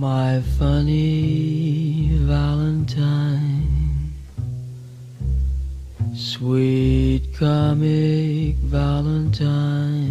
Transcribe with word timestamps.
My 0.00 0.40
funny 0.56 2.12
Valentine, 2.22 4.12
sweet 6.14 7.36
comic 7.36 8.54
Valentine, 8.62 10.06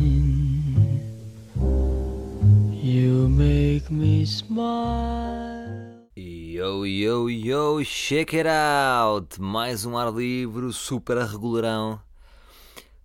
you 2.74 3.30
make 3.30 3.90
me 3.90 4.26
smile. 4.26 6.04
Yo, 6.18 6.84
yo, 6.84 7.28
yo, 7.28 7.82
check 7.86 8.34
it 8.34 8.46
out! 8.46 9.40
Mais 9.40 9.86
um 9.86 9.96
ar 9.96 10.12
livre, 10.12 10.74
super 10.74 11.16
regularão. 11.18 11.98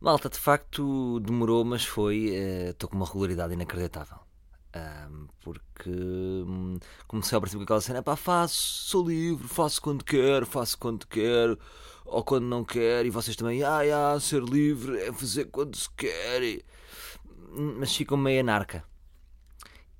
Malta, 0.01 0.29
de 0.29 0.37
facto 0.37 1.21
demorou, 1.21 1.65
mas 1.65 1.85
foi. 1.85 2.35
Estou 2.71 2.89
com 2.91 2.97
uma 2.97 3.07
regularidade 3.07 3.55
inacreditável. 3.55 4.22
Ahm, 4.75 5.27
porque 5.43 5.91
hum, 5.91 6.79
comecei 7.07 7.37
ao 7.37 7.41
princípio 7.43 7.61
com 7.61 7.65
aquela 7.65 7.81
cena: 7.81 8.03
pá, 8.03 8.17
faço, 8.17 8.55
sou 8.89 9.07
livre, 9.07 9.47
faço 9.47 9.81
quando 9.83 10.05
quero, 10.05 10.47
faço 10.47 10.79
quando 10.79 11.07
quero, 11.07 11.59
ou 12.07 12.25
quando 12.25 12.45
não 12.47 12.65
quero, 12.65 13.07
e 13.07 13.11
vocês 13.11 13.37
também, 13.37 13.63
ah, 13.63 13.81
ah, 14.15 14.21
ser 14.21 14.43
livre 14.43 14.99
é 14.99 15.13
fazer 15.13 15.47
quando 15.47 15.77
se 15.77 15.89
quer. 15.91 16.43
e- 16.43 16.65
Mas 17.79 17.95
ficam 17.95 18.17
meio 18.17 18.41
anarca. 18.41 18.83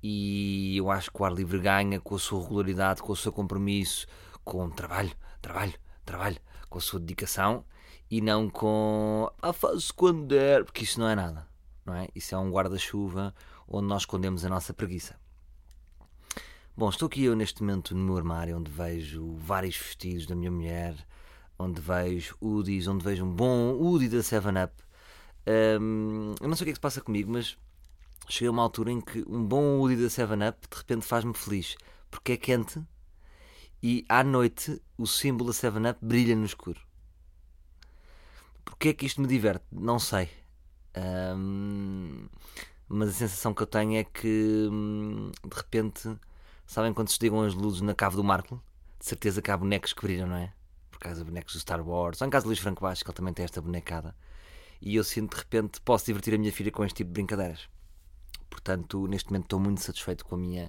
E 0.01 0.75
eu 0.77 0.91
acho 0.91 1.11
que 1.11 1.21
o 1.21 1.25
ar 1.25 1.31
livre 1.33 1.59
ganha 1.59 1.99
com 1.99 2.15
a 2.15 2.19
sua 2.19 2.41
regularidade, 2.41 3.01
com 3.01 3.13
o 3.13 3.15
seu 3.15 3.31
compromisso, 3.31 4.05
com 4.43 4.69
trabalho, 4.69 5.11
trabalho, 5.41 5.73
trabalho, 6.05 6.37
com 6.69 6.77
a 6.77 6.81
sua 6.81 6.99
dedicação 6.99 7.63
e 8.09 8.19
não 8.21 8.49
com 8.49 9.31
ah, 9.41 9.53
faço 9.53 9.93
quando 9.93 10.25
der, 10.27 10.65
porque 10.65 10.83
isso 10.83 10.99
não 10.99 11.07
é 11.07 11.15
nada, 11.15 11.47
não 11.85 11.93
é? 11.95 12.07
Isso 12.13 12.35
é 12.35 12.37
um 12.37 12.51
guarda-chuva 12.51 13.33
onde 13.67 13.87
nós 13.87 14.03
escondemos 14.03 14.43
a 14.45 14.49
nossa 14.49 14.73
preguiça. 14.73 15.15
Bom, 16.75 16.89
estou 16.89 17.05
aqui 17.05 17.23
eu 17.23 17.35
neste 17.35 17.61
momento 17.61 17.95
no 17.95 18.03
meu 18.03 18.17
armário 18.17 18.57
onde 18.57 18.71
vejo 18.71 19.35
vários 19.35 19.77
vestidos 19.77 20.25
da 20.25 20.35
minha 20.35 20.49
mulher, 20.49 20.95
onde 21.57 21.79
vejo 21.79 22.35
hoodies, 22.41 22.87
onde 22.87 23.03
vejo 23.03 23.23
um 23.23 23.31
bom 23.31 23.73
hoodie 23.73 24.09
da 24.09 24.17
7-Up. 24.17 24.73
Hum, 25.79 26.33
eu 26.41 26.47
não 26.47 26.55
sei 26.55 26.63
o 26.63 26.65
que 26.65 26.69
é 26.69 26.73
que 26.73 26.77
se 26.77 26.81
passa 26.81 26.99
comigo, 26.99 27.31
mas 27.31 27.57
cheguei 28.27 28.47
a 28.47 28.51
uma 28.51 28.63
altura 28.63 28.91
em 28.91 28.99
que 28.99 29.23
um 29.27 29.45
bom 29.45 29.79
hoodie 29.79 29.97
da 29.97 30.07
7-Up 30.07 30.67
de 30.67 30.77
repente 30.77 31.05
faz-me 31.05 31.33
feliz, 31.33 31.75
porque 32.09 32.31
é 32.31 32.37
quente 32.37 32.81
e 33.83 34.05
à 34.09 34.23
noite 34.23 34.81
o 34.97 35.05
símbolo 35.05 35.51
da 35.51 35.55
7-Up 35.55 35.99
brilha 36.03 36.35
no 36.35 36.45
escuro. 36.45 36.81
Porquê 38.65 38.89
é 38.89 38.93
que 38.93 39.05
isto 39.05 39.21
me 39.21 39.27
diverte? 39.27 39.65
Não 39.71 39.99
sei. 39.99 40.29
Hum, 41.37 42.27
mas 42.93 43.09
a 43.09 43.13
sensação 43.13 43.53
que 43.53 43.63
eu 43.63 43.67
tenho 43.67 43.95
é 43.95 44.03
que 44.03 44.69
hum, 44.71 45.31
de 45.43 45.55
repente, 45.55 46.15
sabem 46.65 46.93
quando 46.93 47.09
se 47.09 47.17
desligam 47.19 47.43
as 47.43 47.53
luzes 47.53 47.81
na 47.81 47.95
cave 47.95 48.15
do 48.15 48.23
Marco? 48.23 48.61
De 48.99 49.05
certeza 49.05 49.41
que 49.41 49.51
há 49.51 49.57
bonecos 49.57 49.93
que 49.93 50.01
brilham, 50.01 50.27
não 50.27 50.35
é? 50.35 50.53
Por 50.91 50.99
causa 50.99 51.19
de 51.19 51.25
bonecos 51.25 51.53
do 51.53 51.59
Star 51.59 51.85
Wars, 51.85 52.21
ou 52.21 52.27
em 52.27 52.29
casa 52.29 52.43
do 52.43 52.47
Luís 52.47 52.59
Franco 52.59 52.81
Baixo, 52.81 53.03
que 53.03 53.09
ele 53.09 53.17
também 53.17 53.33
tem 53.33 53.43
esta 53.43 53.61
bonecada. 53.61 54.15
E 54.81 54.95
eu 54.95 55.03
sinto 55.03 55.35
de 55.35 55.37
repente 55.41 55.81
posso 55.81 56.05
divertir 56.05 56.35
a 56.35 56.37
minha 56.37 56.51
filha 56.51 56.71
com 56.71 56.85
este 56.85 56.97
tipo 56.97 57.09
de 57.09 57.13
brincadeiras. 57.13 57.67
Portanto, 58.49 59.07
neste 59.07 59.29
momento 59.29 59.45
estou 59.45 59.59
muito 59.59 59.81
satisfeito 59.81 60.23
com 60.25 60.35
a 60.35 60.37
minha 60.37 60.67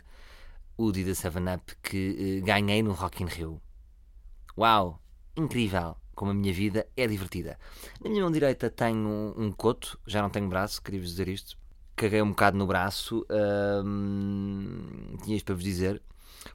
Udi 0.79 1.05
da 1.05 1.13
7-Up 1.13 1.77
que 1.83 2.39
eh, 2.39 2.41
ganhei 2.45 2.83
no 2.83 2.93
Rock 2.93 3.23
in 3.23 3.27
Rio. 3.27 3.61
Uau! 4.57 5.01
Incrível! 5.37 5.97
Como 6.15 6.31
a 6.31 6.35
minha 6.35 6.53
vida 6.53 6.87
é 6.97 7.07
divertida. 7.07 7.59
Na 8.01 8.09
minha 8.09 8.23
mão 8.23 8.31
direita 8.31 8.71
tenho 8.71 8.99
um, 8.99 9.47
um 9.47 9.53
coto, 9.53 9.99
já 10.07 10.23
não 10.23 10.31
tenho 10.31 10.49
braço, 10.49 10.81
queria-vos 10.81 11.11
dizer 11.11 11.29
isto. 11.29 11.59
Caguei 11.97 12.21
um 12.21 12.31
bocado 12.31 12.59
no 12.59 12.67
braço, 12.67 13.25
hum, 13.85 15.17
tinha 15.23 15.37
isto 15.37 15.47
para 15.47 15.55
vos 15.55 15.63
dizer, 15.63 16.03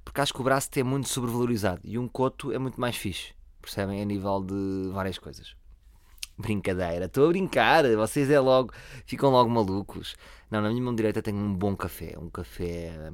porque 0.03 0.19
acho 0.19 0.33
que 0.33 0.41
o 0.41 0.43
braço 0.43 0.69
é 0.75 0.83
muito 0.83 1.07
sobrevalorizado 1.07 1.81
e 1.85 1.97
um 1.97 2.09
coto 2.09 2.51
é 2.51 2.59
muito 2.59 2.79
mais 2.79 2.97
fixe, 2.97 3.33
percebem? 3.61 4.01
A 4.01 4.05
nível 4.05 4.41
de 4.41 4.91
várias 4.91 5.17
coisas. 5.17 5.55
Brincadeira, 6.37 7.05
estou 7.05 7.25
a 7.25 7.29
brincar, 7.29 7.83
vocês 7.95 8.29
é 8.29 8.39
logo, 8.39 8.73
ficam 9.05 9.29
logo 9.29 9.49
malucos. 9.49 10.15
Não, 10.51 10.61
na 10.61 10.69
minha 10.69 10.81
mão 10.81 10.93
direita 10.93 11.21
tenho 11.21 11.37
um 11.37 11.53
bom 11.53 11.75
café, 11.75 12.17
um 12.17 12.29
café. 12.29 13.11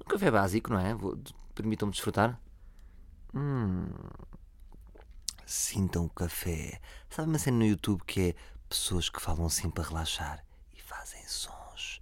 Um 0.00 0.08
café 0.08 0.30
básico, 0.30 0.72
não 0.72 0.80
é? 0.80 0.96
Permitam-me 1.54 1.92
desfrutar. 1.92 2.40
Hum. 3.32 3.86
Sintam 5.46 6.06
o 6.06 6.10
café. 6.10 6.80
Sabe 7.08 7.28
uma 7.28 7.38
cena 7.38 7.58
no 7.58 7.66
YouTube 7.66 8.02
que 8.06 8.20
é 8.20 8.34
pessoas 8.68 9.08
que 9.08 9.20
falam 9.20 9.46
assim 9.46 9.70
para 9.70 9.84
relaxar 9.84 10.43
fazem 11.04 11.22
sons. 11.28 12.00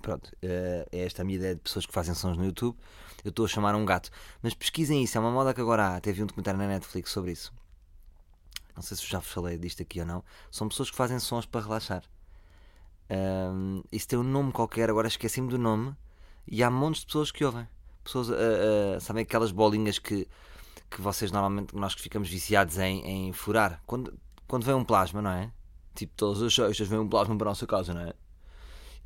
Pronto, 0.00 0.32
eh, 0.40 0.86
é 0.92 1.04
esta 1.04 1.20
a 1.20 1.24
minha 1.24 1.36
ideia 1.36 1.54
de 1.54 1.60
pessoas 1.60 1.84
que 1.84 1.92
fazem 1.92 2.14
sons 2.14 2.38
no 2.38 2.44
YouTube. 2.44 2.78
Eu 3.22 3.30
estou 3.30 3.44
a 3.44 3.48
chamar 3.48 3.74
um 3.74 3.84
gato. 3.84 4.08
Mas 4.40 4.54
pesquisem 4.54 5.02
isso, 5.02 5.18
é 5.18 5.20
uma 5.20 5.30
moda 5.30 5.52
que 5.52 5.60
agora 5.60 5.88
há. 5.88 5.96
Até 5.96 6.10
vi 6.10 6.22
um 6.22 6.26
documentário 6.26 6.58
na 6.58 6.66
Netflix 6.66 7.10
sobre 7.10 7.32
isso. 7.32 7.52
Não 8.74 8.82
sei 8.82 8.96
se 8.96 9.06
já 9.06 9.18
vos 9.18 9.28
falei 9.28 9.58
disto 9.58 9.82
aqui 9.82 10.00
ou 10.00 10.06
não. 10.06 10.24
São 10.50 10.68
pessoas 10.68 10.90
que 10.90 10.96
fazem 10.96 11.18
sons 11.18 11.44
para 11.44 11.60
relaxar. 11.60 12.02
Ahm, 13.10 13.82
isso 13.92 14.08
tem 14.08 14.18
um 14.18 14.22
nome 14.22 14.52
qualquer, 14.52 14.88
agora 14.88 15.08
esqueci-me 15.08 15.48
do 15.48 15.58
nome. 15.58 15.94
E 16.46 16.62
há 16.62 16.70
montes 16.70 17.00
de 17.00 17.06
pessoas 17.06 17.30
que 17.30 17.44
ouvem. 17.44 17.68
Pessoas, 18.04 18.30
ah, 18.30 18.36
ah, 18.96 19.00
sabem 19.00 19.24
aquelas 19.24 19.50
bolinhas 19.50 19.98
que, 19.98 20.28
que 20.90 21.00
vocês 21.00 21.30
normalmente, 21.30 21.74
nós 21.74 21.94
que 21.94 22.02
ficamos 22.02 22.28
viciados 22.28 22.78
em, 22.78 23.04
em 23.04 23.32
furar. 23.32 23.82
Quando, 23.86 24.18
quando 24.46 24.64
vem 24.64 24.74
um 24.74 24.84
plasma, 24.84 25.20
não 25.20 25.30
é? 25.30 25.52
Tipo, 25.94 26.12
todas 26.16 26.42
as 26.42 26.54
sextas 26.54 26.88
vem 26.88 26.98
um 26.98 27.08
plasma 27.08 27.36
para 27.36 27.48
a 27.48 27.50
nossa 27.50 27.66
casa, 27.66 27.92
não 27.94 28.02
é? 28.02 28.12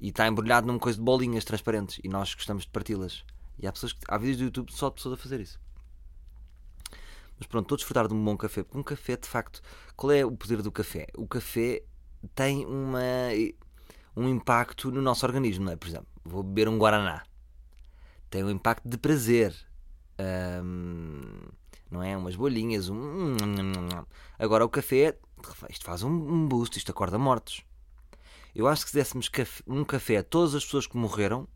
E 0.00 0.08
está 0.08 0.26
embrulhado 0.26 0.66
numa 0.66 0.78
coisa 0.78 0.98
de 0.98 1.04
bolinhas 1.04 1.44
transparentes. 1.44 2.00
E 2.02 2.08
nós 2.08 2.34
gostamos 2.34 2.64
de 2.64 2.70
parti-las. 2.70 3.24
E 3.58 3.66
há 3.66 3.72
pessoas 3.72 3.92
que. 3.92 4.00
Há 4.08 4.16
vídeos 4.16 4.38
do 4.38 4.44
YouTube 4.44 4.72
só 4.72 4.88
de 4.88 4.96
pessoas 4.96 5.18
a 5.18 5.22
fazer 5.22 5.40
isso. 5.40 5.60
Mas 7.38 7.46
pronto, 7.46 7.64
estou 7.64 7.76
a 7.76 7.78
desfrutar 7.78 8.08
de 8.08 8.14
um 8.14 8.24
bom 8.24 8.36
café. 8.36 8.62
Porque 8.62 8.78
um 8.78 8.82
café, 8.82 9.16
de 9.16 9.28
facto, 9.28 9.62
qual 9.96 10.12
é 10.12 10.24
o 10.24 10.32
poder 10.32 10.62
do 10.62 10.72
café? 10.72 11.06
O 11.16 11.26
café 11.26 11.82
tem 12.34 12.66
uma, 12.66 13.00
um 14.16 14.28
impacto 14.28 14.90
no 14.90 15.00
nosso 15.00 15.24
organismo, 15.24 15.66
não 15.66 15.72
é? 15.72 15.76
Por 15.76 15.88
exemplo, 15.88 16.08
vou 16.24 16.42
beber 16.42 16.68
um 16.68 16.78
Guaraná. 16.78 17.22
Tem 18.28 18.44
um 18.44 18.50
impacto 18.50 18.88
de 18.88 18.98
prazer. 18.98 19.54
Não 21.90 22.02
é? 22.02 22.16
Umas 22.16 22.36
bolinhas. 22.36 22.88
Um... 22.88 23.36
Agora, 24.38 24.64
o 24.64 24.68
café, 24.68 25.18
isto 25.68 25.84
faz 25.84 26.02
um- 26.02 26.46
boost, 26.46 26.78
isto 26.78 26.90
acorda 26.90 27.18
mortos. 27.18 27.64
Eu 28.54 28.66
acho 28.66 28.84
que 28.84 28.90
se 28.90 28.96
dessemos 28.96 29.30
um 29.66 29.84
café 29.84 30.18
a 30.18 30.22
todas 30.24 30.54
as 30.54 30.64
pessoas 30.64 30.86
que 30.86 30.96
morreram, 30.96 31.46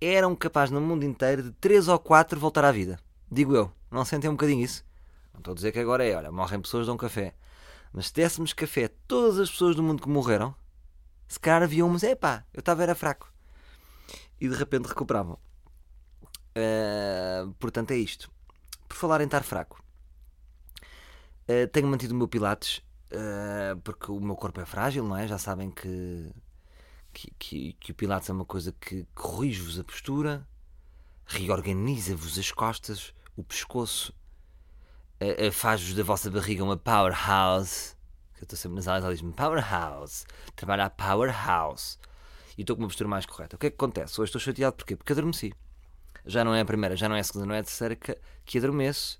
eram 0.00 0.34
capazes 0.36 0.70
no 0.70 0.80
mundo 0.80 1.04
inteiro 1.04 1.42
de 1.42 1.52
3 1.52 1.88
ou 1.88 1.98
4 1.98 2.38
voltar 2.38 2.64
à 2.64 2.72
vida. 2.72 2.98
Digo 3.30 3.54
eu. 3.54 3.72
Não 3.90 4.04
sentem 4.04 4.28
um 4.28 4.34
bocadinho 4.34 4.64
isso? 4.64 4.84
Não 5.32 5.38
estou 5.38 5.52
a 5.52 5.54
dizer 5.54 5.72
que 5.72 5.78
agora 5.78 6.04
é, 6.04 6.14
olha, 6.16 6.30
morrem 6.30 6.60
pessoas, 6.60 6.86
dão 6.86 6.96
café. 6.96 7.34
Mas 7.92 8.08
se 8.08 8.14
dessemos 8.14 8.52
café 8.52 8.84
a 8.84 8.90
todas 9.06 9.38
as 9.38 9.50
pessoas 9.50 9.74
do 9.74 9.82
mundo 9.82 10.02
que 10.02 10.08
morreram, 10.08 10.54
se 11.28 11.40
calhar 11.40 11.62
havia 11.62 11.84
umas, 11.84 12.02
epá, 12.02 12.44
eu 12.52 12.60
estava 12.60 12.82
era 12.82 12.94
fraco. 12.94 13.32
E 14.40 14.48
de 14.48 14.54
repente 14.54 14.86
recuperavam. 14.86 15.38
Ah, 16.54 17.48
portanto, 17.58 17.90
é 17.90 17.96
isto. 17.96 18.30
Por 18.88 18.96
falar 18.96 19.20
em 19.20 19.24
estar 19.24 19.42
fraco, 19.42 19.82
ah, 21.48 21.68
tenho 21.72 21.86
mantido 21.88 22.14
o 22.14 22.16
meu 22.16 22.28
Pilates 22.28 22.82
ah, 23.12 23.76
porque 23.82 24.10
o 24.10 24.20
meu 24.20 24.36
corpo 24.36 24.60
é 24.60 24.66
frágil, 24.66 25.04
não 25.04 25.16
é? 25.16 25.26
Já 25.26 25.38
sabem 25.38 25.70
que, 25.70 26.30
que, 27.12 27.30
que, 27.38 27.72
que 27.74 27.92
o 27.92 27.94
Pilates 27.94 28.28
é 28.28 28.32
uma 28.32 28.44
coisa 28.44 28.72
que 28.72 29.06
corrige-vos 29.14 29.78
a 29.78 29.84
postura, 29.84 30.46
reorganiza-vos 31.26 32.38
as 32.38 32.50
costas, 32.50 33.14
o 33.36 33.44
pescoço, 33.44 34.12
ah, 35.20 35.52
faz-vos 35.52 35.94
da 35.94 36.02
vossa 36.02 36.30
barriga 36.30 36.64
uma 36.64 36.76
powerhouse. 36.76 37.94
que 38.34 38.42
Eu 38.42 38.44
estou 38.44 38.58
sempre 38.58 38.76
nas 38.76 38.88
aulas, 38.88 39.04
ela 39.04 39.14
diz-me 39.14 39.32
powerhouse, 39.32 40.24
trabalha 40.54 40.86
a 40.86 40.90
powerhouse. 40.90 41.98
E 42.58 42.62
estou 42.62 42.74
com 42.74 42.82
uma 42.82 42.88
postura 42.88 43.08
mais 43.08 43.26
correta. 43.26 43.56
O 43.56 43.58
que 43.58 43.66
é 43.66 43.70
que 43.70 43.76
acontece? 43.76 44.18
Hoje 44.20 44.30
estou 44.30 44.40
chateado 44.40 44.76
porquê? 44.76 44.96
Porque 44.96 45.12
adormeci. 45.12 45.52
Já 46.26 46.44
não 46.44 46.54
é 46.54 46.60
a 46.60 46.64
primeira, 46.64 46.96
já 46.96 47.08
não 47.08 47.16
é 47.16 47.20
a 47.20 47.24
segunda, 47.24 47.46
não 47.46 47.54
é 47.54 47.60
a 47.60 47.62
terceira 47.64 47.96
que, 47.96 48.16
que 48.44 48.58
adormeço. 48.58 49.18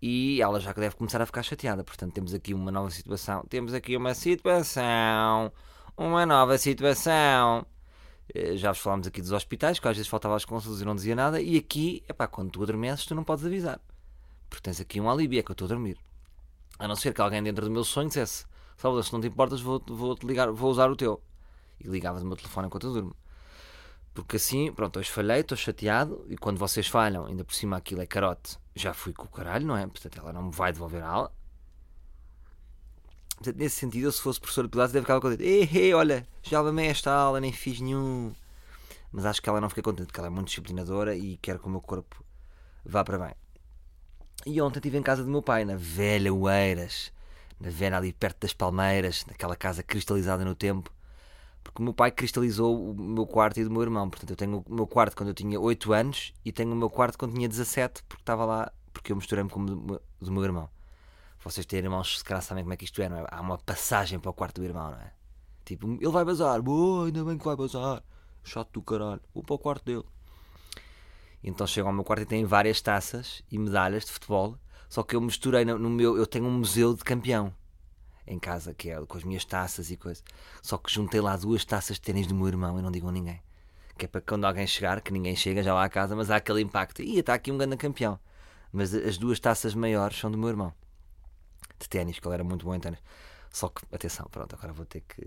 E 0.00 0.40
ela 0.42 0.58
já 0.60 0.72
deve 0.72 0.96
começar 0.96 1.20
a 1.22 1.26
ficar 1.26 1.42
chateada. 1.42 1.84
Portanto, 1.84 2.12
temos 2.12 2.34
aqui 2.34 2.54
uma 2.54 2.70
nova 2.72 2.90
situação. 2.90 3.44
Temos 3.48 3.72
aqui 3.74 3.96
uma 3.96 4.14
situação. 4.14 5.52
Uma 5.96 6.26
nova 6.26 6.58
situação. 6.58 7.64
Eh, 8.34 8.56
Já 8.56 8.72
vos 8.72 8.80
falámos 8.80 9.06
aqui 9.06 9.20
dos 9.20 9.32
hospitais, 9.32 9.78
que 9.78 9.88
às 9.88 9.96
vezes 9.96 10.08
faltava 10.10 10.36
as 10.36 10.44
consultas 10.44 10.80
e 10.80 10.84
não 10.84 10.94
dizia 10.94 11.14
nada. 11.14 11.40
E 11.40 11.56
aqui, 11.58 12.02
epá, 12.08 12.26
quando 12.26 12.50
tu 12.50 12.62
adormeces, 12.62 13.06
tu 13.06 13.14
não 13.14 13.24
podes 13.24 13.44
avisar. 13.46 13.80
Porque 14.50 14.62
tens 14.62 14.80
aqui 14.80 15.00
um 15.00 15.10
alívio, 15.10 15.38
é 15.40 15.42
que 15.42 15.50
eu 15.50 15.54
estou 15.54 15.66
a 15.66 15.68
dormir. 15.68 15.98
A 16.78 16.88
não 16.88 16.96
ser 16.96 17.14
que 17.14 17.20
alguém 17.20 17.42
dentro 17.42 17.64
do 17.66 17.70
meu 17.70 17.84
sonho 17.84 18.08
dissesse: 18.08 18.44
Salvador, 18.76 19.04
se 19.04 19.12
não 19.12 19.20
te 19.20 19.28
importas, 19.28 19.60
vou, 19.60 19.82
vou, 19.86 20.16
-te 20.16 20.26
ligar, 20.26 20.50
vou 20.52 20.70
usar 20.70 20.90
o 20.90 20.96
teu. 20.96 21.22
E 21.80 21.88
ligavas 21.88 22.22
o 22.22 22.26
meu 22.26 22.36
telefone 22.36 22.66
enquanto 22.66 22.86
eu 22.88 22.92
durmo. 22.92 23.16
Porque 24.14 24.36
assim, 24.36 24.70
pronto, 24.72 24.98
hoje 24.98 25.10
falhei, 25.10 25.40
estou 25.40 25.56
chateado. 25.56 26.24
E 26.28 26.36
quando 26.36 26.58
vocês 26.58 26.86
falham, 26.86 27.26
ainda 27.26 27.44
por 27.44 27.54
cima 27.54 27.76
aquilo 27.76 28.02
é 28.02 28.06
carote, 28.06 28.58
já 28.74 28.92
fui 28.92 29.12
com 29.12 29.24
o 29.24 29.28
caralho, 29.28 29.66
não 29.66 29.76
é? 29.76 29.86
Portanto, 29.86 30.18
ela 30.18 30.32
não 30.32 30.44
me 30.44 30.52
vai 30.52 30.72
devolver 30.72 31.02
a 31.02 31.08
ala. 31.08 31.32
Portanto, 33.36 33.56
nesse 33.56 33.76
sentido, 33.76 34.04
eu 34.04 34.12
se 34.12 34.20
fosse 34.20 34.38
professor 34.38 34.64
de 34.64 34.68
Pilates, 34.68 34.92
deve 34.92 35.04
ficar 35.04 35.20
contente. 35.20 35.42
Ei, 35.42 35.92
olha, 35.94 36.26
já 36.42 36.60
levei 36.60 36.86
esta 36.86 37.12
aula, 37.12 37.40
nem 37.40 37.52
fiz 37.52 37.80
nenhum. 37.80 38.32
Mas 39.10 39.26
acho 39.26 39.42
que 39.42 39.48
ela 39.48 39.60
não 39.60 39.68
fica 39.68 39.82
contente, 39.82 40.06
porque 40.06 40.20
ela 40.20 40.28
é 40.28 40.30
muito 40.30 40.46
disciplinadora 40.46 41.16
e 41.16 41.36
quer 41.38 41.58
que 41.58 41.66
o 41.66 41.70
meu 41.70 41.80
corpo 41.80 42.24
vá 42.84 43.02
para 43.02 43.18
bem. 43.18 43.34
E 44.46 44.60
ontem 44.60 44.78
estive 44.78 44.98
em 44.98 45.02
casa 45.02 45.24
do 45.24 45.30
meu 45.30 45.42
pai, 45.42 45.64
na 45.64 45.76
velha 45.76 46.32
Oeiras, 46.32 47.12
na 47.58 47.70
velha 47.70 47.96
ali 47.96 48.12
perto 48.12 48.40
das 48.40 48.52
Palmeiras, 48.52 49.24
naquela 49.26 49.56
casa 49.56 49.82
cristalizada 49.82 50.44
no 50.44 50.54
tempo, 50.54 50.92
porque 51.62 51.80
o 51.80 51.84
meu 51.84 51.94
pai 51.94 52.10
cristalizou 52.10 52.90
o 52.90 52.94
meu 52.94 53.26
quarto 53.26 53.58
e 53.60 53.64
do 53.64 53.70
meu 53.70 53.82
irmão. 53.82 54.08
Portanto, 54.10 54.30
eu 54.30 54.36
tenho 54.36 54.64
o 54.66 54.74
meu 54.74 54.86
quarto 54.86 55.16
quando 55.16 55.28
eu 55.28 55.34
tinha 55.34 55.58
8 55.60 55.92
anos 55.92 56.32
e 56.44 56.52
tenho 56.52 56.72
o 56.72 56.76
meu 56.76 56.90
quarto 56.90 57.16
quando 57.18 57.34
tinha 57.34 57.48
17, 57.48 58.02
porque 58.04 58.22
estava 58.22 58.44
lá, 58.44 58.72
porque 58.92 59.12
eu 59.12 59.16
misturei-me 59.16 59.48
com 59.50 59.60
o 59.60 59.66
do- 59.66 60.02
do 60.20 60.32
meu 60.32 60.44
irmão. 60.44 60.68
Vocês 61.44 61.66
têm 61.66 61.80
irmãos, 61.80 62.18
se 62.18 62.24
calhar 62.24 62.42
sabem 62.42 62.62
como 62.64 62.74
é 62.74 62.76
que 62.76 62.84
isto 62.84 63.00
é, 63.02 63.08
não 63.08 63.18
é? 63.18 63.26
Há 63.30 63.40
uma 63.40 63.58
passagem 63.58 64.18
para 64.18 64.30
o 64.30 64.34
quarto 64.34 64.60
do 64.60 64.64
irmão, 64.64 64.90
não 64.90 64.98
é? 64.98 65.12
Tipo, 65.64 65.90
ele 65.92 66.08
vai 66.10 66.24
bazar, 66.24 66.60
boa, 66.62 67.06
ainda 67.06 67.24
bem 67.24 67.36
que 67.38 67.44
vai 67.44 67.56
bazar, 67.56 68.02
chato 68.44 68.72
do 68.72 68.82
caralho, 68.82 69.20
vou 69.34 69.42
para 69.42 69.54
o 69.54 69.58
quarto 69.58 69.84
dele. 69.84 70.04
Então 71.42 71.66
chego 71.66 71.88
ao 71.88 71.94
meu 71.94 72.04
quarto 72.04 72.22
e 72.22 72.26
tem 72.26 72.44
várias 72.44 72.80
taças 72.80 73.42
e 73.50 73.58
medalhas 73.58 74.04
de 74.04 74.12
futebol. 74.12 74.56
Só 74.88 75.02
que 75.02 75.16
eu 75.16 75.20
misturei 75.20 75.64
no, 75.64 75.78
no 75.78 75.90
meu. 75.90 76.16
Eu 76.16 76.26
tenho 76.26 76.44
um 76.44 76.58
museu 76.58 76.94
de 76.94 77.02
campeão 77.02 77.52
em 78.26 78.38
casa, 78.38 78.74
que 78.74 78.90
é 78.90 79.04
com 79.06 79.16
as 79.18 79.24
minhas 79.24 79.44
taças 79.44 79.90
e 79.90 79.96
coisas. 79.96 80.22
Só 80.62 80.78
que 80.78 80.92
juntei 80.92 81.20
lá 81.20 81.36
duas 81.36 81.64
taças 81.64 81.96
de 81.96 82.02
ténis 82.02 82.26
do 82.26 82.34
meu 82.34 82.48
irmão 82.48 82.78
e 82.78 82.82
não 82.82 82.90
digo 82.90 83.08
a 83.08 83.12
ninguém. 83.12 83.40
Que 83.98 84.06
é 84.06 84.08
para 84.08 84.20
quando 84.20 84.44
alguém 84.46 84.66
chegar, 84.66 85.00
que 85.00 85.12
ninguém 85.12 85.36
chega 85.36 85.62
já 85.62 85.74
lá 85.74 85.84
à 85.84 85.88
casa, 85.88 86.16
mas 86.16 86.30
há 86.30 86.36
aquele 86.36 86.60
impacto. 86.62 87.02
Ih, 87.02 87.18
está 87.20 87.34
aqui 87.34 87.52
um 87.52 87.58
grande 87.58 87.76
campeão. 87.76 88.18
Mas 88.72 88.94
as 88.94 89.18
duas 89.18 89.38
taças 89.40 89.74
maiores 89.74 90.18
são 90.18 90.30
do 90.30 90.38
meu 90.38 90.48
irmão. 90.48 90.72
De 91.78 91.88
ténis, 91.88 92.18
que 92.18 92.26
ele 92.26 92.34
era 92.34 92.44
muito 92.44 92.64
bom 92.64 92.74
em 92.74 92.80
ténis. 92.80 93.00
Só 93.50 93.68
que, 93.68 93.82
atenção, 93.94 94.26
pronto, 94.30 94.54
agora 94.54 94.72
vou 94.72 94.86
ter 94.86 95.02
que. 95.02 95.22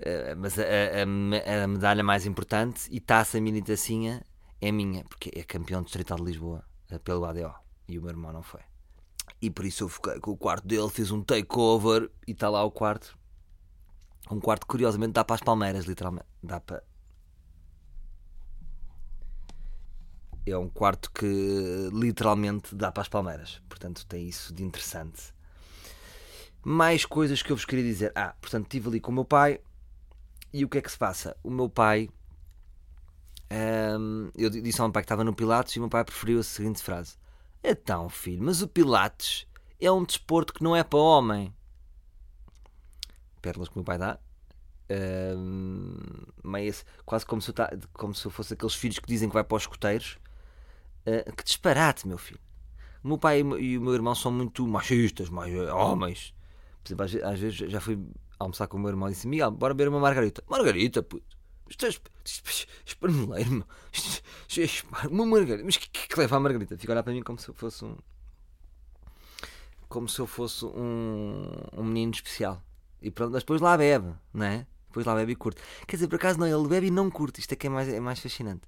Eh, 0.00 0.34
mas 0.36 0.58
a, 0.58 0.62
a- 0.62 1.64
a 1.64 1.66
medalha 1.68 2.04
mais 2.04 2.24
importante 2.26 2.88
e 2.90 3.00
taça 3.00 3.40
mini 3.40 3.62
tacinha 3.62 4.24
é 4.60 4.70
minha, 4.72 5.04
porque 5.04 5.30
é 5.34 5.42
campeão 5.42 5.82
distrital 5.82 6.18
de 6.18 6.24
Lisboa 6.24 6.64
eh, 6.90 6.98
pelo 6.98 7.24
ADO 7.24 7.52
e 7.88 7.98
o 7.98 8.02
meu 8.02 8.10
irmão 8.10 8.32
não 8.32 8.42
foi. 8.42 8.60
E 9.40 9.50
por 9.50 9.64
isso 9.64 9.84
eu 9.84 9.88
fiquei 9.88 10.18
com 10.20 10.32
o 10.32 10.36
quarto 10.36 10.66
dele, 10.66 10.88
fiz 10.90 11.10
um 11.10 11.22
takeover 11.22 12.10
e 12.26 12.32
está 12.32 12.48
lá 12.48 12.62
o 12.64 12.70
quarto. 12.70 13.16
Um 14.30 14.40
quarto 14.40 14.62
que 14.62 14.68
curiosamente 14.68 15.12
dá 15.12 15.24
para 15.24 15.36
as 15.36 15.42
palmeiras, 15.42 15.86
literalmente. 15.86 16.26
Dá 16.42 16.60
para. 16.60 16.82
É 20.46 20.56
um 20.56 20.68
quarto 20.68 21.10
que 21.12 21.88
literalmente 21.92 22.74
dá 22.74 22.90
para 22.90 23.02
as 23.02 23.08
palmeiras. 23.08 23.60
Portanto, 23.68 24.06
tem 24.06 24.28
isso 24.28 24.52
de 24.52 24.62
interessante. 24.62 25.34
Mais 26.62 27.04
coisas 27.04 27.42
que 27.42 27.52
eu 27.52 27.56
vos 27.56 27.64
queria 27.64 27.84
dizer. 27.84 28.12
Ah, 28.14 28.34
portanto, 28.40 28.64
estive 28.64 28.88
ali 28.88 29.00
com 29.00 29.10
o 29.10 29.14
meu 29.14 29.24
pai. 29.24 29.60
E 30.52 30.64
o 30.64 30.68
que 30.68 30.78
é 30.78 30.82
que 30.82 30.90
se 30.90 30.98
passa? 30.98 31.36
O 31.42 31.50
meu 31.50 31.68
pai. 31.68 32.08
hum, 33.98 34.30
eu 34.36 34.50
disse 34.50 34.80
ao 34.80 34.88
meu 34.88 34.92
pai 34.92 35.02
que 35.02 35.06
estava 35.06 35.24
no 35.24 35.34
Pilates 35.34 35.74
e 35.74 35.78
o 35.78 35.82
meu 35.82 35.90
pai 35.90 36.04
preferiu 36.04 36.40
a 36.40 36.42
seguinte 36.42 36.82
frase: 36.82 37.16
Então, 37.62 38.08
filho, 38.08 38.42
mas 38.42 38.62
o 38.62 38.68
Pilates 38.68 39.46
é 39.80 39.90
um 39.90 40.04
desporto 40.04 40.52
que 40.52 40.62
não 40.62 40.74
é 40.74 40.82
para 40.82 40.98
homem. 40.98 41.52
Pérolas 43.42 43.68
que 43.68 43.74
o 43.74 43.78
meu 43.78 43.84
pai 43.84 43.98
dá. 43.98 44.18
Esse- 46.60 46.84
quase 47.04 47.26
como 47.26 47.42
se, 47.42 47.50
eu 47.50 47.54
ta- 47.54 47.70
como 47.92 48.14
se 48.14 48.24
eu 48.26 48.30
fosse 48.30 48.54
aqueles 48.54 48.74
filhos 48.74 48.98
que 48.98 49.06
dizem 49.06 49.28
que 49.28 49.34
vai 49.34 49.44
para 49.44 49.56
os 49.56 49.62
escuteiros. 49.62 50.18
Ah, 51.06 51.30
que 51.32 51.44
disparate, 51.44 52.06
meu 52.06 52.18
filho. 52.18 52.40
O 53.02 53.08
meu 53.08 53.18
pai 53.18 53.40
e 53.40 53.78
o 53.78 53.80
meu- 53.80 53.94
irmão 53.94 54.14
são 54.14 54.32
muito 54.32 54.66
machistas, 54.66 55.28
mais 55.28 55.52
eh, 55.54 55.72
homens. 55.72 56.34
Por 56.82 56.88
exemplo, 56.88 57.28
às 57.28 57.38
vezes 57.40 57.56
já 57.70 57.80
fui 57.80 57.98
almoçar 58.38 58.66
com 58.66 58.76
o 58.76 58.80
meu 58.80 58.90
irmão 58.90 59.08
e 59.08 59.12
disse: 59.12 59.28
Miguel, 59.28 59.50
bora 59.50 59.74
beber 59.74 59.88
uma 59.88 60.00
margarita. 60.00 60.42
Margarita, 60.48 61.02
puto. 61.02 61.37
Isto 61.68 61.86
é 61.86 61.88
esp- 61.88 62.08
isto 62.24 63.06
é 64.60 65.04
é 65.04 65.08
uma 65.08 65.26
margarita. 65.26 65.64
Mas 65.64 65.76
que, 65.76 65.88
que 65.88 66.08
que 66.08 66.18
leva 66.18 66.36
a 66.36 66.40
margarita? 66.40 66.76
Fica 66.78 66.92
a 66.92 66.94
olhar 66.94 67.02
para 67.02 67.12
mim 67.12 67.22
como 67.22 67.38
se 67.38 67.48
eu 67.48 67.54
fosse 67.54 67.84
um. 67.84 67.96
Como 69.88 70.08
se 70.08 70.18
eu 70.20 70.26
fosse 70.26 70.64
um, 70.64 71.50
um 71.72 71.84
menino 71.84 72.12
especial. 72.12 72.62
E 73.00 73.10
pronto, 73.10 73.32
mas 73.32 73.42
depois 73.42 73.60
lá 73.60 73.76
bebe, 73.76 74.12
não 74.34 74.44
é? 74.46 74.66
Depois 74.88 75.06
lá 75.06 75.14
bebe 75.14 75.32
e 75.32 75.36
curte. 75.36 75.62
Quer 75.86 75.96
dizer, 75.96 76.08
por 76.08 76.16
acaso 76.16 76.38
não, 76.38 76.46
ele 76.46 76.68
bebe 76.68 76.88
e 76.88 76.90
não 76.90 77.10
curte. 77.10 77.40
Isto 77.40 77.52
é 77.52 77.56
que 77.56 77.66
é 77.66 77.70
mais, 77.70 77.88
é 77.88 78.00
mais 78.00 78.18
fascinante. 78.18 78.62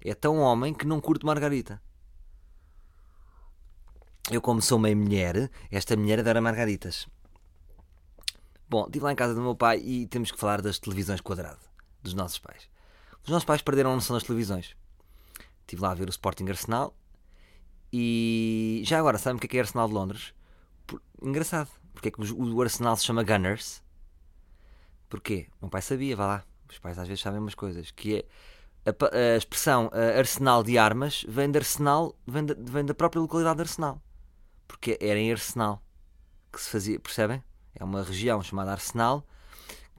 É 0.00 0.14
tão 0.14 0.38
homem 0.38 0.72
que 0.74 0.86
não 0.86 1.00
curte 1.00 1.24
margarita. 1.26 1.80
Eu, 4.30 4.40
como 4.40 4.62
sou 4.62 4.78
meio 4.78 4.96
mulher, 4.96 5.50
esta 5.70 5.96
mulher 5.96 6.20
adora 6.20 6.40
margaritas. 6.40 7.06
Bom, 8.68 8.86
estive 8.86 9.04
lá 9.04 9.12
em 9.12 9.16
casa 9.16 9.34
do 9.34 9.42
meu 9.42 9.54
pai 9.54 9.78
e 9.80 10.06
temos 10.06 10.30
que 10.32 10.38
falar 10.38 10.62
das 10.62 10.78
televisões 10.78 11.20
quadrado, 11.20 11.60
dos 12.04 12.14
nossos 12.14 12.38
pais. 12.38 12.68
Os 13.24 13.30
nossos 13.30 13.44
pais 13.44 13.62
perderam 13.62 13.90
a 13.92 13.94
noção 13.94 14.14
das 14.14 14.22
televisões. 14.22 14.76
Estive 15.62 15.82
lá 15.82 15.90
a 15.90 15.94
ver 15.94 16.06
o 16.06 16.10
Sporting 16.10 16.46
Arsenal 16.48 16.94
e 17.92 18.82
já 18.84 18.98
agora, 18.98 19.18
sabem 19.18 19.36
o 19.36 19.40
que 19.40 19.46
é, 19.46 19.48
que 19.48 19.56
é 19.56 19.60
Arsenal 19.60 19.88
de 19.88 19.94
Londres? 19.94 20.34
Por- 20.86 21.02
Engraçado. 21.22 21.70
Porque 21.92 22.08
é 22.08 22.10
que 22.10 22.20
o 22.20 22.62
Arsenal 22.62 22.96
se 22.96 23.04
chama 23.04 23.22
Gunners? 23.22 23.82
Porquê? 25.08 25.48
O 25.60 25.64
meu 25.66 25.70
pai 25.70 25.80
sabia, 25.80 26.16
vá 26.16 26.26
lá. 26.26 26.44
Os 26.68 26.78
pais 26.78 26.98
às 26.98 27.06
vezes 27.08 27.22
sabem 27.22 27.40
umas 27.40 27.54
coisas. 27.54 27.90
Que 27.92 28.26
é 28.84 28.90
a, 28.90 29.34
a 29.34 29.36
expressão 29.36 29.90
eh, 29.92 30.18
arsenal 30.18 30.62
de 30.62 30.76
armas 30.76 31.24
vem 31.28 31.50
de 31.50 31.58
arsenal, 31.58 32.14
vem 32.26 32.44
da, 32.44 32.54
vem 32.58 32.84
da 32.84 32.94
própria 32.94 33.20
localidade 33.20 33.56
de 33.56 33.62
Arsenal. 33.62 34.02
Porque 34.66 34.98
era 35.00 35.18
em 35.18 35.30
Arsenal 35.30 35.80
que 36.52 36.60
se 36.60 36.68
fazia, 36.68 36.98
percebem? 37.00 37.42
É 37.74 37.82
uma 37.84 38.02
região 38.02 38.42
chamada 38.42 38.72
Arsenal 38.72 39.24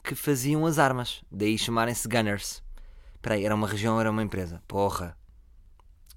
que 0.06 0.16
faziam 0.16 0.66
as 0.66 0.80
armas. 0.80 1.24
Daí 1.32 1.58
chamarem-se 1.58 2.08
Gunners. 2.08 2.64
Espera 3.16 3.36
aí, 3.36 3.46
era 3.46 3.56
uma 3.56 3.68
região 3.68 4.00
era 4.00 4.12
uma 4.12 4.24
empresa? 4.24 4.62
Porra. 4.68 5.18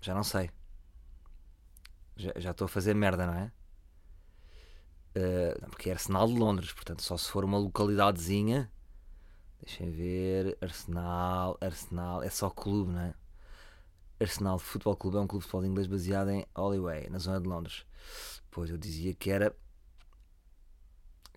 Já 0.00 0.14
não 0.14 0.23
sei. 0.23 0.50
Já 2.17 2.50
estou 2.50 2.67
a 2.67 2.69
fazer 2.69 2.94
merda, 2.94 3.26
não 3.26 3.35
é? 3.35 3.52
Não, 5.61 5.70
porque 5.70 5.90
é 5.90 5.93
Arsenal 5.94 6.29
de 6.29 6.35
Londres, 6.35 6.73
portanto, 6.73 7.02
só 7.02 7.17
se 7.17 7.31
for 7.31 7.44
uma 7.44 7.58
localidadezinha. 7.58 8.70
Deixem 9.62 9.90
ver. 9.90 10.56
Arsenal, 10.61 11.58
Arsenal, 11.61 12.23
é 12.23 12.31
só 12.31 12.50
clube, 12.50 12.93
não 12.93 13.00
é? 13.00 13.14
Arsenal 14.20 14.58
Futebol 14.58 14.96
Clube 14.96 15.17
é 15.17 15.20
um 15.20 15.26
clube 15.26 15.44
de 15.44 15.50
futebol 15.50 15.70
inglês 15.70 15.87
baseado 15.87 16.31
em 16.31 16.44
Holloway, 16.56 17.08
na 17.08 17.19
zona 17.19 17.40
de 17.40 17.49
Londres. 17.49 17.87
Pois 18.50 18.69
eu 18.69 18.76
dizia 18.76 19.14
que 19.14 19.31
era. 19.31 19.55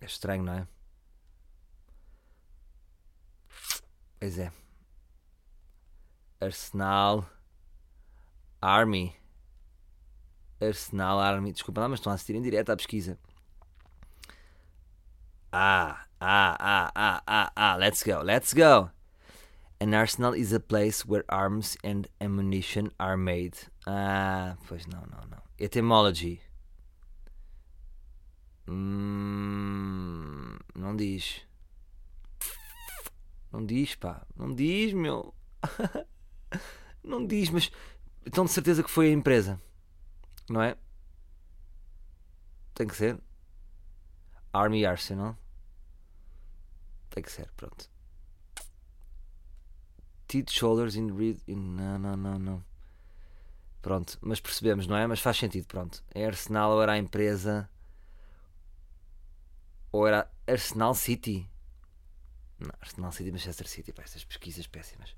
É 0.00 0.04
estranho, 0.04 0.42
não 0.42 0.52
é? 0.52 0.66
Pois 4.22 4.38
é. 4.38 4.52
Arsenal 6.40 7.28
Army. 8.60 9.16
Arsenal 10.60 11.18
Army. 11.18 11.52
Desculpa 11.52 11.80
lá, 11.80 11.88
mas 11.88 11.98
estão 11.98 12.12
a 12.12 12.14
assistir 12.14 12.36
em 12.36 12.40
direto 12.40 12.70
à 12.70 12.76
pesquisa. 12.76 13.18
Ah, 15.50 16.06
ah, 16.20 16.56
ah, 16.60 16.92
ah, 16.94 17.22
ah, 17.26 17.52
ah. 17.56 17.74
Let's 17.74 18.04
go, 18.04 18.22
let's 18.22 18.54
go. 18.54 18.90
An 19.80 19.92
arsenal 19.92 20.36
is 20.36 20.52
a 20.52 20.60
place 20.60 21.04
where 21.04 21.24
arms 21.28 21.76
and 21.82 22.06
ammunition 22.20 22.92
are 23.00 23.16
made. 23.16 23.58
Ah, 23.88 24.56
pois 24.68 24.86
não, 24.86 25.00
não, 25.00 25.26
não. 25.26 25.42
Etymology. 25.58 26.40
Hum, 28.68 30.58
não 30.76 30.94
diz. 30.94 31.42
Não 33.52 33.64
diz, 33.64 33.94
pá. 33.94 34.26
Não 34.34 34.54
diz, 34.54 34.92
meu. 34.94 35.34
não 37.04 37.26
diz, 37.26 37.50
mas. 37.50 37.70
Então 38.24 38.44
de 38.44 38.50
certeza 38.50 38.82
que 38.82 38.90
foi 38.90 39.08
a 39.08 39.12
empresa. 39.12 39.60
Não 40.48 40.62
é? 40.62 40.76
Tem 42.74 42.86
que 42.86 42.96
ser. 42.96 43.20
Army 44.52 44.86
Arsenal. 44.86 45.36
Tem 47.10 47.22
que 47.22 47.30
ser, 47.30 47.50
pronto. 47.56 47.90
Teeth, 50.26 50.50
shoulders 50.50 50.96
in 50.96 51.14
read. 51.14 51.42
Não, 51.46 51.98
não, 51.98 52.16
não, 52.16 52.38
não. 52.38 52.64
Pronto, 53.82 54.16
mas 54.22 54.40
percebemos, 54.40 54.86
não 54.86 54.96
é? 54.96 55.06
Mas 55.06 55.20
faz 55.20 55.36
sentido, 55.36 55.66
pronto. 55.66 56.02
É 56.14 56.24
Arsenal 56.24 56.72
ou 56.72 56.82
era 56.82 56.92
a 56.92 56.98
empresa. 56.98 57.68
Ou 59.90 60.06
era 60.06 60.30
Arsenal 60.46 60.94
City. 60.94 61.50
Não, 62.62 62.74
Arsenal 62.80 63.12
City, 63.12 63.30
Manchester 63.32 63.68
City. 63.68 63.92
Pá, 63.92 64.02
estas 64.02 64.24
pesquisas 64.24 64.66
péssimas. 64.66 65.14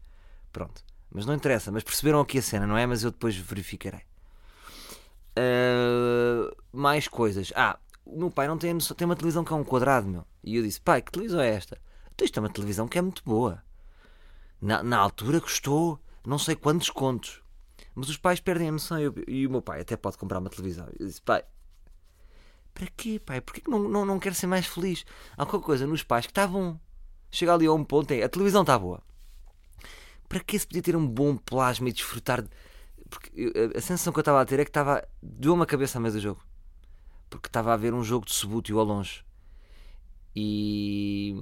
Pronto. 0.52 0.82
Mas 1.10 1.26
não 1.26 1.34
interessa. 1.34 1.70
Mas 1.72 1.82
perceberam 1.82 2.20
aqui 2.20 2.38
a 2.38 2.42
cena, 2.42 2.66
não 2.66 2.76
é? 2.76 2.86
Mas 2.86 3.02
eu 3.04 3.10
depois 3.10 3.36
verificarei. 3.36 4.02
Ah, 5.36 6.54
mais 6.72 7.08
coisas. 7.08 7.52
Ah, 7.56 7.78
o 8.04 8.18
meu 8.18 8.30
pai 8.30 8.46
não 8.46 8.58
tem, 8.58 8.74
noção- 8.74 8.96
tem 8.96 9.06
uma 9.06 9.16
televisão 9.16 9.44
que 9.44 9.52
é 9.52 9.56
um 9.56 9.64
quadrado, 9.64 10.06
meu. 10.06 10.24
E 10.42 10.56
eu 10.56 10.62
disse, 10.62 10.80
pai, 10.80 11.02
que 11.02 11.12
televisão 11.12 11.40
é 11.40 11.50
esta? 11.50 11.80
Isto 12.22 12.38
é 12.38 12.40
uma 12.40 12.50
televisão 12.50 12.86
que 12.88 12.98
é 12.98 13.02
muito 13.02 13.22
boa. 13.24 13.62
Na, 14.60 14.82
na 14.82 14.98
altura 14.98 15.40
custou 15.40 16.00
não 16.26 16.38
sei 16.38 16.54
quantos 16.56 16.90
contos. 16.90 17.42
Mas 17.94 18.08
os 18.08 18.16
pais 18.16 18.40
perdem 18.40 18.68
a 18.68 18.72
noção. 18.72 18.98
E, 19.26 19.46
o 19.46 19.50
meu 19.50 19.62
pai 19.62 19.80
até 19.80 19.96
pode 19.96 20.16
comprar 20.18 20.38
uma 20.38 20.50
televisão. 20.50 20.88
Eu 20.98 21.06
disse, 21.06 21.20
pai, 21.20 21.44
Para 22.72 22.86
quê, 22.96 23.20
pai? 23.24 23.40
Porquê 23.40 23.60
que 23.60 23.70
não, 23.70 23.88
não, 23.88 24.04
não 24.06 24.18
quero 24.18 24.34
ser 24.34 24.46
mais 24.46 24.66
feliz? 24.66 25.04
Há 25.36 25.44
qualquer 25.46 25.66
coisa 25.66 25.86
nos 25.86 26.02
pais 26.02 26.26
que 26.26 26.32
está 26.32 26.46
bom. 26.46 26.78
Chega 27.34 27.52
ali 27.52 27.66
a 27.66 27.72
um 27.72 27.82
ponto, 27.84 28.12
é 28.12 28.22
a 28.22 28.28
televisão 28.28 28.60
está 28.62 28.78
boa. 28.78 29.02
Para 30.28 30.38
que 30.38 30.56
se 30.56 30.64
podia 30.64 30.82
ter 30.82 30.94
um 30.94 31.04
bom 31.04 31.36
plasma 31.36 31.88
e 31.88 31.92
desfrutar? 31.92 32.40
de- 32.42 32.48
Porque 33.10 33.52
a 33.74 33.80
sensação 33.80 34.12
que 34.12 34.20
eu 34.20 34.22
estava 34.22 34.40
a 34.40 34.44
ter 34.44 34.60
é 34.60 34.64
que 34.64 34.70
estava. 34.70 35.04
Deu 35.20 35.52
uma 35.52 35.66
cabeça 35.66 35.98
à 35.98 36.00
mesa 36.00 36.18
do 36.18 36.22
jogo. 36.22 36.40
Porque 37.28 37.48
estava 37.48 37.72
a 37.74 37.76
ver 37.76 37.92
um 37.92 38.04
jogo 38.04 38.24
de 38.24 38.32
subútil 38.32 38.78
ao 38.78 38.84
longe. 38.84 39.24
E. 40.34 41.34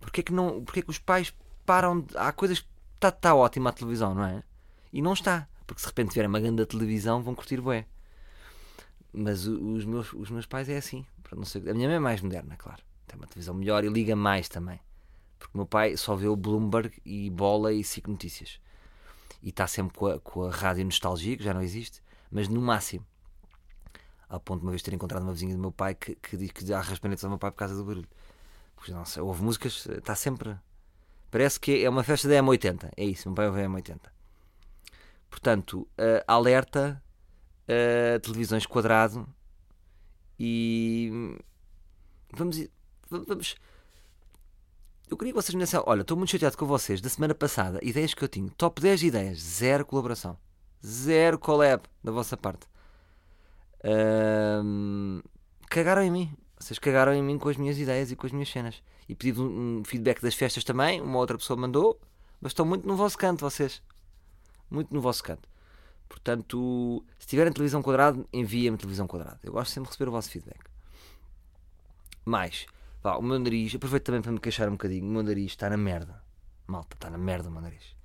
Porquê 0.00 0.22
que, 0.22 0.32
não, 0.32 0.62
porquê 0.64 0.82
que 0.82 0.90
os 0.90 0.98
pais 1.00 1.34
param. 1.66 2.00
De... 2.00 2.16
Há 2.16 2.30
coisas 2.32 2.60
que 2.60 2.68
está 2.94 3.10
tá 3.10 3.34
ótima 3.34 3.70
a 3.70 3.72
televisão, 3.72 4.14
não 4.14 4.24
é? 4.24 4.44
E 4.92 5.02
não 5.02 5.14
está. 5.14 5.48
Porque 5.66 5.80
se 5.80 5.86
de 5.86 5.90
repente 5.90 6.12
tiver 6.12 6.26
uma 6.28 6.38
grande 6.38 6.64
televisão 6.64 7.22
vão 7.24 7.34
curtir 7.34 7.60
bué. 7.60 7.86
Mas 9.12 9.46
os 9.48 9.84
meus, 9.84 10.12
os 10.12 10.30
meus 10.30 10.46
pais 10.46 10.68
é 10.68 10.76
assim. 10.76 11.04
Não 11.32 11.44
sei- 11.44 11.68
a 11.68 11.74
minha 11.74 11.88
mãe 11.88 11.96
é 11.96 12.00
mais 12.00 12.20
moderna, 12.20 12.56
claro. 12.56 12.82
Tem 13.06 13.16
uma 13.18 13.26
televisão 13.26 13.54
melhor 13.54 13.82
e 13.84 13.88
liga 13.88 14.14
mais 14.14 14.48
também. 14.48 14.78
Porque 15.42 15.54
o 15.54 15.58
meu 15.58 15.66
pai 15.66 15.96
só 15.96 16.14
vê 16.14 16.28
o 16.28 16.36
Bloomberg 16.36 16.92
e 17.04 17.28
bola 17.28 17.72
e 17.72 17.82
SIC 17.82 18.06
Notícias. 18.08 18.60
E 19.42 19.48
está 19.48 19.66
sempre 19.66 19.98
com 19.98 20.06
a, 20.06 20.20
com 20.20 20.44
a 20.44 20.50
rádio 20.52 20.84
nostalgia, 20.84 21.36
que 21.36 21.42
já 21.42 21.52
não 21.52 21.60
existe, 21.62 22.00
mas 22.30 22.46
no 22.46 22.60
máximo. 22.62 23.04
Ao 24.28 24.38
ponto 24.38 24.60
de 24.60 24.66
uma 24.66 24.70
vez 24.70 24.82
ter 24.82 24.94
encontrado 24.94 25.24
uma 25.24 25.32
vizinha 25.32 25.52
do 25.54 25.60
meu 25.60 25.72
pai 25.72 25.96
que, 25.96 26.14
que 26.14 26.36
diz 26.36 26.52
que 26.52 26.64
dá 26.64 26.80
raspanetes 26.80 27.24
ao 27.24 27.28
meu 27.30 27.40
pai 27.40 27.50
por 27.50 27.56
causa 27.58 27.74
do 27.74 27.84
barulho. 27.84 28.08
Porque, 28.76 28.92
não 28.92 29.04
sei, 29.04 29.20
houve 29.20 29.42
músicas, 29.42 29.84
está 29.86 30.14
sempre. 30.14 30.56
Parece 31.28 31.58
que 31.58 31.84
é 31.84 31.90
uma 31.90 32.04
festa 32.04 32.28
da 32.28 32.36
M80. 32.36 32.90
É 32.96 33.04
isso, 33.04 33.28
meu 33.28 33.34
pai 33.34 33.48
ouve 33.48 33.62
a 33.62 33.66
M80. 33.68 33.98
Portanto, 35.28 35.88
eh, 35.98 36.22
alerta, 36.28 37.02
eh, 37.66 38.20
televisões 38.20 38.64
quadrado 38.64 39.26
e. 40.38 41.36
Vamos. 42.32 42.58
ir- 42.58 42.70
va- 43.10 43.24
Vamos. 43.26 43.56
Eu 45.12 45.16
queria 45.18 45.34
que 45.34 45.42
vocês 45.42 45.54
me 45.54 45.62
dissessem, 45.62 45.84
olha, 45.86 46.00
estou 46.00 46.16
muito 46.16 46.30
chateado 46.30 46.56
com 46.56 46.64
vocês. 46.64 46.98
Da 46.98 47.10
semana 47.10 47.34
passada, 47.34 47.78
ideias 47.82 48.14
que 48.14 48.24
eu 48.24 48.28
tinha, 48.28 48.50
top 48.56 48.80
10 48.80 49.02
ideias, 49.02 49.38
zero 49.42 49.84
colaboração, 49.84 50.38
zero 50.82 51.38
collab 51.38 51.82
da 52.02 52.10
vossa 52.10 52.34
parte. 52.34 52.66
Cagaram 55.68 56.00
em 56.00 56.10
mim. 56.10 56.34
Vocês 56.58 56.78
cagaram 56.78 57.12
em 57.12 57.22
mim 57.22 57.38
com 57.38 57.50
as 57.50 57.58
minhas 57.58 57.78
ideias 57.78 58.10
e 58.10 58.16
com 58.16 58.24
as 58.24 58.32
minhas 58.32 58.48
cenas. 58.48 58.82
E 59.06 59.14
pedi 59.14 59.38
um, 59.38 59.80
um 59.80 59.84
feedback 59.84 60.22
das 60.22 60.34
festas 60.34 60.64
também. 60.64 60.98
Uma 61.02 61.18
outra 61.18 61.36
pessoa 61.36 61.58
mandou. 61.60 62.00
Mas 62.40 62.52
estão 62.52 62.64
muito 62.64 62.88
no 62.88 62.96
vosso 62.96 63.18
canto, 63.18 63.40
vocês. 63.40 63.82
Muito 64.70 64.94
no 64.94 65.00
vosso 65.02 65.22
canto. 65.22 65.46
Portanto, 66.08 67.04
se 67.18 67.26
tiverem 67.26 67.52
televisão 67.52 67.82
quadrada, 67.82 68.24
enviem-me 68.32 68.78
televisão 68.78 69.06
quadrada. 69.06 69.40
Eu 69.42 69.52
gosto 69.52 69.72
sempre 69.72 69.88
de 69.88 69.92
receber 69.92 70.08
o 70.08 70.12
vosso 70.12 70.30
feedback. 70.30 70.60
Mais, 72.24 72.64
pá, 73.02 73.16
o 73.16 73.22
meu 73.22 73.38
nariz, 73.38 73.74
aproveito 73.74 74.04
também 74.04 74.22
para 74.22 74.32
me 74.32 74.40
queixar 74.40 74.68
um 74.68 74.72
bocadinho. 74.72 75.04
O 75.06 75.10
meu 75.10 75.22
nariz 75.22 75.52
está 75.52 75.68
na 75.68 75.76
merda. 75.76 76.22
Malta, 76.66 76.94
está 76.96 77.10
na 77.10 77.18
merda 77.18 77.48
o 77.48 77.52
meu 77.52 77.60
nariz. 77.60 77.96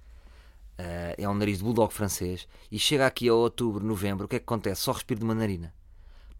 Ah, 0.77 1.15
é 1.17 1.27
um 1.27 1.33
nariz 1.33 1.59
de 1.59 1.63
bulldog 1.63 1.93
francês. 1.93 2.47
E 2.71 2.77
chega 2.79 3.05
aqui 3.05 3.29
a 3.29 3.33
outubro, 3.33 3.83
novembro, 3.85 4.25
o 4.25 4.27
que 4.27 4.35
é 4.35 4.39
que 4.39 4.45
acontece? 4.45 4.81
Só 4.81 4.91
respiro 4.91 5.19
de 5.19 5.25
uma 5.25 5.35
narina. 5.35 5.73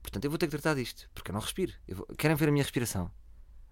Portanto, 0.01 0.25
eu 0.25 0.31
vou 0.31 0.37
ter 0.37 0.47
que 0.47 0.51
tratar 0.57 0.75
disto, 0.75 1.09
porque 1.13 1.31
eu 1.31 1.33
não 1.33 1.41
respiro. 1.41 1.73
Eu 1.87 1.97
vou- 1.97 2.07
Querem 2.17 2.35
ver 2.35 2.47
a 2.49 2.51
minha 2.51 2.63
respiração? 2.63 3.11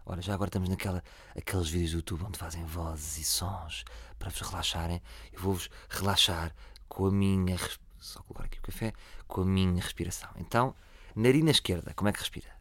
Ora, 0.05 0.21
já 0.21 0.33
agora 0.33 0.49
estamos 0.49 0.69
naquela 0.69 1.03
aqueles 1.35 1.67
vídeos 1.69 1.91
do 1.91 1.97
YouTube 1.97 2.25
onde 2.25 2.37
fazem 2.37 2.63
vozes 2.65 3.17
e 3.17 3.23
sons 3.23 3.83
para 4.19 4.29
vos 4.29 4.41
relaxarem. 4.41 5.01
Eu 5.31 5.39
vou-vos 5.39 5.69
relaxar 5.89 6.53
com 6.87 7.07
a 7.07 7.11
minha 7.11 7.57
só 7.99 8.21
colocar 8.21 8.43
aqui 8.45 8.59
o 8.59 8.61
café 8.61 8.93
com 9.27 9.41
a 9.41 9.45
minha 9.45 9.81
respiração. 9.81 10.29
Então, 10.37 10.75
narina 11.15 11.49
esquerda, 11.49 11.93
como 11.95 12.07
é 12.07 12.13
que 12.13 12.19
respira? 12.19 12.54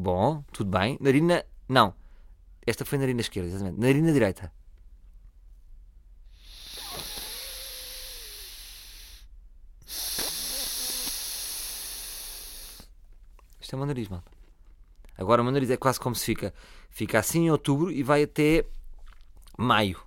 Bom, 0.00 0.42
tudo 0.50 0.70
bem. 0.78 0.96
Narina, 0.98 1.44
não. 1.68 1.94
Esta 2.66 2.86
foi 2.86 2.96
narina 2.96 3.20
esquerda, 3.20 3.50
exatamente. 3.50 3.78
Narina 3.78 4.10
direita. 4.10 4.50
Isto 13.60 13.74
é 13.74 13.76
o 13.76 13.78
meu 13.78 13.86
nariz, 13.86 14.08
malta. 14.08 14.32
Agora 15.18 15.42
o 15.42 15.44
meu 15.44 15.52
nariz 15.52 15.68
é 15.68 15.76
quase 15.76 16.00
como 16.00 16.14
se 16.14 16.24
fica. 16.24 16.54
Fica 16.88 17.18
assim 17.18 17.44
em 17.44 17.50
outubro 17.50 17.92
e 17.92 18.02
vai 18.02 18.22
até 18.22 18.64
maio. 19.58 20.00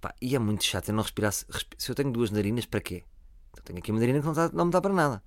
Pá, 0.00 0.14
e 0.22 0.36
é 0.36 0.38
muito 0.38 0.62
chato 0.62 0.90
eu 0.90 0.94
não 0.94 1.02
respirar. 1.02 1.32
Se 1.32 1.46
eu 1.88 1.94
tenho 1.96 2.12
duas 2.12 2.30
narinas, 2.30 2.66
para 2.66 2.80
quê? 2.80 3.02
Eu 3.56 3.62
tenho 3.64 3.80
aqui 3.80 3.90
uma 3.90 3.98
narina 3.98 4.20
que 4.20 4.26
não, 4.26 4.48
não 4.52 4.64
me 4.66 4.70
dá 4.70 4.80
para 4.80 4.94
nada. 4.94 5.22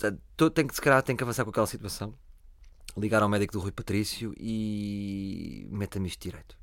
Portanto, 0.00 0.50
tenho 0.50 0.66
que, 0.66 0.74
se 0.74 0.80
calhar, 0.80 1.02
tenho 1.02 1.18
que 1.18 1.22
avançar 1.22 1.44
com 1.44 1.50
aquela 1.50 1.66
situação. 1.66 2.14
Ligar 2.96 3.22
ao 3.22 3.28
médico 3.28 3.52
do 3.52 3.60
Rui 3.60 3.70
Patrício 3.70 4.32
e 4.38 5.68
meta-me 5.70 6.08
isto 6.08 6.22
direito. 6.22 6.56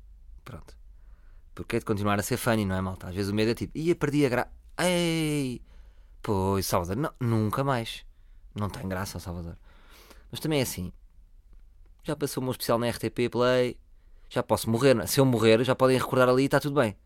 Pronto. 0.44 0.76
Porque 1.54 1.76
é 1.76 1.78
de 1.78 1.84
continuar 1.84 2.18
a 2.18 2.22
ser 2.22 2.36
funny, 2.36 2.64
não 2.64 2.74
é, 2.74 2.80
malta? 2.80 3.06
Às 3.06 3.14
vezes 3.14 3.30
o 3.30 3.34
medo 3.34 3.52
é 3.52 3.54
tipo, 3.54 3.78
ia, 3.78 3.94
perdi 3.94 4.26
a 4.26 4.28
gra... 4.28 4.52
Ei! 4.76 5.62
Pois, 6.20 6.66
Salvador, 6.66 6.96
não, 6.96 7.12
nunca 7.20 7.62
mais. 7.62 8.04
Não 8.56 8.68
tem 8.68 8.88
graça, 8.88 9.20
Salvador. 9.20 9.56
Mas 10.32 10.40
também 10.40 10.58
é 10.58 10.62
assim. 10.62 10.92
Já 12.02 12.16
passou 12.16 12.40
o 12.40 12.44
meu 12.44 12.50
especial 12.50 12.78
na 12.78 12.90
RTP 12.90 13.30
Play. 13.30 13.78
Já 14.28 14.42
posso 14.42 14.68
morrer. 14.68 14.98
é? 14.98 15.06
Se 15.06 15.20
eu 15.20 15.24
morrer, 15.24 15.62
já 15.62 15.76
podem 15.76 15.96
recordar 15.96 16.28
ali 16.28 16.42
e 16.42 16.46
está 16.46 16.58
tudo 16.58 16.80
bem. 16.80 16.96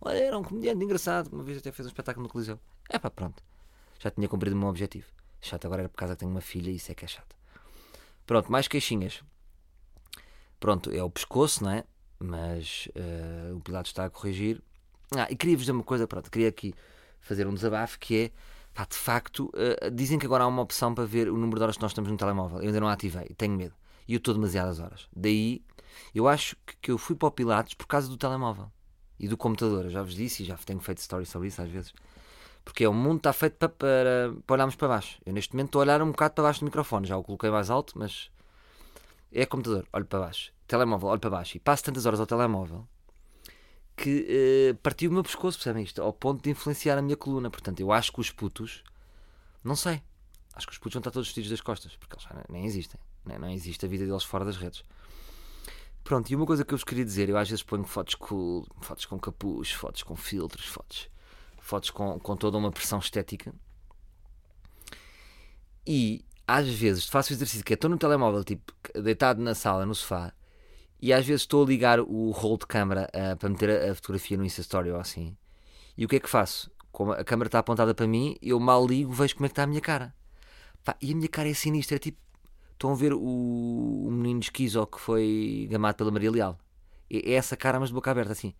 Olha, 0.00 0.18
era 0.18 0.36
um 0.36 0.42
comediante 0.42 0.84
engraçado. 0.84 1.28
Uma 1.32 1.44
vez 1.44 1.58
até 1.58 1.70
fez 1.70 1.86
um 1.86 1.90
espetáculo 1.90 2.26
no 2.26 2.32
Coliseu. 2.32 2.58
É 2.90 2.98
pá, 2.98 3.08
pronto. 3.08 3.40
Já 4.00 4.10
tinha 4.10 4.28
cumprido 4.28 4.56
o 4.56 4.58
meu 4.58 4.68
objetivo. 4.68 5.06
Chato 5.40 5.66
agora 5.66 5.82
era 5.82 5.88
por 5.88 5.96
causa 5.96 6.14
que 6.14 6.20
tenho 6.20 6.30
uma 6.30 6.40
filha 6.40 6.70
e 6.70 6.76
isso 6.76 6.90
é 6.90 6.94
que 6.94 7.04
é 7.04 7.08
chato. 7.08 7.36
Pronto, 8.26 8.50
mais 8.50 8.66
queixinhas. 8.66 9.22
Pronto, 10.58 10.90
é 10.90 11.02
o 11.02 11.10
pescoço, 11.10 11.62
não 11.62 11.70
é? 11.70 11.84
Mas 12.18 12.88
eh, 12.94 13.52
o 13.54 13.60
Pilatos 13.60 13.90
está 13.90 14.04
a 14.06 14.10
corrigir. 14.10 14.62
Ah, 15.14 15.28
e 15.30 15.36
queria-vos 15.36 15.62
dizer 15.62 15.72
uma 15.72 15.84
coisa, 15.84 16.06
pronto. 16.06 16.30
Queria 16.30 16.48
aqui 16.48 16.74
fazer 17.20 17.46
um 17.46 17.54
desabafo 17.54 17.98
que 17.98 18.16
é, 18.16 18.30
pá, 18.74 18.84
de 18.84 18.96
facto, 18.96 19.50
eh, 19.54 19.90
dizem 19.90 20.18
que 20.18 20.26
agora 20.26 20.44
há 20.44 20.46
uma 20.46 20.62
opção 20.62 20.94
para 20.94 21.04
ver 21.04 21.28
o 21.28 21.36
número 21.36 21.58
de 21.58 21.62
horas 21.62 21.76
que 21.76 21.82
nós 21.82 21.92
estamos 21.92 22.10
no 22.10 22.16
telemóvel. 22.16 22.58
Eu 22.58 22.66
ainda 22.66 22.80
não 22.80 22.88
ativei, 22.88 23.26
tenho 23.36 23.54
medo. 23.56 23.74
E 24.08 24.14
eu 24.14 24.18
estou 24.18 24.34
demasiadas 24.34 24.80
horas. 24.80 25.08
Daí, 25.14 25.62
eu 26.14 26.26
acho 26.26 26.56
que, 26.66 26.76
que 26.82 26.90
eu 26.90 26.98
fui 26.98 27.14
para 27.14 27.28
o 27.28 27.30
Pilatos 27.30 27.74
por 27.74 27.86
causa 27.86 28.08
do 28.08 28.16
telemóvel 28.16 28.70
e 29.18 29.28
do 29.28 29.36
computador. 29.36 29.84
Eu 29.84 29.90
já 29.90 30.02
vos 30.02 30.14
disse 30.14 30.42
e 30.42 30.46
já 30.46 30.56
tenho 30.56 30.80
feito 30.80 31.00
stories 31.00 31.28
sobre 31.28 31.48
isso 31.48 31.60
às 31.60 31.70
vezes. 31.70 31.92
Porque 32.66 32.82
é, 32.84 32.88
o 32.88 32.92
mundo 32.92 33.18
está 33.18 33.32
feito 33.32 33.54
para, 33.54 33.68
para, 33.68 34.34
para 34.44 34.54
olharmos 34.54 34.74
para 34.74 34.88
baixo. 34.88 35.20
Eu 35.24 35.32
neste 35.32 35.54
momento 35.54 35.68
estou 35.68 35.80
a 35.80 35.84
olhar 35.84 36.02
um 36.02 36.10
bocado 36.10 36.34
para 36.34 36.44
baixo 36.44 36.60
do 36.60 36.64
microfone. 36.64 37.06
Já 37.06 37.16
o 37.16 37.22
coloquei 37.22 37.48
mais 37.48 37.70
alto, 37.70 37.96
mas 37.96 38.28
é 39.32 39.46
computador, 39.46 39.86
olho 39.92 40.04
para 40.04 40.18
baixo. 40.18 40.52
Telemóvel, 40.66 41.08
olho 41.08 41.20
para 41.20 41.30
baixo. 41.30 41.56
E 41.56 41.60
passo 41.60 41.84
tantas 41.84 42.04
horas 42.06 42.18
ao 42.18 42.26
telemóvel 42.26 42.84
que 43.96 44.26
eh, 44.28 44.74
partiu 44.82 45.10
o 45.10 45.14
meu 45.14 45.22
pescoço, 45.22 45.56
percebem 45.58 45.84
isto? 45.84 46.02
Ao 46.02 46.12
ponto 46.12 46.42
de 46.42 46.50
influenciar 46.50 46.98
a 46.98 47.02
minha 47.02 47.16
coluna. 47.16 47.48
Portanto, 47.48 47.78
eu 47.78 47.92
acho 47.92 48.12
que 48.12 48.20
os 48.20 48.32
putos, 48.32 48.82
não 49.62 49.76
sei, 49.76 50.02
acho 50.54 50.66
que 50.66 50.72
os 50.72 50.78
putos 50.78 50.94
vão 50.94 51.00
estar 51.00 51.12
todos 51.12 51.28
vestidos 51.28 51.48
das 51.48 51.60
costas, 51.60 51.96
porque 51.96 52.16
eles 52.16 52.24
já 52.24 52.44
nem 52.50 52.66
existem. 52.66 53.00
né? 53.24 53.38
Não 53.38 53.48
existe 53.48 53.86
a 53.86 53.88
vida 53.88 54.04
deles 54.04 54.24
fora 54.24 54.44
das 54.44 54.56
redes. 54.56 54.84
Pronto, 56.04 56.30
e 56.30 56.36
uma 56.36 56.46
coisa 56.46 56.64
que 56.64 56.74
eu 56.74 56.78
vos 56.78 56.84
queria 56.84 57.04
dizer, 57.04 57.28
eu 57.28 57.38
às 57.38 57.48
vezes 57.48 57.64
ponho 57.64 57.84
fotos 57.84 58.14
cool, 58.16 58.66
fotos 58.80 59.06
com 59.06 59.18
capuz, 59.18 59.72
fotos 59.72 60.02
com 60.02 60.14
filtros, 60.14 60.66
fotos, 60.66 61.08
fotos 61.66 61.90
com, 61.90 62.18
com 62.18 62.36
toda 62.36 62.56
uma 62.56 62.70
pressão 62.70 62.98
estética. 62.98 63.52
E 65.86 66.24
às 66.46 66.68
vezes 66.68 67.06
faço 67.06 67.32
o 67.32 67.34
exercício 67.34 67.64
que 67.64 67.72
é, 67.72 67.74
estou 67.74 67.90
no 67.90 67.98
telemóvel, 67.98 68.44
tipo, 68.44 68.72
deitado 68.94 69.42
na 69.42 69.54
sala, 69.54 69.84
no 69.84 69.94
sofá, 69.94 70.32
e 71.00 71.12
às 71.12 71.26
vezes 71.26 71.42
estou 71.42 71.64
a 71.64 71.66
ligar 71.66 72.00
o 72.00 72.30
roll 72.30 72.56
de 72.56 72.66
câmara 72.66 73.10
ah, 73.12 73.36
para 73.36 73.48
meter 73.48 73.70
a, 73.70 73.92
a 73.92 73.94
fotografia 73.94 74.36
no 74.36 74.44
Insta 74.44 74.60
Story 74.60 74.90
ou 74.90 75.00
assim. 75.00 75.36
E 75.96 76.04
o 76.04 76.08
que 76.08 76.16
é 76.16 76.20
que 76.20 76.28
faço? 76.28 76.70
Como 76.92 77.12
a 77.12 77.24
câmera 77.24 77.48
está 77.48 77.58
apontada 77.58 77.94
para 77.94 78.06
mim, 78.06 78.36
eu 78.40 78.58
mal 78.60 78.86
ligo, 78.86 79.12
vejo 79.12 79.34
como 79.34 79.46
é 79.46 79.48
que 79.48 79.52
está 79.52 79.64
a 79.64 79.66
minha 79.66 79.80
cara. 79.80 80.14
Pá, 80.84 80.96
e 81.00 81.12
a 81.12 81.16
minha 81.16 81.28
cara 81.28 81.48
é 81.48 81.54
sinistra, 81.54 81.96
é 81.96 81.98
tipo, 81.98 82.18
estão 82.72 82.92
a 82.92 82.94
ver 82.94 83.12
o, 83.12 83.18
o 83.20 84.10
menino 84.10 84.40
esquizo 84.40 84.86
que 84.86 85.00
foi 85.00 85.66
gamado 85.70 85.96
pela 85.96 86.10
Maria 86.10 86.30
Leal. 86.30 86.58
É, 87.10 87.32
é 87.32 87.34
essa 87.34 87.56
cara, 87.56 87.80
mas 87.80 87.88
de 87.88 87.94
boca 87.94 88.10
aberta, 88.10 88.32
assim. 88.32 88.54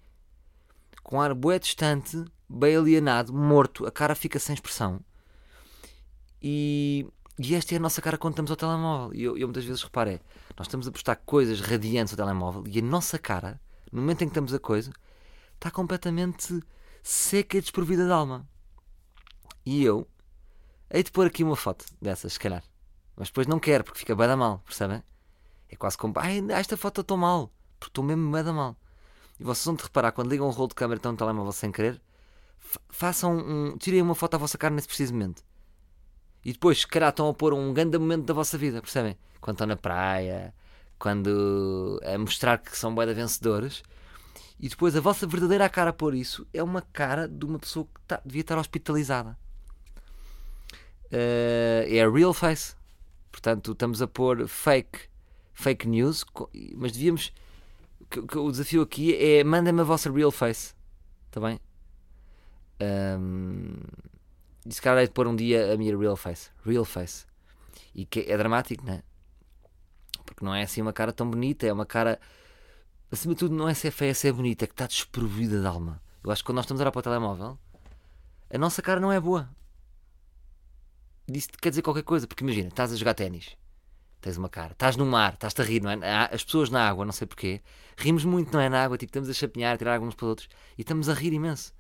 Com 1.03 1.21
ar 1.21 1.35
bué 1.35 1.59
distante, 1.59 2.25
bem 2.49 2.77
alienado, 2.77 3.33
morto, 3.33 3.87
a 3.87 3.91
cara 3.91 4.15
fica 4.15 4.39
sem 4.39 4.55
expressão. 4.55 5.01
E, 6.41 7.07
e 7.39 7.55
esta 7.55 7.75
é 7.75 7.77
a 7.77 7.81
nossa 7.81 8.01
cara 8.01 8.19
quando 8.19 8.35
estamos 8.35 8.51
ao 8.51 8.57
telemóvel. 8.57 9.15
E 9.15 9.23
eu, 9.23 9.37
eu 9.37 9.47
muitas 9.47 9.65
vezes 9.65 9.83
reparo, 9.83 10.11
é, 10.11 10.21
nós 10.57 10.67
estamos 10.67 10.87
a 10.87 10.93
postar 10.93 11.17
coisas 11.17 11.61
radiantes 11.61 12.13
ao 12.13 12.25
telemóvel 12.25 12.65
e 12.67 12.79
a 12.79 12.83
nossa 12.83 13.19
cara, 13.19 13.61
no 13.91 14.01
momento 14.01 14.23
em 14.23 14.27
que 14.27 14.31
estamos 14.31 14.55
a 14.55 14.59
coisa, 14.59 14.93
está 15.55 15.71
completamente 15.71 16.61
seca 17.03 17.59
e 17.59 17.61
desprovida 17.61 18.05
de 18.05 18.13
alma. 18.13 18.49
E 19.65 19.83
eu 19.85 20.07
hei 20.91 21.03
de 21.03 21.11
pôr 21.11 21.27
aqui 21.27 21.43
uma 21.43 21.57
foto 21.57 21.85
dessas, 22.01 22.35
se 22.35 22.39
calhar. 22.39 22.63
Mas 23.17 23.29
depois 23.29 23.47
não 23.47 23.59
quero, 23.59 23.83
porque 23.83 24.01
fica 24.01 24.15
bem 24.15 24.29
da 24.29 24.37
mal, 24.37 24.61
percebem? 24.61 25.03
É 25.69 25.77
quase 25.77 25.99
como, 25.99 26.15
ai, 26.17 26.45
esta 26.51 26.77
foto 26.77 27.01
estou 27.01 27.17
mal, 27.17 27.51
porque 27.79 27.91
estou 27.91 28.05
mesmo 28.05 28.31
bem 28.31 28.45
da 28.45 28.53
mal. 28.53 28.77
E 29.39 29.45
vocês 29.45 29.65
vão 29.65 29.75
de 29.75 29.83
reparar, 29.83 30.13
quando 30.13 30.31
ligam 30.31 30.47
um 30.47 30.51
rolo 30.51 30.69
de 30.69 30.75
câmera 30.75 30.99
e 30.99 31.01
estão 31.01 31.13
no 31.13 31.19
telemóvel 31.19 31.53
sem 31.53 31.73
querer, 31.73 32.01
façam 32.89 33.37
um. 33.37 33.77
tirem 33.79 34.03
uma 34.03 34.15
foto 34.15 34.35
à 34.35 34.39
vossa 34.39 34.59
cara 34.59 34.75
nesse 34.75 34.89
preciso 34.89 35.13
momento. 35.13 35.43
E 36.45 36.53
depois, 36.53 36.81
se 36.81 36.87
calhar, 36.87 37.11
estão 37.11 37.29
a 37.29 37.35
pôr 37.35 37.53
um 37.53 37.73
grande 37.73 37.99
momento 37.99 38.25
da 38.25 38.35
vossa 38.35 38.57
vida, 38.57 38.81
percebem? 38.81 39.17
Quando 39.41 39.57
estão 39.57 39.67
na 39.67 39.77
praia, 39.77 40.55
quando. 40.99 42.01
a 42.05 42.17
mostrar 42.19 42.59
que 42.59 42.77
são 42.77 42.95
de 42.95 43.15
vencedores. 43.15 43.83
E 44.59 44.69
depois 44.69 44.97
a 44.97 45.01
vossa 45.01 45.27
verdadeira 45.27 45.69
cara 45.69 45.91
a 45.91 45.93
pôr 45.93 46.15
isso 46.15 46.47
é 46.53 46.63
uma 46.63 46.81
cara 46.81 47.29
de 47.29 47.45
uma 47.45 47.59
pessoa 47.59 47.85
que 47.87 48.01
tá- 48.07 48.23
devia 48.25 48.41
estar 48.41 48.59
hospitalizada. 48.59 49.37
Eh, 51.11 51.87
é 51.91 52.03
a 52.03 52.11
real 52.11 52.33
face. 52.33 52.75
Portanto, 53.31 53.73
estamos 53.73 54.01
a 54.01 54.07
pôr 54.07 54.49
fake, 54.49 55.01
fake 55.53 55.87
news, 55.87 56.25
mas 56.75 56.93
devíamos. 56.93 57.33
o 58.37 58.51
desafio 58.51 58.83
aqui 58.83 59.15
é 59.15 59.45
mandem-me 59.45 59.81
a 59.83 59.85
vossa 59.85 60.11
real 60.11 60.31
face. 60.31 60.75
Está 61.29 61.41
bem? 61.41 61.61
Ahm, 62.81 63.81
e 64.67 64.75
se 64.75 64.83
calhar 64.83 65.03
é 65.03 65.07
de 65.07 65.13
pôr 65.13 65.27
um 65.27 65.37
dia 65.37 65.73
a 65.73 65.77
minha 65.77 65.97
real 65.97 66.17
face. 66.17 66.51
Real 66.65 66.85
face. 66.85 67.27
E 67.95 68.05
que 68.05 68.21
é 68.21 68.37
dramático, 68.37 68.85
não 68.85 68.95
é? 68.95 69.03
Porque 70.25 70.45
não 70.45 70.55
é 70.55 70.63
assim 70.63 70.83
uma 70.83 70.93
cara 70.93 71.13
tão 71.13 71.31
bonita, 71.31 71.67
é 71.67 71.73
uma 71.73 71.87
cara. 71.87 72.21
Acima 73.11 73.35
de 73.35 73.39
tudo, 73.39 73.55
não 73.55 73.69
é 73.69 73.75
ser 73.75 73.91
feia, 73.91 74.11
é 74.11 74.15
ser 74.15 74.33
bonita, 74.33 74.65
é 74.65 74.67
que 74.67 74.75
está 74.75 74.87
desprovida 74.87 75.61
de 75.61 75.67
alma. 75.67 76.03
Eu 76.25 76.31
acho 76.31 76.43
que 76.43 76.47
quando 76.47 76.57
nós 76.57 76.65
estamos 76.65 76.81
a 76.81 76.85
olhar 76.85 76.91
para 76.91 76.99
o 76.99 77.03
telemóvel, 77.03 77.59
a 78.53 78.59
nossa 78.59 78.83
cara 78.83 78.99
não 78.99 79.13
é 79.13 79.21
boa. 79.21 79.49
Isso 81.33 81.49
quer 81.61 81.71
dizer 81.71 81.83
qualquer 81.83 82.03
coisa, 82.03 82.27
porque 82.27 82.43
imagina, 82.43 82.69
estás 82.69 82.93
a 82.93 82.97
jogar 82.97 83.15
ténis, 83.15 83.57
tens 84.21 84.37
uma 84.37 84.49
cara, 84.49 84.73
estás 84.73 84.97
no 84.97 85.07
mar, 85.07 85.35
estás-te 85.35 85.61
a 85.61 85.65
rir, 85.65 85.83
não 85.83 85.91
é? 85.91 85.99
As 86.33 86.45
pessoas 86.45 86.71
na 86.71 86.89
água, 86.89 87.05
não 87.05 87.13
sei 87.13 87.27
porquê, 87.27 87.63
rimos 87.97 88.25
muito, 88.25 88.53
não 88.53 88.61
é? 88.61 88.69
Na 88.69 88.85
água, 88.85 88.99
tipo, 88.99 89.11
estamos 89.11 89.29
a 89.29 89.33
chapinhar, 89.33 89.75
a 89.75 89.79
tirar 89.79 89.95
água 89.95 90.07
uns 90.07 90.15
para 90.15 90.25
os 90.25 90.31
outros 90.31 90.49
e 90.77 90.83
estamos 90.83 91.09
a 91.09 91.15
rir 91.15 91.33
imenso. 91.33 91.73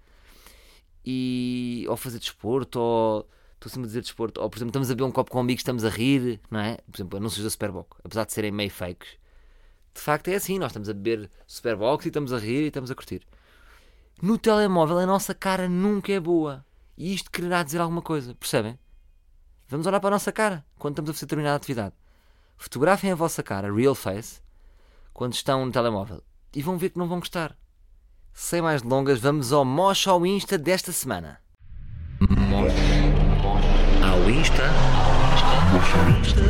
E, 1.06 1.86
ou 1.88 1.96
fazer 1.96 2.18
desporto, 2.18 2.80
ou 2.80 3.28
estou 3.54 3.70
sempre 3.70 3.84
a 3.84 3.86
dizer 3.86 4.00
desporto, 4.00 4.40
ou 4.40 4.50
por 4.50 4.58
exemplo, 4.58 4.70
estamos 4.70 4.90
a 4.90 4.94
beber 4.94 5.04
um 5.04 5.12
copo 5.12 5.30
com 5.30 5.38
amigos, 5.38 5.60
estamos 5.60 5.84
a 5.84 5.88
rir, 5.88 6.40
não 6.50 6.60
é? 6.60 6.78
Por 6.90 6.96
exemplo, 6.96 7.18
anúncios 7.18 7.44
da 7.44 7.50
Superboc, 7.50 7.94
apesar 8.02 8.24
de 8.24 8.32
serem 8.32 8.50
meio 8.50 8.70
fakes, 8.70 9.16
de 9.96 10.00
facto 10.02 10.28
é 10.28 10.34
assim, 10.34 10.58
nós 10.58 10.70
estamos 10.70 10.88
a 10.90 10.92
beber 10.92 11.30
Superbox 11.46 12.04
e 12.04 12.08
estamos 12.08 12.32
a 12.32 12.38
rir 12.38 12.64
e 12.64 12.66
estamos 12.66 12.90
a 12.90 12.94
curtir. 12.94 13.26
No 14.20 14.36
telemóvel 14.36 14.98
a 14.98 15.06
nossa 15.06 15.34
cara 15.34 15.68
nunca 15.68 16.12
é 16.12 16.20
boa. 16.20 16.64
E 16.96 17.14
isto 17.14 17.30
quererá 17.30 17.62
dizer 17.62 17.80
alguma 17.80 18.02
coisa, 18.02 18.34
percebem? 18.34 18.78
Vamos 19.68 19.86
olhar 19.86 20.00
para 20.00 20.08
a 20.08 20.12
nossa 20.12 20.32
cara 20.32 20.64
quando 20.78 20.92
estamos 20.92 21.10
a 21.10 21.14
fazer 21.14 21.26
determinada 21.26 21.56
atividade. 21.56 21.94
Fotografem 22.56 23.10
a 23.10 23.14
vossa 23.14 23.42
cara, 23.42 23.72
real 23.72 23.94
face, 23.94 24.40
quando 25.12 25.34
estão 25.34 25.64
no 25.64 25.72
telemóvel 25.72 26.22
e 26.54 26.62
vão 26.62 26.78
ver 26.78 26.90
que 26.90 26.98
não 26.98 27.08
vão 27.08 27.20
gostar. 27.20 27.56
Sem 28.38 28.60
mais 28.60 28.82
delongas, 28.82 29.18
vamos 29.18 29.50
ao 29.50 29.64
Mosh 29.64 30.06
ao 30.06 30.26
Insta 30.26 30.58
desta 30.58 30.92
semana. 30.92 31.40
Mosh 32.20 32.74
ao 34.04 34.30
Insta. 34.30 34.62
Mosh 35.72 35.94
ao 35.94 36.10
Insta. 36.20 36.42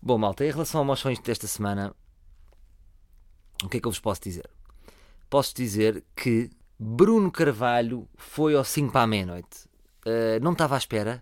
Bom, 0.00 0.16
malta, 0.16 0.44
em 0.44 0.52
relação 0.52 0.78
ao 0.78 0.84
Mosh 0.84 1.04
ao 1.04 1.10
Insta 1.10 1.24
desta 1.24 1.48
semana, 1.48 1.92
o 3.64 3.68
que 3.68 3.78
é 3.78 3.80
que 3.80 3.88
eu 3.88 3.90
vos 3.90 3.98
posso 3.98 4.22
dizer? 4.22 4.48
Posso 5.28 5.52
dizer 5.56 6.04
que 6.14 6.50
Bruno 6.78 7.32
Carvalho 7.32 8.08
foi 8.16 8.54
ao 8.54 8.62
5 8.62 8.92
para 8.92 9.02
a 9.02 9.06
meia-noite. 9.08 9.68
Uh, 10.06 10.38
não 10.40 10.52
estava 10.52 10.76
à 10.76 10.78
espera. 10.78 11.20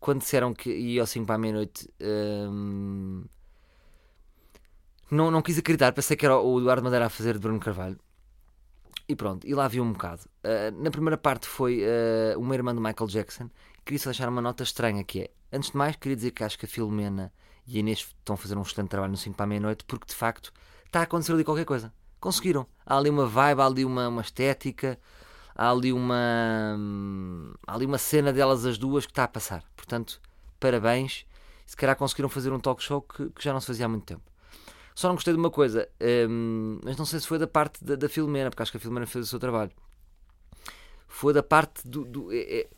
Quando 0.00 0.22
disseram 0.22 0.52
que 0.52 0.74
ia 0.74 1.00
ao 1.00 1.06
5 1.06 1.24
para 1.24 1.36
a 1.36 1.38
meia-noite, 1.38 1.88
hum, 2.00 3.24
não, 5.10 5.30
não 5.30 5.42
quis 5.42 5.58
acreditar. 5.58 5.92
Pensei 5.92 6.16
que 6.16 6.24
era 6.24 6.38
o 6.38 6.58
Eduardo 6.60 6.82
Madeira 6.82 7.06
a 7.06 7.10
fazer 7.10 7.34
de 7.34 7.40
Bruno 7.40 7.60
Carvalho. 7.60 7.98
E 9.08 9.16
pronto, 9.16 9.46
e 9.46 9.54
lá 9.54 9.66
vi 9.66 9.80
um 9.80 9.92
bocado. 9.92 10.22
Uh, 10.44 10.82
na 10.82 10.90
primeira 10.90 11.16
parte 11.16 11.46
foi 11.46 11.82
uh, 11.82 12.38
uma 12.38 12.54
irmã 12.54 12.74
do 12.74 12.80
Michael 12.80 13.08
Jackson. 13.08 13.48
Queria 13.84 13.98
só 13.98 14.10
deixar 14.10 14.28
uma 14.28 14.42
nota 14.42 14.62
estranha 14.62 15.02
que 15.02 15.22
é, 15.22 15.30
antes 15.50 15.70
de 15.70 15.78
mais, 15.78 15.96
queria 15.96 16.14
dizer 16.14 16.30
que 16.32 16.44
acho 16.44 16.58
que 16.58 16.66
a 16.66 16.68
Filomena 16.68 17.32
e 17.66 17.76
a 17.76 17.80
Inês 17.80 18.00
estão 18.00 18.34
a 18.34 18.36
fazer 18.36 18.56
um 18.58 18.62
excelente 18.62 18.90
trabalho 18.90 19.12
no 19.12 19.16
5 19.16 19.34
para 19.34 19.44
a 19.44 19.46
meia-noite, 19.46 19.84
porque 19.86 20.06
de 20.06 20.14
facto 20.14 20.52
está 20.84 21.00
a 21.00 21.02
acontecer 21.04 21.32
ali 21.32 21.42
qualquer 21.42 21.64
coisa. 21.64 21.90
Conseguiram. 22.20 22.66
Há 22.84 22.98
ali 22.98 23.08
uma 23.08 23.26
vibe, 23.26 23.60
há 23.62 23.66
ali 23.66 23.84
uma, 23.84 24.08
uma 24.08 24.20
estética, 24.20 24.98
há 25.54 25.70
ali 25.70 25.92
uma. 25.92 26.76
hum, 26.78 27.52
Há 27.66 27.74
ali 27.74 27.86
uma 27.86 27.98
cena 27.98 28.30
delas 28.32 28.66
as 28.66 28.76
duas 28.76 29.06
que 29.06 29.12
está 29.12 29.24
a 29.24 29.28
passar. 29.28 29.64
Portanto, 29.74 30.20
parabéns. 30.60 31.24
Se 31.64 31.76
calhar 31.76 31.96
conseguiram 31.96 32.28
fazer 32.28 32.52
um 32.52 32.58
talk 32.60 32.82
show 32.82 33.02
que, 33.02 33.30
que 33.30 33.44
já 33.44 33.52
não 33.52 33.60
se 33.60 33.66
fazia 33.66 33.86
há 33.86 33.88
muito 33.88 34.04
tempo. 34.04 34.22
Só 34.98 35.06
não 35.06 35.14
gostei 35.14 35.32
de 35.32 35.38
uma 35.38 35.48
coisa, 35.48 35.88
hum, 36.28 36.80
mas 36.82 36.96
não 36.96 37.06
sei 37.06 37.20
se 37.20 37.26
foi 37.28 37.38
da 37.38 37.46
parte 37.46 37.84
da, 37.84 37.94
da 37.94 38.08
Filomena, 38.08 38.50
porque 38.50 38.64
acho 38.64 38.72
que 38.72 38.78
a 38.78 38.80
Filomena 38.80 39.06
fez 39.06 39.26
o 39.26 39.28
seu 39.28 39.38
trabalho. 39.38 39.70
Foi 41.06 41.32
da 41.32 41.40
parte 41.40 41.86
do. 41.86 42.04
do- 42.04 42.32
é- 42.32 42.62
é- 42.62 42.68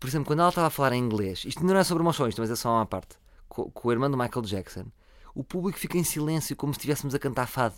por 0.00 0.08
exemplo, 0.08 0.26
quando 0.26 0.40
ela 0.40 0.48
estava 0.48 0.66
a 0.66 0.70
falar 0.70 0.94
em 0.94 0.98
inglês, 0.98 1.44
isto 1.44 1.64
não 1.64 1.76
é 1.76 1.84
sobre 1.84 2.02
emoções, 2.02 2.34
mas 2.36 2.50
é 2.50 2.56
só 2.56 2.72
uma 2.72 2.86
parte, 2.86 3.16
com, 3.48 3.70
com 3.70 3.86
o 3.88 3.92
irmão 3.92 4.10
do 4.10 4.16
Michael 4.18 4.42
Jackson, 4.46 4.86
o 5.32 5.44
público 5.44 5.78
fica 5.78 5.96
em 5.96 6.02
silêncio, 6.02 6.56
como 6.56 6.74
se 6.74 6.78
estivéssemos 6.78 7.14
a 7.14 7.20
cantar 7.20 7.46
fado. 7.46 7.76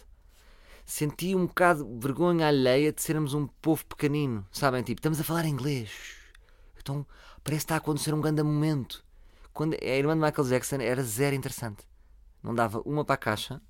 Senti 0.87 1.37
um 1.37 1.45
bocado 1.45 1.87
vergonha 2.01 2.49
alheia 2.49 2.95
de 2.95 3.03
sermos 3.03 3.35
um 3.35 3.47
povo 3.47 3.85
pequenino, 3.85 4.47
sabem? 4.51 4.83
Tipo, 4.83 5.01
estamos 5.01 5.21
a 5.21 5.25
falar 5.25 5.45
inglês. 5.45 5.91
Então 6.81 7.07
parece 7.45 7.61
que 7.61 7.65
está 7.65 7.75
a 7.75 7.79
acontecer 7.79 8.15
um 8.15 8.23
grande 8.23 8.43
momento. 8.43 9.05
Quando 9.53 9.75
a 9.75 9.85
irmã 9.85 10.15
de 10.15 10.23
Michael 10.25 10.49
Jackson 10.49 10.77
era 10.77 11.03
zero 11.03 11.37
interessante. 11.37 11.85
Não 12.43 12.55
dava 12.55 12.81
uma 12.87 13.05
para 13.05 13.17
a 13.17 13.19
caixa. 13.19 13.61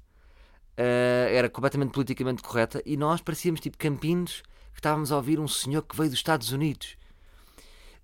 Uh, 0.73 1.29
era 1.31 1.51
completamente 1.51 1.93
politicamente 1.93 2.43
correta 2.43 2.83
e 2.87 2.97
nós 2.97 3.21
parecíamos 3.21 3.61
tipo 3.61 3.77
campinos 3.77 4.43
que 4.73 4.79
estávamos 4.79 5.13
a 5.13 5.17
ouvir 5.17 5.39
um 5.39 5.47
senhor 5.47 5.83
que 5.83 5.95
veio 5.95 6.09
dos 6.09 6.19
Estados 6.19 6.51
Unidos. 6.51 6.97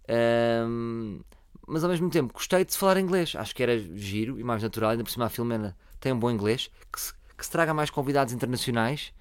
Um, 0.08 1.20
mas 1.66 1.84
ao 1.84 1.90
mesmo 1.90 2.08
tempo 2.08 2.32
gostei 2.32 2.64
de 2.64 2.72
se 2.72 2.78
falar 2.78 2.98
inglês. 2.98 3.34
Acho 3.36 3.54
que 3.54 3.62
era 3.62 3.78
giro 3.78 4.38
e 4.40 4.44
mais 4.44 4.62
natural. 4.62 4.90
Ainda 4.90 5.04
por 5.04 5.10
cima 5.10 5.26
a 5.26 5.28
Filomena 5.28 5.76
tem 6.00 6.12
um 6.12 6.18
bom 6.18 6.30
inglês. 6.30 6.70
Que 6.90 7.00
se, 7.00 7.12
que 7.36 7.44
se 7.44 7.50
traga 7.50 7.74
mais 7.74 7.90
convidados 7.90 8.32
internacionais 8.32 9.12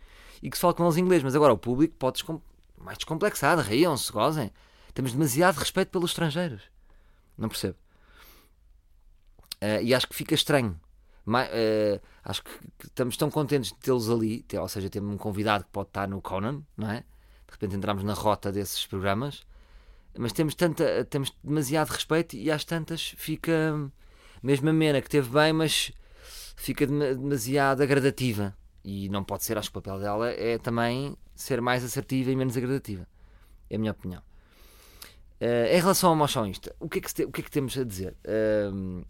e 0.42 0.50
que 0.50 0.56
se 0.58 0.62
fale 0.62 0.74
com 0.74 0.84
eles 0.84 0.98
inglês. 0.98 1.24
Mas 1.24 1.36
agora 1.36 1.54
o 1.54 1.58
público 1.58 1.96
pode 1.98 2.14
descom 2.14 2.42
mais 2.78 2.98
descomplexado. 2.98 3.62
Riam-se, 3.62 4.12
gozem. 4.12 4.52
Temos 4.94 5.12
demasiado 5.12 5.58
respeito 5.58 5.90
pelos 5.90 6.12
estrangeiros. 6.12 6.62
Não 7.38 7.50
percebo. 7.50 7.76
Uh, 9.62 9.82
e 9.82 9.94
acho 9.94 10.08
que 10.08 10.16
fica 10.16 10.34
estranho. 10.34 10.80
Ma- 11.28 11.46
uh, 11.46 12.02
acho 12.24 12.44
que, 12.44 12.52
estamos 12.86 13.18
tão 13.18 13.30
contentes 13.30 13.72
de 13.72 13.78
tê-los 13.78 14.10
ali. 14.10 14.44
Ter- 14.44 14.60
ou 14.60 14.68
seja, 14.68 14.90
temos 14.90 15.14
um 15.14 15.18
convidado 15.18 15.66
que 15.66 15.72
pode 15.72 15.90
estar 15.90 16.08
no 16.08 16.22
Conan, 16.22 16.62
não 16.76 16.90
é? 16.92 17.00
De 17.48 17.52
repente 17.54 17.76
entramos 17.76 18.04
na 18.04 18.14
rota 18.14 18.52
desses 18.52 18.86
programas 18.86 19.46
mas 20.18 20.34
temos, 20.34 20.56
tanta, 20.56 21.06
temos 21.06 21.32
demasiado 21.44 21.90
respeito 21.90 22.36
e 22.36 22.50
às 22.50 22.66
tantas 22.66 23.14
fica 23.18 23.52
mesmo 24.42 24.70
a 24.70 24.74
Mena 24.74 25.02
que 25.02 25.10
teve 25.10 25.30
bem, 25.30 25.54
mas 25.54 25.92
fica 26.56 26.88
dema- 26.88 27.14
demasiado 27.14 27.84
agradativa 27.84 28.56
e 28.84 29.10
não 29.10 29.24
pode 29.24 29.44
ser, 29.44 29.58
acho 29.58 29.72
que 29.72 29.78
o 29.78 29.82
papel 29.82 30.00
dela 30.00 30.30
é 30.32 30.58
também 30.58 31.16
ser 31.36 31.62
mais 31.62 31.84
assertiva 31.84 32.32
e 32.32 32.36
menos 32.36 32.58
agradativa 32.58 33.08
é 33.70 33.76
a 33.76 33.80
minha 33.80 33.92
opinião 33.92 34.22
Eh, 35.40 35.78
em 35.78 35.80
relação 35.80 36.10
ao 36.10 36.16
Mochão 36.16 36.48
Insta 36.48 36.76
o 36.80 36.90
que, 36.90 36.98
é 36.98 37.02
que 37.02 37.24
o 37.24 37.32
que 37.32 37.42
é 37.42 37.44
que 37.44 37.52
temos 37.52 37.78
a 37.78 37.84
dizer 37.84 38.16
Ahm, 38.28 39.04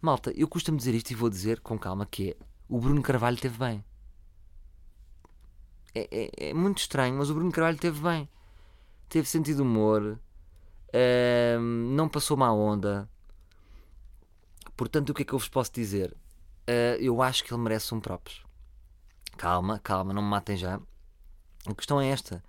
malta, 0.00 0.32
eu 0.36 0.48
costumo 0.48 0.78
dizer 0.78 0.94
isto 0.94 1.10
e 1.10 1.14
vou 1.14 1.28
dizer 1.30 1.60
com 1.60 1.78
calma 1.78 2.06
que 2.06 2.30
é 2.30 2.36
o 2.68 2.80
Bruno 2.80 3.02
Carvalho 3.02 3.36
teve 3.36 3.58
bem 3.58 3.84
é, 5.94 6.08
é- 6.10 6.50
é 6.50 6.54
muito 6.54 6.78
estranho, 6.78 7.16
mas 7.16 7.30
o 7.30 7.34
Bruno 7.34 7.50
Carvalho 7.52 7.78
teve 7.78 8.00
bem 8.00 8.28
teve 9.08 9.28
sentido 9.28 9.56
de 9.56 9.62
humor 9.62 10.18
Ahm, 10.92 11.94
não 11.94 12.08
passou 12.08 12.36
má 12.36 12.52
onda. 12.52 13.08
Portanto, 14.76 15.10
o 15.10 15.14
que 15.14 15.22
é 15.22 15.24
que 15.24 15.32
eu 15.32 15.38
vos 15.38 15.48
posso 15.48 15.72
dizer? 15.72 16.16
Ah, 16.66 16.96
eu 16.98 17.22
acho 17.22 17.44
que 17.44 17.52
ele 17.52 17.62
merece 17.62 17.94
um 17.94 18.00
props. 18.00 18.42
Calma, 19.36 19.78
calma, 19.78 20.12
não 20.12 20.22
me 20.22 20.28
matem 20.28 20.56
já. 20.56 20.80
A 21.66 21.74
questão 21.74 22.00
é 22.00 22.08
esta: 22.08 22.42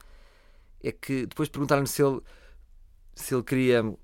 é 0.84 0.92
que 0.92 1.26
depois 1.26 1.50
perguntaram-lhe 1.50 1.88
se 1.88 2.04
ele, 2.04 2.22
se 3.16 3.34
ele 3.36 3.44
queria 3.44 3.98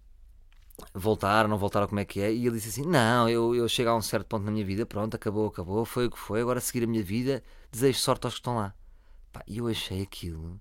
voltar 0.94 1.48
não 1.48 1.58
voltar 1.58 1.88
como 1.88 2.00
é 2.00 2.06
que 2.06 2.22
é, 2.22 2.32
e 2.32 2.46
ele 2.46 2.56
disse 2.56 2.70
assim: 2.70 2.90
Não, 2.90 3.28
eu, 3.30 3.56
eu 3.56 3.68
chego 3.68 3.90
a 3.90 3.96
um 3.96 4.02
certo 4.02 4.28
ponto 4.28 4.44
na 4.44 4.52
minha 4.52 4.66
vida, 4.66 4.86
pronto, 4.86 5.16
acabou, 5.16 5.48
acabou, 5.48 5.86
foi 5.86 6.08
o 6.08 6.12
que 6.12 6.20
foi, 6.20 6.42
agora 6.42 6.60
seguir 6.60 6.84
a 6.84 6.88
minha 6.88 7.04
vida, 7.04 7.44
desejo 7.72 8.00
sorte 8.00 8.26
aos 8.26 8.36
que 8.36 8.40
estão 8.40 8.56
lá. 8.56 8.74
E 9.46 9.60
eu 9.60 9.68
achei 9.68 10.02
aquilo, 10.02 10.60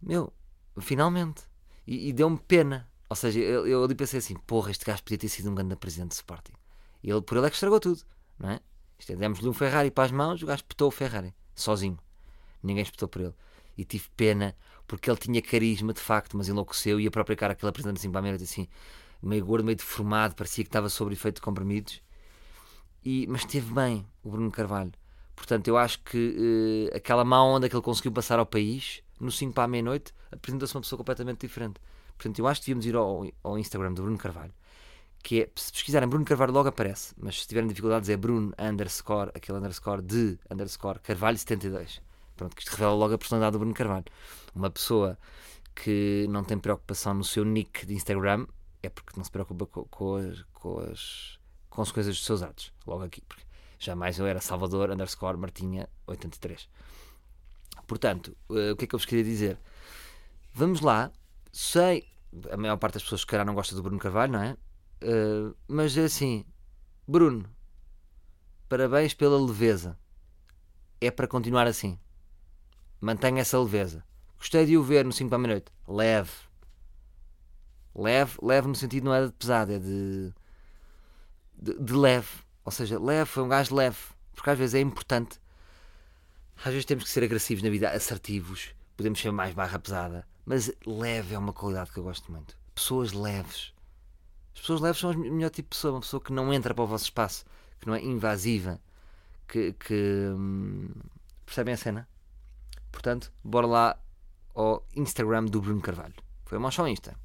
meu, 0.00 0.32
finalmente. 0.80 1.42
E, 1.86 2.08
e 2.08 2.12
deu-me 2.12 2.38
pena. 2.38 2.88
Ou 3.08 3.16
seja, 3.16 3.38
eu, 3.38 3.66
eu 3.66 3.84
ali 3.84 3.94
pensei 3.94 4.18
assim: 4.18 4.34
porra, 4.34 4.70
este 4.70 4.84
gajo 4.84 5.02
podia 5.02 5.18
ter 5.18 5.28
sido 5.28 5.50
um 5.50 5.54
grande 5.54 5.76
presidente 5.76 6.10
de 6.10 6.14
Sporting. 6.16 6.54
E 7.02 7.10
ele, 7.10 7.22
por 7.22 7.36
ele, 7.36 7.46
é 7.46 7.50
que 7.50 7.56
estragou 7.56 7.78
tudo, 7.78 8.02
não 8.38 8.50
é? 8.50 8.60
É, 9.08 9.16
demos-lhe 9.16 9.48
um 9.48 9.52
Ferrari 9.52 9.90
para 9.90 10.04
as 10.04 10.12
mãos, 10.12 10.42
o 10.42 10.46
gajo 10.46 10.62
espetou 10.62 10.88
o 10.88 10.90
Ferrari, 10.90 11.34
sozinho. 11.54 11.98
Ninguém 12.62 12.82
espetou 12.82 13.08
por 13.08 13.20
ele. 13.20 13.34
E 13.76 13.84
tive 13.84 14.08
pena, 14.16 14.54
porque 14.86 15.10
ele 15.10 15.18
tinha 15.18 15.40
carisma 15.42 15.92
de 15.92 16.00
facto, 16.00 16.36
mas 16.36 16.48
enlouqueceu. 16.48 17.00
E 17.00 17.06
a 17.06 17.10
própria 17.10 17.36
cara 17.36 17.54
que 17.54 17.64
ele 17.64 17.70
apresenta 17.70 17.98
assim 17.98 18.10
para 18.10 18.20
a 18.20 18.22
meia 18.22 18.34
assim, 18.36 18.68
meio 19.22 19.44
gordo, 19.44 19.64
meio 19.64 19.76
deformado, 19.76 20.34
parecia 20.34 20.64
que 20.64 20.68
estava 20.68 20.88
sob 20.88 21.12
efeito 21.12 21.36
de 21.36 21.42
comprimidos. 21.42 22.02
e, 23.04 23.26
mas 23.28 23.40
esteve 23.42 23.72
bem 23.72 24.06
o 24.22 24.30
Bruno 24.30 24.50
Carvalho. 24.50 24.92
Portanto, 25.34 25.68
eu 25.68 25.76
acho 25.76 26.00
que 26.04 26.90
eh, 26.92 26.96
aquela 26.96 27.24
má 27.24 27.42
onda 27.42 27.68
que 27.68 27.74
ele 27.74 27.82
conseguiu 27.82 28.12
passar 28.12 28.38
ao 28.38 28.46
país, 28.46 29.02
no 29.18 29.30
5 29.30 29.52
para 29.52 29.64
a 29.64 29.68
meia-noite, 29.68 30.12
apresentou-se 30.30 30.74
uma 30.74 30.82
pessoa 30.82 30.98
completamente 30.98 31.40
diferente. 31.40 31.80
Portanto, 32.16 32.38
eu 32.38 32.46
acho 32.46 32.60
que 32.60 32.66
devíamos 32.66 32.86
ir 32.86 32.94
ao, 32.94 33.26
ao 33.42 33.58
Instagram 33.58 33.92
do 33.92 34.02
Bruno 34.02 34.18
Carvalho, 34.18 34.52
que 35.22 35.42
é, 35.42 35.50
se 35.56 35.72
pesquisarem 35.72 36.08
Bruno 36.08 36.24
Carvalho 36.24 36.52
logo 36.52 36.68
aparece, 36.68 37.14
mas 37.18 37.40
se 37.42 37.48
tiverem 37.48 37.68
dificuldades 37.68 38.08
é 38.08 38.16
Bruno 38.16 38.52
underscore, 38.58 39.30
aquele 39.34 39.58
underscore 39.58 40.02
de 40.02 40.38
underscore 40.50 40.98
Carvalho 41.00 41.38
72. 41.38 42.00
Pronto, 42.42 42.56
que 42.56 42.62
isto 42.62 42.72
revela 42.72 42.94
logo 42.94 43.14
a 43.14 43.18
personalidade 43.18 43.52
do 43.52 43.60
Bruno 43.60 43.72
Carvalho. 43.72 44.04
Uma 44.52 44.68
pessoa 44.68 45.16
que 45.76 46.26
não 46.28 46.42
tem 46.42 46.58
preocupação 46.58 47.14
no 47.14 47.22
seu 47.22 47.44
nick 47.44 47.86
de 47.86 47.94
Instagram 47.94 48.48
é 48.82 48.88
porque 48.88 49.12
não 49.16 49.22
se 49.22 49.30
preocupa 49.30 49.64
com, 49.64 49.84
com, 49.84 50.16
as, 50.16 50.42
com 50.52 50.80
as 50.80 51.38
consequências 51.70 52.16
dos 52.16 52.26
seus 52.26 52.42
atos. 52.42 52.72
Logo 52.84 53.04
aqui, 53.04 53.20
porque 53.20 53.44
jamais 53.78 54.18
eu 54.18 54.26
era 54.26 54.40
Salvador 54.40 54.90
underscore 54.90 55.38
Martinha 55.38 55.88
83. 56.04 56.68
Portanto, 57.86 58.36
uh, 58.48 58.72
o 58.72 58.76
que 58.76 58.86
é 58.86 58.88
que 58.88 58.94
eu 58.96 58.98
vos 58.98 59.06
queria 59.06 59.22
dizer? 59.22 59.56
Vamos 60.52 60.80
lá, 60.80 61.12
sei, 61.52 62.08
a 62.50 62.56
maior 62.56 62.76
parte 62.76 62.94
das 62.94 63.04
pessoas 63.04 63.24
que 63.24 63.30
calhar 63.30 63.46
não 63.46 63.54
gosta 63.54 63.76
do 63.76 63.84
Bruno 63.84 64.00
Carvalho, 64.00 64.32
não 64.32 64.42
é? 64.42 64.56
Uh, 65.00 65.54
mas 65.68 65.96
é 65.96 66.06
assim, 66.06 66.44
Bruno, 67.06 67.48
parabéns 68.68 69.14
pela 69.14 69.40
leveza. 69.40 69.96
É 71.00 71.08
para 71.08 71.28
continuar 71.28 71.68
assim. 71.68 71.98
Mantenha 73.02 73.40
essa 73.40 73.58
leveza. 73.58 74.04
Gostei 74.38 74.64
de 74.64 74.78
o 74.78 74.82
ver 74.84 75.04
no 75.04 75.12
5 75.12 75.28
para 75.28 75.34
a 75.34 75.38
meia-noite. 75.40 75.72
Leve. 75.88 76.30
Leve, 77.92 78.38
leve 78.40 78.68
no 78.68 78.76
sentido 78.76 79.06
não 79.06 79.14
é 79.14 79.26
de 79.26 79.32
pesado, 79.32 79.72
é 79.72 79.78
de, 79.80 80.32
de, 81.60 81.80
de 81.80 81.92
leve. 81.92 82.28
Ou 82.64 82.70
seja, 82.70 83.00
leve, 83.00 83.28
foi 83.28 83.42
um 83.42 83.48
gajo 83.48 83.74
leve. 83.74 83.98
Porque 84.32 84.48
às 84.48 84.56
vezes 84.56 84.76
é 84.76 84.80
importante. 84.80 85.40
Às 86.58 86.66
vezes 86.66 86.84
temos 86.84 87.02
que 87.02 87.10
ser 87.10 87.24
agressivos 87.24 87.64
na 87.64 87.70
vida, 87.70 87.90
assertivos. 87.90 88.72
Podemos 88.96 89.20
ser 89.20 89.32
mais 89.32 89.52
barra 89.52 89.80
pesada. 89.80 90.24
Mas 90.46 90.70
leve 90.86 91.34
é 91.34 91.38
uma 91.38 91.52
qualidade 91.52 91.90
que 91.90 91.98
eu 91.98 92.04
gosto 92.04 92.30
muito. 92.30 92.56
Pessoas 92.72 93.12
leves. 93.12 93.74
As 94.54 94.60
pessoas 94.60 94.80
leves 94.80 95.00
são 95.00 95.10
o 95.10 95.18
melhor 95.18 95.50
tipo 95.50 95.70
de 95.70 95.76
pessoa. 95.76 95.94
Uma 95.94 96.00
pessoa 96.02 96.20
que 96.20 96.32
não 96.32 96.54
entra 96.54 96.72
para 96.72 96.84
o 96.84 96.86
vosso 96.86 97.04
espaço, 97.04 97.44
que 97.80 97.86
não 97.88 97.96
é 97.96 98.00
invasiva, 98.00 98.80
que. 99.48 99.72
que 99.72 100.28
hum, 100.36 100.88
percebem 101.44 101.74
a 101.74 101.76
cena? 101.76 102.11
Portanto, 102.92 103.32
bora 103.42 103.66
lá 103.66 103.98
ao 104.54 104.86
Instagram 104.94 105.46
do 105.46 105.60
Bruno 105.60 105.80
Carvalho. 105.80 106.14
Foi 106.44 106.58
uma 106.58 106.70
ao 106.76 106.86
Insta. 106.86 107.16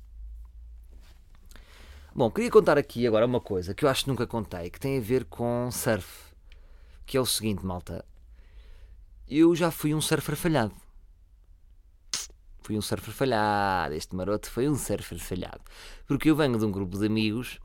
Bom, 2.16 2.32
queria 2.32 2.50
contar 2.50 2.78
aqui 2.78 3.06
agora 3.06 3.28
uma 3.28 3.40
coisa 3.40 3.76
que 3.76 3.86
eu 3.86 3.90
acho 3.90 4.06
que 4.06 4.10
nunca 4.10 4.26
contei, 4.26 4.72
que 4.72 4.80
tem 4.80 4.98
a 4.98 5.02
ver 5.02 5.26
com 5.26 5.70
surf. 5.70 6.34
Que 7.06 7.18
é 7.18 7.22
o 7.22 7.26
seguinte, 7.26 7.64
malta. 7.64 8.04
Eu 9.28 9.56
já 9.56 9.70
fui 9.70 9.94
um 9.94 10.02
surfer 10.02 10.36
falhado. 10.36 10.74
Fui 12.62 12.78
um 12.78 12.82
surfer 12.82 13.14
falhado. 13.14 13.94
Este 13.94 14.16
maroto 14.16 14.50
foi 14.50 14.68
um 14.68 14.76
surfer 14.76 15.20
falhado. 15.20 15.62
Porque 16.08 16.30
eu 16.30 16.36
venho 16.36 16.58
de 16.58 16.66
um 16.66 16.72
grupo 16.72 16.98
de 16.98 17.06
amigos 17.06 17.60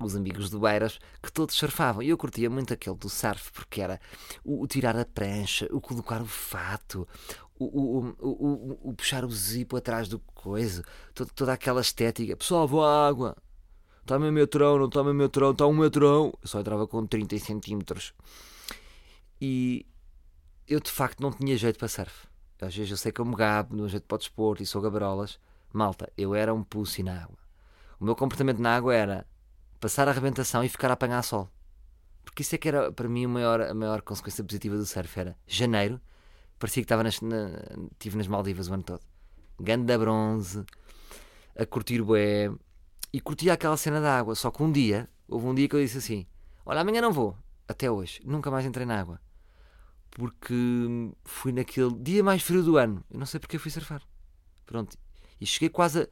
os 0.00 0.16
amigos 0.16 0.50
do 0.50 0.60
Beiras, 0.60 0.98
que 1.22 1.32
todos 1.32 1.54
surfavam. 1.54 2.02
E 2.02 2.08
eu 2.08 2.18
curtia 2.18 2.48
muito 2.48 2.72
aquele 2.72 2.96
do 2.96 3.08
surf, 3.08 3.52
porque 3.52 3.80
era 3.80 4.00
o, 4.44 4.62
o 4.62 4.66
tirar 4.66 4.96
a 4.96 5.04
prancha, 5.04 5.68
o 5.70 5.80
colocar 5.80 6.22
o 6.22 6.26
fato, 6.26 7.06
o, 7.58 7.64
o, 7.64 8.16
o, 8.18 8.90
o, 8.90 8.94
puxar 8.94 9.24
o 9.24 9.30
zipo 9.30 9.76
atrás 9.76 10.08
do 10.08 10.18
coisa, 10.18 10.82
toda, 11.14 11.30
toda 11.34 11.52
aquela 11.52 11.80
estética. 11.80 12.36
Pessoal, 12.36 12.66
vou 12.66 12.84
à 12.84 13.06
água. 13.06 13.36
Toma 14.06 14.28
o 14.28 14.32
metrão, 14.32 14.78
não 14.78 14.88
toma 14.88 15.10
o 15.10 15.14
metrão, 15.14 15.50
está 15.50 15.66
um 15.66 15.74
metrão. 15.74 16.32
Eu 16.42 16.48
só 16.48 16.60
entrava 16.60 16.86
com 16.86 17.06
30 17.06 17.38
centímetros. 17.38 18.14
E 19.40 19.86
eu 20.66 20.80
de 20.80 20.90
facto 20.90 21.20
não 21.20 21.30
tinha 21.30 21.56
jeito 21.56 21.78
para 21.78 21.88
surf. 21.88 22.26
Às 22.60 22.74
vezes 22.74 22.90
eu 22.90 22.96
sei 22.96 23.12
que 23.12 23.20
eu 23.20 23.24
me 23.24 23.36
gabo, 23.36 23.76
não 23.76 23.88
jeito 23.88 24.04
para 24.06 24.16
o 24.16 24.18
desporto 24.18 24.62
e 24.62 24.66
sou 24.66 24.80
gabarolas. 24.80 25.38
Malta, 25.72 26.10
eu 26.16 26.34
era 26.34 26.52
um 26.52 26.62
pussy 26.62 27.02
na 27.02 27.22
água. 27.22 27.38
O 27.98 28.04
meu 28.04 28.16
comportamento 28.16 28.58
na 28.58 28.74
água 28.74 28.94
era 28.94 29.26
passar 29.80 30.06
a 30.06 30.10
arrebentação 30.10 30.62
e 30.62 30.68
ficar 30.68 30.90
a 30.90 30.92
apanhar 30.92 31.22
sol. 31.22 31.50
Porque 32.24 32.42
isso 32.42 32.54
é 32.54 32.58
que 32.58 32.68
era 32.68 32.92
para 32.92 33.08
mim 33.08 33.24
a 33.24 33.28
maior, 33.28 33.60
a 33.62 33.74
maior 33.74 34.02
consequência 34.02 34.44
positiva 34.44 34.76
do 34.76 34.86
surf. 34.86 35.18
Era 35.18 35.36
janeiro, 35.46 36.00
parecia 36.58 36.82
que 36.82 36.84
estava 36.84 37.02
nas, 37.02 37.20
na, 37.20 37.50
estive 37.92 38.16
nas 38.16 38.28
Maldivas 38.28 38.68
o 38.68 38.74
ano 38.74 38.82
todo. 38.82 39.00
Ganda 39.58 39.98
bronze, 39.98 40.64
a 41.56 41.66
curtir 41.66 42.02
bué. 42.02 42.50
E 43.12 43.20
curtia 43.20 43.54
aquela 43.54 43.76
cena 43.76 44.00
da 44.00 44.16
água. 44.16 44.34
Só 44.34 44.50
que 44.50 44.62
um 44.62 44.70
dia, 44.70 45.08
houve 45.26 45.46
um 45.46 45.54
dia 45.54 45.68
que 45.68 45.74
eu 45.74 45.80
disse 45.80 45.98
assim: 45.98 46.26
Olha, 46.64 46.80
amanhã 46.80 47.00
não 47.00 47.12
vou. 47.12 47.36
Até 47.66 47.90
hoje. 47.90 48.20
Nunca 48.24 48.50
mais 48.50 48.64
entrei 48.64 48.86
na 48.86 49.00
água. 49.00 49.20
Porque 50.10 50.54
fui 51.24 51.52
naquele 51.52 51.92
dia 51.94 52.22
mais 52.22 52.42
frio 52.42 52.62
do 52.62 52.76
ano. 52.76 53.04
Eu 53.10 53.18
não 53.18 53.26
sei 53.26 53.40
porque 53.40 53.58
fui 53.58 53.70
surfar. 53.70 54.02
Pronto. 54.66 54.96
E 55.40 55.46
cheguei 55.46 55.68
quase 55.68 56.02
a 56.02 56.08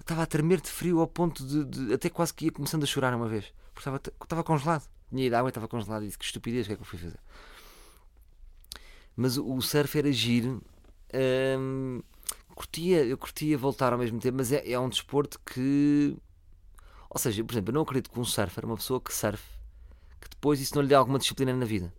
estava 0.00 0.22
a 0.22 0.26
tremer 0.26 0.60
de 0.60 0.68
frio 0.68 1.00
ao 1.00 1.06
ponto 1.06 1.44
de, 1.44 1.64
de, 1.64 1.94
até 1.94 2.08
quase 2.08 2.32
que 2.32 2.46
ia 2.46 2.52
começando 2.52 2.82
a 2.82 2.86
chorar 2.86 3.14
uma 3.14 3.28
vez. 3.28 3.52
Porque 3.74 3.80
estava, 3.80 4.00
estava 4.22 4.44
congelado. 4.44 4.88
Tinha 5.08 5.26
ido 5.26 5.34
à 5.34 5.38
água 5.38 5.48
e 5.48 5.50
estava 5.50 5.68
congelado. 5.68 6.02
E 6.02 6.06
disse 6.06 6.18
que 6.18 6.24
estupidez, 6.24 6.66
o 6.66 6.68
que 6.68 6.72
é 6.74 6.76
que 6.76 6.82
eu 6.82 6.86
fui 6.86 6.98
fazer? 6.98 7.18
Mas 9.16 9.36
o, 9.36 9.54
o 9.54 9.60
surf 9.62 9.98
era 9.98 10.12
giro. 10.12 10.62
Hum, 11.58 12.02
curtia, 12.54 13.04
eu 13.04 13.16
curtia 13.16 13.56
voltar 13.56 13.92
ao 13.92 13.98
mesmo 13.98 14.18
tempo, 14.18 14.38
mas 14.38 14.52
é, 14.52 14.70
é 14.70 14.78
um 14.78 14.88
desporto 14.88 15.40
que. 15.46 16.16
Ou 17.08 17.18
seja, 17.18 17.42
por 17.42 17.52
exemplo, 17.52 17.70
eu 17.70 17.74
não 17.74 17.82
acredito 17.82 18.10
que 18.10 18.20
um 18.20 18.24
surfer, 18.24 18.64
uma 18.64 18.76
pessoa 18.76 19.00
que 19.00 19.14
surfe, 19.14 19.48
que 20.20 20.28
depois 20.28 20.60
isso 20.60 20.74
não 20.74 20.82
lhe 20.82 20.88
dê 20.88 20.94
alguma 20.94 21.18
disciplina 21.18 21.52
na 21.54 21.64
vida. 21.64 21.92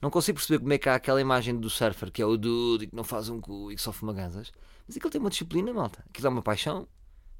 Não 0.00 0.10
consigo 0.10 0.38
perceber 0.38 0.60
como 0.60 0.72
é 0.72 0.78
que 0.78 0.88
há 0.88 0.94
aquela 0.94 1.20
imagem 1.20 1.58
do 1.58 1.68
surfer 1.68 2.10
que 2.10 2.22
é 2.22 2.26
o 2.26 2.36
dude 2.36 2.86
que 2.86 2.94
não 2.94 3.04
faz 3.04 3.28
um 3.28 3.40
cu 3.40 3.72
e 3.72 3.76
que 3.76 3.82
só 3.82 3.92
fuma 3.92 4.12
gansas. 4.12 4.52
Mas 4.86 4.96
aquilo 4.96 5.10
tem 5.10 5.20
uma 5.20 5.30
disciplina, 5.30 5.72
malta. 5.72 6.04
Aquilo 6.08 6.26
é 6.28 6.30
uma 6.30 6.42
paixão 6.42 6.86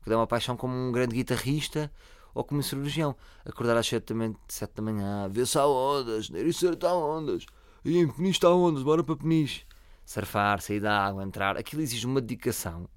que 0.07 0.11
dá 0.11 0.17
uma 0.17 0.27
paixão 0.27 0.57
como 0.57 0.73
um 0.73 0.93
grande 0.93 1.17
guitarrista 1.17 1.91
ou 2.33 2.45
como 2.45 2.61
um 2.61 2.63
cirurgião. 2.63 3.17
Acordar 3.45 3.77
às 3.77 3.89
7 3.89 4.15
da, 4.15 4.31
7 4.47 4.75
da 4.77 4.81
manhã, 4.81 5.29
ver 5.29 5.49
se 5.49 5.59
há 5.59 5.67
ondas, 5.67 6.31
Nericeira 6.31 6.77
está 6.77 6.95
ondas, 6.95 7.45
e 7.85 7.99
em 7.99 8.07
Peniche 8.07 8.37
está 8.37 8.49
ondas, 8.49 8.85
bora 8.85 9.03
para 9.03 9.17
Peniche. 9.17 9.65
Surfar, 10.05 10.61
sair 10.61 10.79
da 10.79 10.97
água, 10.97 11.25
entrar. 11.25 11.57
Aquilo 11.57 11.83
exige 11.83 12.07
uma 12.07 12.21
dedicação 12.21 12.89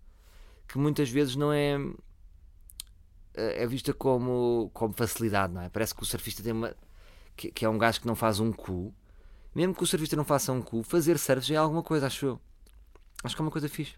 que 0.68 0.78
muitas 0.78 1.10
vezes 1.10 1.36
não 1.36 1.52
é 1.52 1.80
é 3.34 3.66
vista 3.66 3.92
como, 3.92 4.70
como 4.72 4.94
facilidade, 4.94 5.52
não 5.52 5.62
é? 5.64 5.70
Parece 5.70 5.96
que 5.96 6.04
o 6.04 6.06
surfista 6.06 6.44
tem 6.44 6.52
uma. 6.52 6.76
Que, 7.36 7.50
que, 7.50 7.66
é 7.66 7.70
um 7.70 7.78
gajo 7.80 8.02
que 8.02 8.06
não 8.06 8.16
faz 8.16 8.40
um 8.40 8.52
cu. 8.52 8.94
Mesmo 9.56 9.74
que 9.74 9.82
o 9.82 9.88
surfista 9.88 10.16
não 10.16 10.24
faça 10.24 10.52
um 10.52 10.62
cu, 10.62 10.84
fazer 10.84 11.18
surf 11.18 11.48
já 11.48 11.56
é 11.56 11.58
alguma 11.58 11.82
coisa, 11.82 12.06
acho 12.06 12.24
eu. 12.24 12.42
Acho 13.24 13.36
que 13.36 13.42
é 13.42 13.46
uma 13.46 13.52
coisa 13.52 13.68
fixe. 13.68 13.96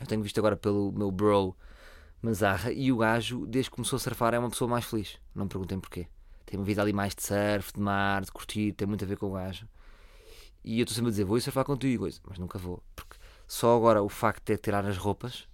Eu 0.00 0.06
tenho 0.08 0.20
visto 0.20 0.36
agora 0.38 0.56
pelo 0.56 0.90
meu 0.90 1.12
bro 1.12 1.54
Mazarra 2.22 2.72
e 2.72 2.90
o 2.90 2.98
gajo, 2.98 3.46
desde 3.46 3.70
que 3.70 3.76
começou 3.76 3.96
a 3.96 4.00
surfar, 4.00 4.34
é 4.34 4.38
uma 4.38 4.50
pessoa 4.50 4.68
mais 4.68 4.84
feliz. 4.84 5.18
Não 5.34 5.44
me 5.44 5.48
perguntem 5.50 5.78
porquê. 5.78 6.08
Tem 6.46 6.58
uma 6.58 6.64
vida 6.64 6.80
ali 6.80 6.92
mais 6.92 7.14
de 7.14 7.22
surf, 7.22 7.72
de 7.72 7.80
mar, 7.80 8.22
de 8.22 8.32
curtir, 8.32 8.72
tem 8.72 8.86
muito 8.86 9.04
a 9.04 9.08
ver 9.08 9.16
com 9.16 9.26
o 9.26 9.32
gajo. 9.32 9.68
E 10.62 10.78
eu 10.78 10.84
estou 10.84 10.94
sempre 10.94 11.08
a 11.08 11.10
dizer, 11.10 11.24
vou 11.24 11.38
surfar 11.40 11.64
contigo, 11.64 12.08
mas 12.26 12.38
nunca 12.38 12.58
vou. 12.58 12.82
Porque 12.96 13.16
só 13.46 13.76
agora 13.76 14.02
o 14.02 14.08
facto 14.08 14.44
de 14.46 14.56
tirar 14.56 14.84
as 14.86 14.96
roupas, 14.96 15.46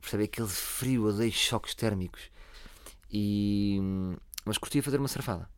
perceber 0.00 0.24
aquele 0.24 0.48
frio, 0.48 1.06
odeio 1.06 1.32
choques 1.32 1.74
térmicos. 1.74 2.30
E... 3.10 3.78
Mas 4.44 4.56
curtia 4.56 4.82
fazer 4.82 4.98
uma 4.98 5.08
surfada. 5.08 5.48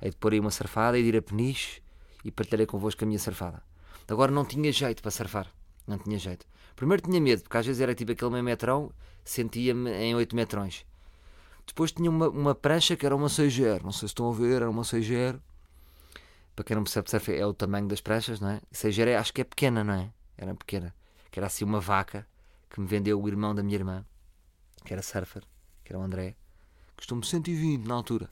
Hei 0.00 0.10
de 0.10 0.16
pôr 0.16 0.32
aí 0.32 0.40
uma 0.40 0.50
surfada 0.50 0.98
e 0.98 1.02
de 1.02 1.08
ir 1.08 1.16
a 1.16 1.22
peniche 1.22 1.80
e 2.24 2.30
partilharei 2.30 2.66
convosco 2.66 3.04
a 3.04 3.06
minha 3.06 3.18
surfada. 3.18 3.62
Agora 4.08 4.32
não 4.32 4.44
tinha 4.44 4.72
jeito 4.72 5.00
para 5.00 5.10
surfar. 5.10 5.52
Não 5.86 5.98
tinha 5.98 6.18
jeito. 6.18 6.46
Primeiro 6.76 7.02
tinha 7.02 7.20
medo, 7.20 7.42
porque 7.42 7.56
às 7.56 7.66
vezes 7.66 7.80
era 7.80 7.94
tipo 7.94 8.12
aquele 8.12 8.30
meio 8.30 8.44
metrão, 8.44 8.92
sentia-me 9.24 9.90
em 9.90 10.14
8 10.14 10.34
metrões. 10.34 10.84
Depois 11.66 11.92
tinha 11.92 12.10
uma, 12.10 12.28
uma 12.28 12.54
prancha 12.54 12.96
que 12.96 13.06
era 13.06 13.16
uma 13.16 13.28
6 13.28 13.82
Não 13.82 13.92
sei 13.92 14.00
se 14.00 14.06
estão 14.06 14.28
a 14.28 14.32
ver, 14.34 14.56
era 14.56 14.70
uma 14.70 14.84
6 14.84 15.06
Para 16.54 16.64
quem 16.64 16.76
não 16.76 16.84
percebe 16.84 17.10
surf 17.10 17.32
é 17.32 17.46
o 17.46 17.54
tamanho 17.54 17.88
das 17.88 18.00
pranchas, 18.00 18.40
não 18.40 18.50
é? 18.50 18.60
6 18.70 18.98
é, 18.98 19.16
acho 19.16 19.32
que 19.32 19.40
é 19.40 19.44
pequena, 19.44 19.82
não 19.82 19.94
é? 19.94 20.10
Era 20.36 20.54
pequena. 20.54 20.94
Que 21.30 21.38
era 21.38 21.46
assim 21.46 21.64
uma 21.64 21.80
vaca 21.80 22.26
que 22.70 22.80
me 22.80 22.86
vendeu 22.86 23.20
o 23.20 23.28
irmão 23.28 23.54
da 23.54 23.62
minha 23.62 23.76
irmã, 23.76 24.04
que 24.84 24.92
era 24.92 25.02
surfer, 25.02 25.42
que 25.84 25.92
era 25.92 25.98
o 25.98 26.02
André. 26.02 26.36
Custou-me 26.96 27.24
120 27.24 27.86
na 27.86 27.94
altura. 27.94 28.30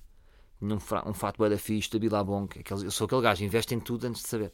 Tinha 0.58 0.76
um, 0.76 1.14
fato 1.14 1.38
bué 1.38 1.48
da 1.48 1.58
fixe, 1.58 1.90
da 1.90 1.98
Bilabong. 1.98 2.48
Eu 2.68 2.90
sou 2.90 3.06
aquele 3.06 3.22
gajo, 3.22 3.44
investe 3.44 3.74
em 3.74 3.80
tudo 3.80 4.06
antes 4.06 4.22
de 4.22 4.28
saber. 4.28 4.52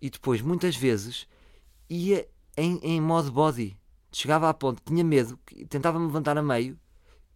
E 0.00 0.10
depois, 0.10 0.40
muitas 0.40 0.76
vezes, 0.76 1.26
ia 1.92 2.28
em, 2.56 2.78
em 2.82 3.00
modo 3.00 3.30
body. 3.30 3.76
Chegava 4.12 4.48
a 4.48 4.54
ponto, 4.54 4.82
tinha 4.84 5.02
medo, 5.02 5.38
tentava-me 5.70 6.06
levantar 6.06 6.36
a 6.36 6.42
meio, 6.42 6.78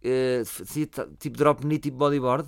uh, 0.03 1.15
tipo 1.17 1.37
drop 1.37 1.65
knee, 1.65 1.79
tipo 1.79 1.97
bodyboard, 1.97 2.47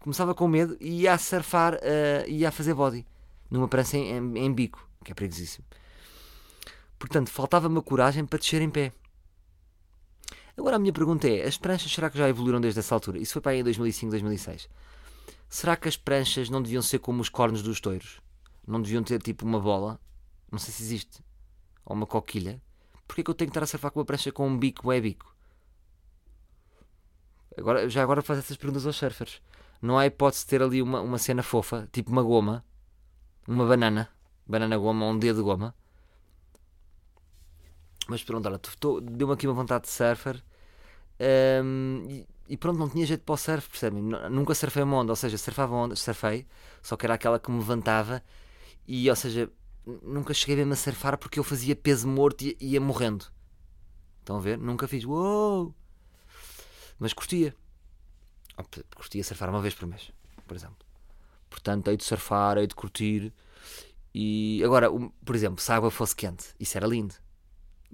começava 0.00 0.34
com 0.34 0.46
medo 0.46 0.76
e 0.78 1.02
ia 1.02 1.14
a 1.14 1.18
surfar, 1.18 1.74
uh, 1.76 2.28
ia 2.28 2.48
a 2.48 2.52
fazer 2.52 2.74
body, 2.74 3.06
numa 3.50 3.68
prancha 3.68 3.96
em, 3.96 4.18
em, 4.18 4.38
em 4.38 4.52
bico, 4.52 4.86
que 5.02 5.12
é 5.12 5.14
perigosíssimo. 5.14 5.64
Portanto, 6.98 7.30
faltava-me 7.30 7.78
a 7.78 7.82
coragem 7.82 8.26
para 8.26 8.38
descer 8.38 8.60
em 8.60 8.68
pé. 8.68 8.92
Agora 10.56 10.76
a 10.76 10.78
minha 10.78 10.92
pergunta 10.92 11.26
é: 11.26 11.46
as 11.46 11.56
pranchas 11.56 11.90
será 11.90 12.10
que 12.10 12.18
já 12.18 12.28
evoluíram 12.28 12.60
desde 12.60 12.80
essa 12.80 12.94
altura? 12.94 13.18
Isso 13.18 13.32
foi 13.32 13.40
para 13.40 13.52
aí 13.52 13.60
em 13.60 13.64
2005, 13.64 14.10
2006. 14.10 14.68
Será 15.48 15.74
que 15.74 15.88
as 15.88 15.96
pranchas 15.96 16.50
não 16.50 16.62
deviam 16.62 16.82
ser 16.82 16.98
como 16.98 17.22
os 17.22 17.30
cornos 17.30 17.62
dos 17.62 17.80
touros? 17.80 18.20
Não 18.66 18.82
deviam 18.82 19.02
ter 19.02 19.22
tipo 19.22 19.46
uma 19.46 19.58
bola? 19.58 19.98
Não 20.52 20.58
sei 20.58 20.74
se 20.74 20.82
existe. 20.82 21.24
Ou 21.90 21.96
uma 21.96 22.06
coquilha? 22.06 22.62
Porquê 23.04 23.24
que 23.24 23.30
eu 23.30 23.34
tenho 23.34 23.50
que 23.50 23.50
estar 23.50 23.64
a 23.64 23.66
surfar 23.66 23.90
com 23.90 23.98
uma 23.98 24.06
prancha 24.06 24.30
com 24.30 24.46
um 24.46 24.56
bico 24.56 24.92
é 24.92 25.00
bico? 25.00 25.34
Agora, 27.58 27.88
já 27.88 28.00
agora 28.00 28.22
faz 28.22 28.38
essas 28.38 28.56
perguntas 28.56 28.86
aos 28.86 28.94
surfers. 28.94 29.42
Não 29.82 29.98
há 29.98 30.06
hipótese 30.06 30.44
de 30.44 30.50
ter 30.50 30.62
ali 30.62 30.80
uma, 30.80 31.00
uma 31.00 31.18
cena 31.18 31.42
fofa, 31.42 31.88
tipo 31.90 32.12
uma 32.12 32.22
goma, 32.22 32.64
uma 33.44 33.66
banana, 33.66 34.08
banana 34.46 34.78
goma, 34.78 35.04
um 35.04 35.18
dedo 35.18 35.38
de 35.38 35.42
goma. 35.42 35.74
Mas 38.06 38.22
pronto, 38.22 38.46
olha, 38.46 38.60
deu-me 39.02 39.34
aqui 39.34 39.48
uma 39.48 39.54
vontade 39.54 39.82
de 39.86 39.90
surfer. 39.90 40.40
Um, 41.64 42.06
e, 42.08 42.28
e, 42.50 42.56
pronto, 42.56 42.78
não 42.78 42.88
tinha 42.88 43.04
jeito 43.04 43.24
para 43.24 43.32
o 43.32 43.36
surf, 43.36 43.68
percebem? 43.68 44.00
Nunca 44.30 44.54
surfei 44.54 44.84
uma 44.84 44.98
onda, 44.98 45.10
ou 45.10 45.16
seja, 45.16 45.36
surfava 45.36 45.74
onda, 45.74 45.96
surfei, 45.96 46.46
só 46.82 46.96
que 46.96 47.04
era 47.04 47.14
aquela 47.14 47.40
que 47.40 47.50
me 47.50 47.58
levantava 47.58 48.22
e, 48.86 49.10
ou 49.10 49.16
seja, 49.16 49.50
nunca 50.02 50.34
cheguei 50.34 50.56
mesmo 50.56 50.72
a 50.72 50.76
surfar 50.76 51.18
porque 51.18 51.38
eu 51.38 51.44
fazia 51.44 51.74
peso 51.74 52.06
morto 52.06 52.42
e 52.42 52.56
ia 52.60 52.80
morrendo. 52.80 53.26
Estão 54.20 54.36
a 54.36 54.40
ver? 54.40 54.58
Nunca 54.58 54.86
fiz 54.86 55.04
uou! 55.04 55.74
Mas 56.98 57.12
curtia. 57.12 57.54
Curtia 58.94 59.24
surfar 59.24 59.48
uma 59.48 59.60
vez 59.60 59.74
por 59.74 59.88
mês, 59.88 60.12
por 60.46 60.56
exemplo. 60.56 60.86
Portanto, 61.48 61.88
hei 61.88 61.96
de 61.96 62.04
surfar, 62.04 62.58
hei 62.58 62.66
de 62.66 62.74
curtir. 62.74 63.32
E 64.14 64.62
agora, 64.64 64.88
por 65.24 65.34
exemplo, 65.34 65.60
se 65.60 65.72
a 65.72 65.76
água 65.76 65.90
fosse 65.90 66.14
quente, 66.14 66.54
isso 66.58 66.76
era 66.76 66.86
lindo. 66.86 67.14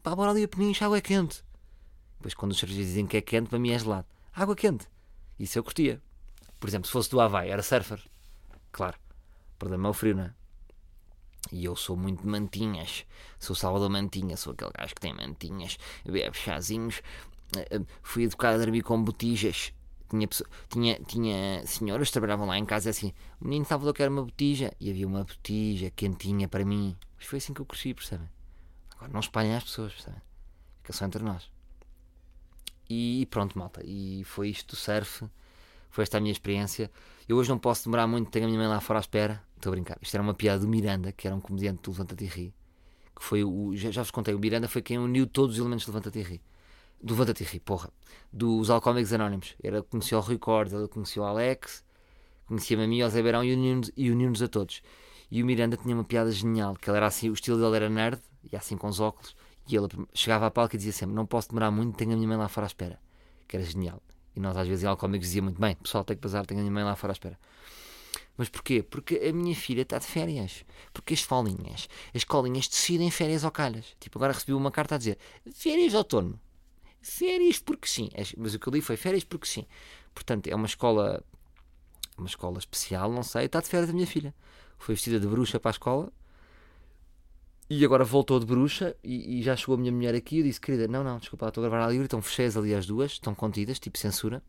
Pá, 0.03 0.15
bora 0.15 0.31
ali 0.31 0.45
a 0.45 0.49
penincha, 0.49 0.85
a 0.85 0.87
água 0.87 0.99
é 0.99 1.01
quente. 1.01 1.45
Depois, 2.19 2.35
quando 2.35 2.53
os 2.53 2.59
cervejeiros 2.59 2.91
dizem 2.91 3.07
que 3.07 3.17
é 3.17 3.21
quente, 3.21 3.49
para 3.49 3.59
mim 3.59 3.71
é 3.71 3.79
gelado. 3.79 4.07
Água 4.35 4.57
quente. 4.57 4.87
Isso 5.39 5.59
eu 5.59 5.65
curtia. 5.65 6.03
Por 6.59 6.69
exemplo, 6.69 6.87
se 6.87 6.93
fosse 6.93 7.11
do 7.11 7.21
Havaí, 7.21 7.51
era 7.51 7.63
surfer. 7.63 8.03
Claro. 8.73 8.99
O 9.55 9.59
problema 9.59 9.89
é 9.89 9.91
o 9.91 9.95
frio, 9.95 10.17
não 10.17 10.25
é? 10.25 10.35
E 11.53 11.65
eu 11.65 11.77
sou 11.77 11.97
muito 11.97 12.23
de 12.23 12.29
mantinhas. 12.29 13.05
Sou 13.39 13.55
Salvador 13.55 13.91
Mantinha, 13.91 14.37
sou 14.37 14.53
aquele 14.53 14.73
gajo 14.77 14.95
que 14.95 15.01
tem 15.01 15.15
mantinhas, 15.15 15.79
bebe 16.05 16.37
chazinhos. 16.37 17.03
Eh, 17.57 17.69
eh, 17.71 17.81
fui 18.03 18.25
educado 18.25 18.57
a 18.57 18.59
dormir 18.59 18.83
com 18.83 19.03
botijas. 19.03 19.73
Tinha, 20.09 20.29
tinha, 20.69 21.01
tinha 21.01 21.67
senhoras 21.67 22.09
que 22.09 22.13
trabalhavam 22.13 22.47
lá 22.47 22.59
em 22.59 22.65
casa 22.65 22.91
assim: 22.91 23.13
o 23.41 23.45
menino 23.45 23.65
Salvador 23.65 23.95
quer 23.95 24.09
uma 24.09 24.25
botija. 24.25 24.73
E 24.81 24.91
havia 24.91 25.07
uma 25.07 25.25
botija 25.25 25.91
quentinha 25.91 26.49
para 26.49 26.65
mim. 26.65 26.97
Mas 27.17 27.27
foi 27.27 27.39
assim 27.39 27.55
que 27.55 27.61
eu 27.61 27.67
cresci, 27.67 27.95
percebem? 27.95 28.29
Agora 28.97 29.13
não 29.13 29.21
espalhem 29.21 29.55
as 29.55 29.65
pessoas, 29.65 29.93
percebem? 29.93 30.21
Fica 30.83 30.93
só 30.93 31.05
entre 31.05 31.23
nós. 31.23 31.51
E 32.89 33.27
pronto, 33.31 33.59
malta. 33.59 33.83
E 33.85 34.23
foi 34.25 34.49
isto 34.49 34.75
do 34.75 34.77
surf. 34.77 35.29
Foi 35.97 36.03
esta 36.03 36.19
a 36.19 36.21
minha 36.21 36.31
experiência. 36.31 36.91
Eu 37.27 37.39
hoje 37.39 37.49
não 37.49 37.57
posso 37.57 37.85
demorar 37.85 38.07
muito, 38.07 38.31
tenho 38.31 38.45
a 38.45 38.49
minha 38.49 38.61
mãe 38.61 38.69
lá 38.69 38.83
fora 38.83 38.99
à 38.99 39.01
espera. 39.01 39.43
Estou 39.57 39.71
a 39.71 39.73
brincar. 39.73 39.97
Isto 40.03 40.15
era 40.15 40.23
uma 40.23 40.35
piada 40.35 40.61
do 40.61 40.69
Miranda, 40.69 41.11
que 41.11 41.27
era 41.27 41.35
um 41.35 41.41
comediante 41.41 41.81
do 41.81 41.91
Levanta-te 41.91 42.23
e 42.23 42.27
Ri. 42.27 42.55
Que 43.19 43.25
foi 43.25 43.43
o. 43.43 43.75
Já, 43.75 43.91
já 43.91 44.03
vos 44.03 44.11
contei, 44.11 44.35
o 44.35 44.39
Miranda 44.39 44.69
foi 44.69 44.83
quem 44.83 44.99
uniu 44.99 45.27
todos 45.27 45.55
os 45.55 45.59
elementos 45.59 45.87
do 45.87 45.93
Levanta-te 45.93 46.19
e 46.19 46.23
Ri. 46.23 46.43
Do 47.03 47.15
Levanta-te 47.15 47.45
e 47.45 47.47
Ri, 47.47 47.61
porra. 47.61 47.91
Dos 48.31 48.69
Alcoólicos 48.69 49.11
Anónimos. 49.15 49.55
Ele 49.63 49.81
conheceu 49.81 50.19
o 50.19 50.21
Rui 50.21 50.37
Cordes, 50.37 50.75
ele 50.75 50.87
conheceu 50.87 51.23
o 51.23 51.27
Alex, 51.27 51.83
conhecia-me 52.47 52.85
a 52.85 52.87
mim, 52.87 53.03
o 53.03 53.09
Zé 53.09 53.23
Beirão 53.23 53.43
e 53.43 53.55
uniu-nos 53.55 53.91
uniu 53.97 54.33
a 54.45 54.49
todos. 54.49 54.83
E 55.31 55.43
o 55.43 55.47
Miranda 55.47 55.79
tinha 55.79 55.95
uma 55.95 56.05
piada 56.05 56.31
genial, 56.31 56.75
que 56.75 56.91
ele 56.91 56.99
era 56.99 57.07
assim, 57.07 57.31
o 57.31 57.33
estilo 57.33 57.57
dele 57.57 57.75
era 57.77 57.89
nerd, 57.89 58.21
e 58.53 58.55
assim 58.55 58.77
com 58.77 58.87
os 58.89 59.01
óculos, 59.01 59.35
e 59.67 59.75
ele 59.75 59.89
chegava 60.13 60.45
à 60.45 60.51
palca 60.51 60.77
e 60.77 60.79
dizia 60.79 60.93
sempre: 60.93 61.17
Não 61.17 61.25
posso 61.25 61.49
demorar 61.49 61.71
muito, 61.71 61.97
tenho 61.97 62.13
a 62.13 62.17
minha 62.17 62.29
mãe 62.29 62.37
lá 62.37 62.49
fora 62.49 62.67
à 62.67 62.69
espera. 62.69 63.01
Que 63.49 63.57
era 63.57 63.65
genial. 63.65 64.03
E 64.37 64.41
nós 64.41 64.57
às 64.57 64.69
vezes 64.69 64.85
em 64.85 64.87
Alcoólicos 64.87 65.27
dizia 65.27 65.43
muito 65.43 65.61
bem: 65.61 65.75
Pessoal, 65.77 66.05
tem 66.05 66.15
que 66.15 66.23
passar, 66.23 66.45
tenho 66.45 66.61
a 66.61 66.63
minha 66.63 66.73
mãe 66.73 66.85
lá 66.85 66.95
fora 66.95 67.13
à 67.13 67.15
espera. 67.15 67.39
Mas 68.37 68.51
porquê? 68.51 68.83
Porque 68.83 69.17
a 69.17 69.33
minha 69.33 69.55
filha 69.57 69.83
está 69.83 69.99
de 69.99 70.05
férias. 70.05 70.65
Porque 70.93 71.15
as 71.15 71.21
escolinhas, 71.21 71.89
as 72.09 72.17
escolinhas 72.17 72.69
decidem 72.69 73.11
férias 73.11 73.45
ao 73.45 73.51
calhas. 73.51 73.97
Tipo, 73.99 74.19
agora 74.19 74.35
recebi 74.35 74.53
uma 74.53 74.71
carta 74.71 74.97
a 74.97 74.99
dizer 74.99 75.19
férias 75.55 75.93
de 75.93 75.97
outono. 75.97 76.39
Férias 77.01 77.59
porque 77.59 77.89
sim. 77.89 78.11
Mas 78.37 78.55
o 78.55 78.59
que 78.59 78.69
eu 78.69 78.73
li 78.73 78.81
foi 78.83 78.97
férias 78.97 79.25
porque 79.25 79.47
sim. 79.47 79.65
Portanto, 80.15 80.49
é 80.49 80.55
uma 80.55 80.67
escola, 80.67 81.25
uma 82.19 82.27
escola 82.27 82.59
especial, 82.59 83.11
não 83.11 83.23
sei. 83.23 83.47
Está 83.47 83.61
de 83.61 83.69
férias 83.69 83.89
a 83.89 83.93
minha 83.95 84.07
filha. 84.07 84.35
Foi 84.79 84.95
vestida 84.95 85.19
de 85.19 85.27
bruxa 85.27 85.59
para 85.59 85.71
a 85.71 85.73
escola. 85.73 86.13
E 87.69 87.85
agora 87.85 88.05
voltou 88.05 88.39
de 88.39 88.47
bruxa 88.47 88.97
e, 89.03 89.41
e 89.41 89.43
já 89.43 89.57
chegou 89.57 89.75
a 89.75 89.79
minha 89.79 89.93
mulher 89.93 90.15
aqui. 90.15 90.39
Eu 90.39 90.45
disse, 90.45 90.61
querida, 90.61 90.87
não, 90.87 91.03
não, 91.03 91.19
desculpa, 91.19 91.49
estou 91.49 91.65
a 91.65 91.69
gravar 91.69 91.85
a 91.85 91.91
livre. 91.91 92.07
Estão 92.07 92.23
fechadas 92.23 92.57
ali 92.57 92.75
as 92.75 92.87
duas, 92.87 93.13
estão 93.13 93.35
contidas, 93.35 93.79
tipo 93.79 93.99
censura 93.99 94.43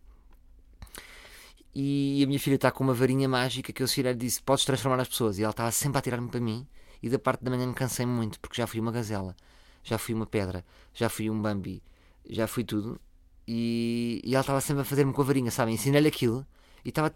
e 1.79 2.23
a 2.23 2.25
minha 2.25 2.39
filha 2.39 2.55
está 2.55 2.71
com 2.71 2.83
uma 2.83 2.93
varinha 2.93 3.29
mágica 3.29 3.71
que 3.71 3.83
eu 3.83 3.87
lhe 3.87 4.15
disse: 4.15 4.41
Podes 4.41 4.65
transformar 4.65 4.99
as 4.99 5.07
pessoas. 5.07 5.37
E 5.37 5.43
ela 5.43 5.51
estava 5.51 5.71
sempre 5.71 5.99
a 5.99 6.01
tirar-me 6.01 6.27
para 6.27 6.39
mim. 6.39 6.65
E 7.03 7.07
da 7.07 7.19
parte 7.19 7.43
da 7.43 7.51
manhã 7.51 7.67
me 7.67 7.73
cansei 7.75 8.03
muito, 8.03 8.39
porque 8.39 8.59
já 8.59 8.65
fui 8.65 8.79
uma 8.79 8.91
gazela, 8.91 9.35
já 9.83 9.99
fui 9.99 10.15
uma 10.15 10.25
pedra, 10.25 10.65
já 10.91 11.07
fui 11.07 11.29
um 11.29 11.39
Bambi, 11.39 11.83
já 12.27 12.47
fui 12.47 12.63
tudo. 12.63 12.99
E, 13.47 14.19
e 14.23 14.33
ela 14.33 14.41
estava 14.41 14.59
sempre 14.59 14.81
a 14.81 14.85
fazer-me 14.85 15.13
com 15.13 15.21
a 15.21 15.25
varinha, 15.25 15.51
sabem? 15.51 15.75
Ensinei-lhe 15.75 16.07
aquilo 16.07 16.43
e 16.83 16.89
estava. 16.89 17.13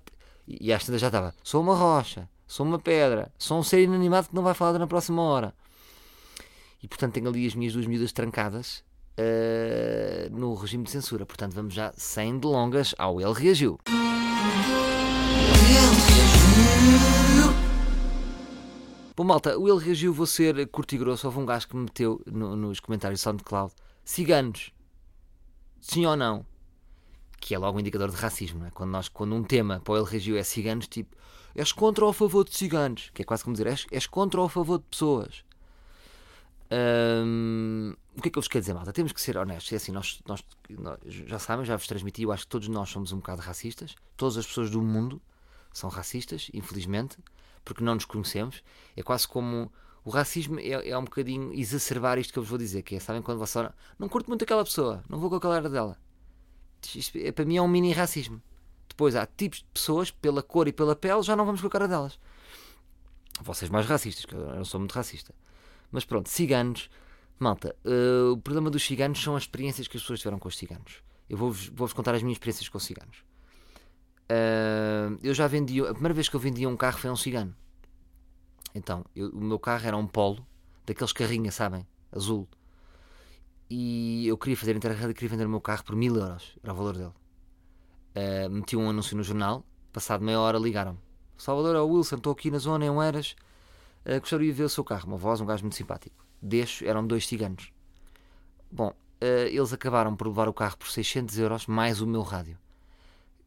E 0.47 0.71
às 0.71 0.85
tantas 0.85 1.01
já 1.01 1.07
estava: 1.07 1.33
Sou 1.43 1.59
uma 1.59 1.75
rocha, 1.75 2.29
sou 2.45 2.63
uma 2.63 2.77
pedra, 2.77 3.33
sou 3.39 3.57
um 3.57 3.63
ser 3.63 3.81
inanimado 3.81 4.29
que 4.29 4.35
não 4.35 4.43
vai 4.43 4.53
falar 4.53 4.77
na 4.77 4.85
próxima 4.85 5.23
hora. 5.23 5.55
E 6.83 6.87
portanto 6.87 7.13
tenho 7.13 7.27
ali 7.29 7.45
as 7.45 7.55
minhas 7.55 7.73
duas 7.73 7.85
miúdas 7.85 8.11
trancadas 8.11 8.83
uh, 9.17 10.35
no 10.35 10.53
regime 10.55 10.83
de 10.83 10.91
censura. 10.91 11.25
Portanto, 11.25 11.53
vamos 11.53 11.73
já 11.73 11.93
sem 11.95 12.37
delongas 12.37 12.95
ao 12.97 13.21
Ele 13.21 13.33
Reagiu. 13.33 13.79
Bom, 19.15 19.23
malta, 19.23 19.57
o 19.57 19.67
Ele 19.67 19.83
Reagiu, 19.83 20.13
vou 20.13 20.25
ser 20.25 20.67
curto 20.69 20.95
e 20.95 20.97
grosso. 20.97 21.27
Houve 21.27 21.39
um 21.39 21.45
gajo 21.45 21.67
que 21.67 21.75
me 21.75 21.83
meteu 21.83 22.21
no, 22.25 22.55
nos 22.55 22.79
comentários 22.79 23.21
SoundCloud: 23.21 23.73
ciganos, 24.03 24.71
sim 25.79 26.05
ou 26.05 26.15
não? 26.15 26.45
Que 27.39 27.55
é 27.55 27.57
logo 27.57 27.77
um 27.77 27.81
indicador 27.81 28.09
de 28.09 28.15
racismo, 28.15 28.65
é? 28.65 28.71
quando, 28.71 28.91
nós, 28.91 29.09
quando 29.09 29.35
um 29.35 29.43
tema 29.43 29.79
para 29.83 29.99
o 29.99 30.03
Reagiu 30.03 30.37
é 30.37 30.43
ciganos, 30.43 30.87
tipo, 30.87 31.15
és 31.55 31.71
contra 31.71 32.05
ou 32.05 32.11
a 32.11 32.13
favor 32.13 32.45
de 32.45 32.55
ciganos? 32.55 33.09
Que 33.13 33.23
é 33.23 33.25
quase 33.25 33.43
como 33.43 33.53
dizer, 33.53 33.67
és, 33.67 33.85
és 33.91 34.07
contra 34.07 34.39
ou 34.39 34.45
a 34.45 34.49
favor 34.49 34.77
de 34.77 34.85
pessoas? 34.85 35.43
Um, 36.71 37.93
o 38.15 38.21
que 38.21 38.29
é 38.29 38.31
que 38.31 38.37
eu 38.37 38.41
vos 38.41 38.47
quero 38.47 38.61
dizer, 38.61 38.73
malta? 38.73 38.93
Temos 38.93 39.11
que 39.11 39.19
ser 39.19 39.37
honestos. 39.37 39.71
É 39.73 39.75
assim, 39.75 39.91
nós, 39.91 40.21
nós, 40.25 40.43
nós, 40.69 40.99
já 41.05 41.37
sabem, 41.37 41.65
já 41.65 41.75
vos 41.75 41.85
transmiti, 41.85 42.23
eu 42.23 42.31
acho 42.31 42.43
que 42.43 42.49
todos 42.49 42.67
nós 42.69 42.89
somos 42.89 43.11
um 43.11 43.17
bocado 43.17 43.41
racistas. 43.41 43.95
Todas 44.15 44.37
as 44.37 44.45
pessoas 44.45 44.69
do 44.69 44.81
mundo 44.81 45.21
são 45.73 45.89
racistas, 45.89 46.49
infelizmente, 46.53 47.17
porque 47.65 47.83
não 47.83 47.95
nos 47.95 48.05
conhecemos. 48.05 48.63
É 48.95 49.03
quase 49.03 49.27
como. 49.27 49.71
O 50.03 50.09
racismo 50.09 50.59
é, 50.59 50.89
é 50.89 50.97
um 50.97 51.03
bocadinho 51.03 51.53
exacerbar 51.53 52.17
isto 52.17 52.33
que 52.33 52.39
eu 52.39 52.43
vos 52.43 52.49
vou 52.49 52.57
dizer, 52.57 52.81
que 52.81 52.95
é, 52.95 52.99
sabem, 52.99 53.21
quando 53.21 53.37
você 53.37 53.69
não 53.99 54.09
curto 54.09 54.29
muito 54.29 54.43
aquela 54.43 54.63
pessoa, 54.63 55.03
não 55.07 55.19
vou 55.19 55.29
com 55.29 55.35
a 55.35 55.39
cara 55.39 55.69
dela. 55.69 55.95
Isto, 56.95 57.19
é, 57.19 57.31
para 57.31 57.45
mim 57.45 57.57
é 57.57 57.61
um 57.61 57.67
mini 57.67 57.93
racismo. 57.93 58.41
Depois 58.89 59.15
há 59.15 59.27
tipos 59.27 59.59
de 59.59 59.65
pessoas, 59.71 60.09
pela 60.09 60.41
cor 60.41 60.67
e 60.67 60.73
pela 60.73 60.95
pele, 60.95 61.21
já 61.21 61.35
não 61.35 61.45
vamos 61.45 61.61
com 61.61 61.67
a 61.67 61.69
cara 61.69 61.87
delas. 61.87 62.19
Vocês 63.41 63.69
mais 63.69 63.85
racistas, 63.85 64.25
que 64.25 64.33
eu 64.33 64.55
não 64.55 64.65
sou 64.65 64.79
muito 64.79 64.93
racista. 64.93 65.35
Mas 65.91 66.05
pronto, 66.05 66.29
ciganos. 66.29 66.89
Malta, 67.37 67.75
uh, 67.85 68.33
o 68.33 68.37
problema 68.37 68.69
dos 68.69 68.83
ciganos 68.83 69.21
são 69.21 69.35
as 69.35 69.43
experiências 69.43 69.87
que 69.87 69.97
as 69.97 70.03
pessoas 70.03 70.19
tiveram 70.19 70.39
com 70.39 70.47
os 70.47 70.57
ciganos. 70.57 71.03
Eu 71.29 71.37
vou-vos 71.37 71.71
vou 71.73 71.89
contar 71.89 72.13
as 72.13 72.21
minhas 72.21 72.35
experiências 72.35 72.69
com 72.69 72.77
os 72.77 72.83
ciganos. 72.83 73.23
Uh, 74.29 75.19
eu 75.23 75.33
já 75.33 75.47
vendi. 75.47 75.81
A 75.81 75.93
primeira 75.93 76.13
vez 76.13 76.29
que 76.29 76.35
eu 76.35 76.39
vendia 76.39 76.69
um 76.69 76.77
carro 76.77 76.97
foi 76.97 77.09
a 77.09 77.13
um 77.13 77.15
cigano. 77.15 77.55
Então, 78.73 79.03
eu, 79.15 79.29
o 79.29 79.43
meu 79.43 79.59
carro 79.59 79.85
era 79.85 79.97
um 79.97 80.07
polo, 80.07 80.45
daqueles 80.85 81.11
carrinhos, 81.11 81.55
sabem? 81.55 81.85
Azul. 82.11 82.47
E 83.69 84.27
eu 84.27 84.37
queria 84.37 84.55
fazer 84.55 84.75
interrail 84.75 85.09
e 85.11 85.13
queria 85.13 85.29
vender 85.29 85.45
o 85.45 85.49
meu 85.49 85.61
carro 85.61 85.83
por 85.83 85.95
mil 85.95 86.15
euros. 86.15 86.57
Era 86.63 86.73
o 86.73 86.75
valor 86.75 86.95
dele. 86.95 87.13
Uh, 88.15 88.49
meti 88.49 88.75
um 88.75 88.89
anúncio 88.89 89.17
no 89.17 89.23
jornal. 89.23 89.65
Passado 89.91 90.23
meia 90.23 90.39
hora 90.39 90.57
ligaram-me. 90.57 90.99
Salvador, 91.37 91.75
é 91.75 91.79
o 91.79 91.87
Wilson, 91.87 92.17
estou 92.17 92.33
aqui 92.33 92.51
na 92.51 92.59
zona, 92.59 92.85
em 92.85 93.01
Eras. 93.01 93.35
Uh, 94.05 94.19
gostaria 94.19 94.47
de 94.47 94.53
ver 94.53 94.63
o 94.63 94.69
seu 94.69 94.83
carro. 94.83 95.07
Uma 95.07 95.17
voz, 95.17 95.41
um 95.41 95.45
gajo 95.45 95.63
muito 95.63 95.75
simpático. 95.75 96.25
Deixo, 96.41 96.85
eram 96.85 97.05
dois 97.05 97.27
ciganos. 97.27 97.71
Bom, 98.71 98.89
uh, 98.89 99.47
eles 99.47 99.71
acabaram 99.73 100.15
por 100.15 100.27
levar 100.27 100.47
o 100.47 100.53
carro 100.53 100.77
por 100.77 100.89
600 100.89 101.37
euros, 101.37 101.67
mais 101.67 102.01
o 102.01 102.07
meu 102.07 102.21
rádio, 102.21 102.57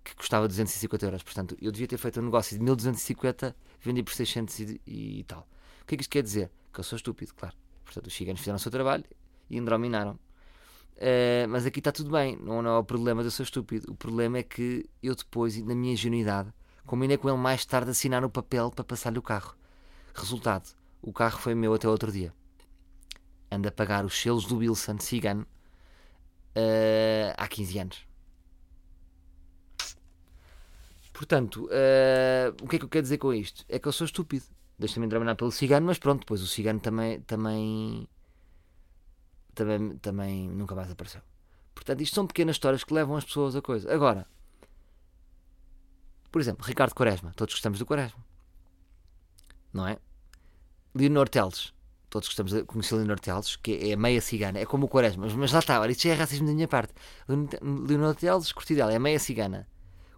que 0.02 0.14
custava 0.14 0.46
250 0.46 1.06
euros. 1.06 1.22
Portanto, 1.22 1.56
eu 1.60 1.72
devia 1.72 1.88
ter 1.88 1.98
feito 1.98 2.20
um 2.20 2.24
negócio 2.24 2.56
de 2.56 2.62
1250, 2.62 3.56
vendi 3.80 4.02
por 4.02 4.14
600 4.14 4.60
e, 4.60 4.80
e, 4.86 5.24
tal. 5.24 5.48
O 5.82 5.86
que 5.86 5.94
é 5.94 5.98
que 5.98 6.02
isto 6.02 6.10
quer 6.10 6.22
dizer? 6.22 6.50
Que 6.72 6.80
eu 6.80 6.84
sou 6.84 6.96
estúpido, 6.96 7.34
claro. 7.34 7.56
Portanto, 7.84 8.06
os 8.06 8.14
ciganos 8.14 8.40
fizeram 8.40 8.56
o 8.56 8.60
seu 8.60 8.70
trabalho 8.70 9.04
e 9.50 9.56
endrominaram. 9.56 10.18
Uh, 10.96 11.48
mas 11.48 11.66
aqui 11.66 11.80
está 11.80 11.90
tudo 11.90 12.10
bem, 12.10 12.36
não, 12.36 12.62
não 12.62 12.70
é 12.70 12.78
o 12.78 12.84
problema 12.84 13.22
de 13.22 13.26
eu 13.26 13.30
ser 13.32 13.42
estúpido. 13.42 13.90
O 13.90 13.96
problema 13.96 14.38
é 14.38 14.42
que 14.44 14.88
eu 15.02 15.14
depois, 15.16 15.60
na 15.60 15.74
minha 15.74 15.94
ingenuidade, 15.94 16.52
combinei 16.86 17.16
com 17.16 17.28
ele 17.28 17.38
mais 17.38 17.66
tarde 17.66 17.90
assinar 17.90 18.24
o 18.24 18.30
papel 18.30 18.70
para 18.70 18.84
passar-lhe 18.84 19.18
o 19.18 19.22
carro. 19.22 19.56
Resultado: 20.14 20.74
o 21.02 21.12
carro 21.12 21.38
foi 21.38 21.54
meu 21.54 21.74
até 21.74 21.88
outro 21.88 22.10
dia. 22.10 22.32
Anda 23.50 23.68
a 23.68 23.72
pagar 23.72 24.04
os 24.04 24.20
selos 24.20 24.46
do 24.46 24.58
Wilson 24.58 24.98
Cigano 24.98 25.46
uh, 26.56 27.34
há 27.36 27.46
15 27.46 27.78
anos. 27.78 28.06
Portanto, 31.12 31.68
eh, 31.70 32.52
o 32.60 32.66
que 32.66 32.74
é 32.74 32.78
que 32.80 32.84
eu 32.84 32.88
quero 32.88 33.02
dizer 33.04 33.18
com 33.18 33.32
isto? 33.32 33.64
É 33.68 33.78
que 33.78 33.86
eu 33.86 33.92
sou 33.92 34.04
estúpido. 34.04 34.44
Deixa-me 34.76 35.06
trabalhar 35.06 35.36
pelo 35.36 35.52
cigano, 35.52 35.86
mas 35.86 35.96
pronto, 35.96 36.20
depois 36.20 36.42
o 36.42 36.46
cigano 36.48 36.80
também, 36.80 37.20
também, 37.20 38.08
também, 39.54 39.96
também 39.98 40.48
nunca 40.48 40.74
mais 40.74 40.90
apareceu. 40.90 41.22
Portanto, 41.72 42.00
isto 42.00 42.16
são 42.16 42.26
pequenas 42.26 42.56
histórias 42.56 42.82
que 42.82 42.92
levam 42.92 43.16
as 43.16 43.24
pessoas 43.24 43.54
a 43.54 43.62
coisa. 43.62 43.94
Agora, 43.94 44.26
por 46.32 46.40
exemplo, 46.40 46.66
Ricardo 46.66 46.92
Quaresma, 46.92 47.32
todos 47.36 47.54
gostamos 47.54 47.78
do 47.78 47.86
Quaresma, 47.86 48.18
não 49.74 49.86
é? 49.86 49.98
Leonor 50.94 51.28
Teles, 51.28 51.74
todos 52.08 52.28
gostamos 52.28 52.52
de 52.52 52.62
conhecer 52.62 52.94
Leonor 52.94 53.18
Teles, 53.18 53.56
que 53.56 53.90
é 53.90 53.96
meia 53.96 54.20
cigana, 54.20 54.58
é 54.58 54.64
como 54.64 54.86
o 54.86 54.88
Quaresma, 54.88 55.26
mas, 55.36 55.52
lá 55.52 55.58
está, 55.58 55.86
isto 55.88 56.04
já 56.04 56.10
é 56.10 56.14
racismo 56.14 56.46
da 56.46 56.54
minha 56.54 56.68
parte. 56.68 56.94
Leonor 57.60 58.14
Teles, 58.14 58.52
curti 58.52 58.74
dela, 58.74 58.92
é 58.92 58.98
meia 58.98 59.18
cigana. 59.18 59.68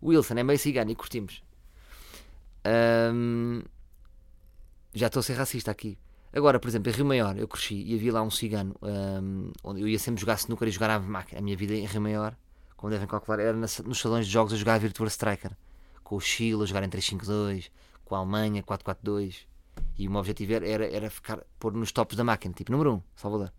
Wilson 0.02 0.34
é 0.34 0.42
meio 0.42 0.58
cigano 0.58 0.90
e 0.90 0.94
curtimos. 0.94 1.42
Já 4.94 5.06
estou 5.06 5.20
a 5.20 5.22
ser 5.22 5.34
racista 5.34 5.70
aqui. 5.70 5.98
Agora, 6.32 6.60
por 6.60 6.68
exemplo, 6.68 6.92
em 6.92 6.94
Rio 6.94 7.06
Maior, 7.06 7.38
eu 7.38 7.48
cresci 7.48 7.82
e 7.82 7.94
havia 7.94 8.12
lá 8.12 8.22
um 8.22 8.30
cigano 8.30 8.76
onde 9.64 9.80
eu 9.80 9.88
ia 9.88 9.98
sempre 9.98 10.20
jogar 10.20 10.34
snooker 10.34 10.68
e 10.68 10.70
jogar 10.70 10.90
à 10.90 10.98
máquina. 10.98 11.38
A 11.40 11.42
minha 11.42 11.56
vida 11.56 11.72
em 11.72 11.86
Rio 11.86 12.02
Maior, 12.02 12.36
como 12.76 12.90
devem 12.90 13.06
calcular, 13.06 13.40
era 13.40 13.54
nos 13.54 13.98
salões 13.98 14.26
de 14.26 14.32
jogos 14.32 14.52
a 14.52 14.56
jogar 14.56 14.74
a 14.74 14.78
Virtua 14.78 15.06
Striker. 15.06 15.52
Com 16.04 16.16
o 16.16 16.20
Chile 16.20 16.62
a 16.62 16.66
jogar 16.66 16.82
em 16.82 16.90
3-5-2, 16.90 17.70
com 18.06 18.14
a 18.14 18.18
Alemanha 18.18 18.62
4-4-2. 18.62 19.46
E 19.98 20.08
o 20.08 20.10
meu 20.10 20.20
objetivo 20.20 20.54
era, 20.54 20.86
era, 20.86 21.10
ficar, 21.10 21.44
pôr 21.58 21.72
nos 21.74 21.92
tops 21.92 22.16
da 22.16 22.24
máquina, 22.24 22.54
tipo 22.54 22.72
número 22.72 22.92
1, 22.92 22.94
um, 22.94 23.02
Salvador. 23.14 23.52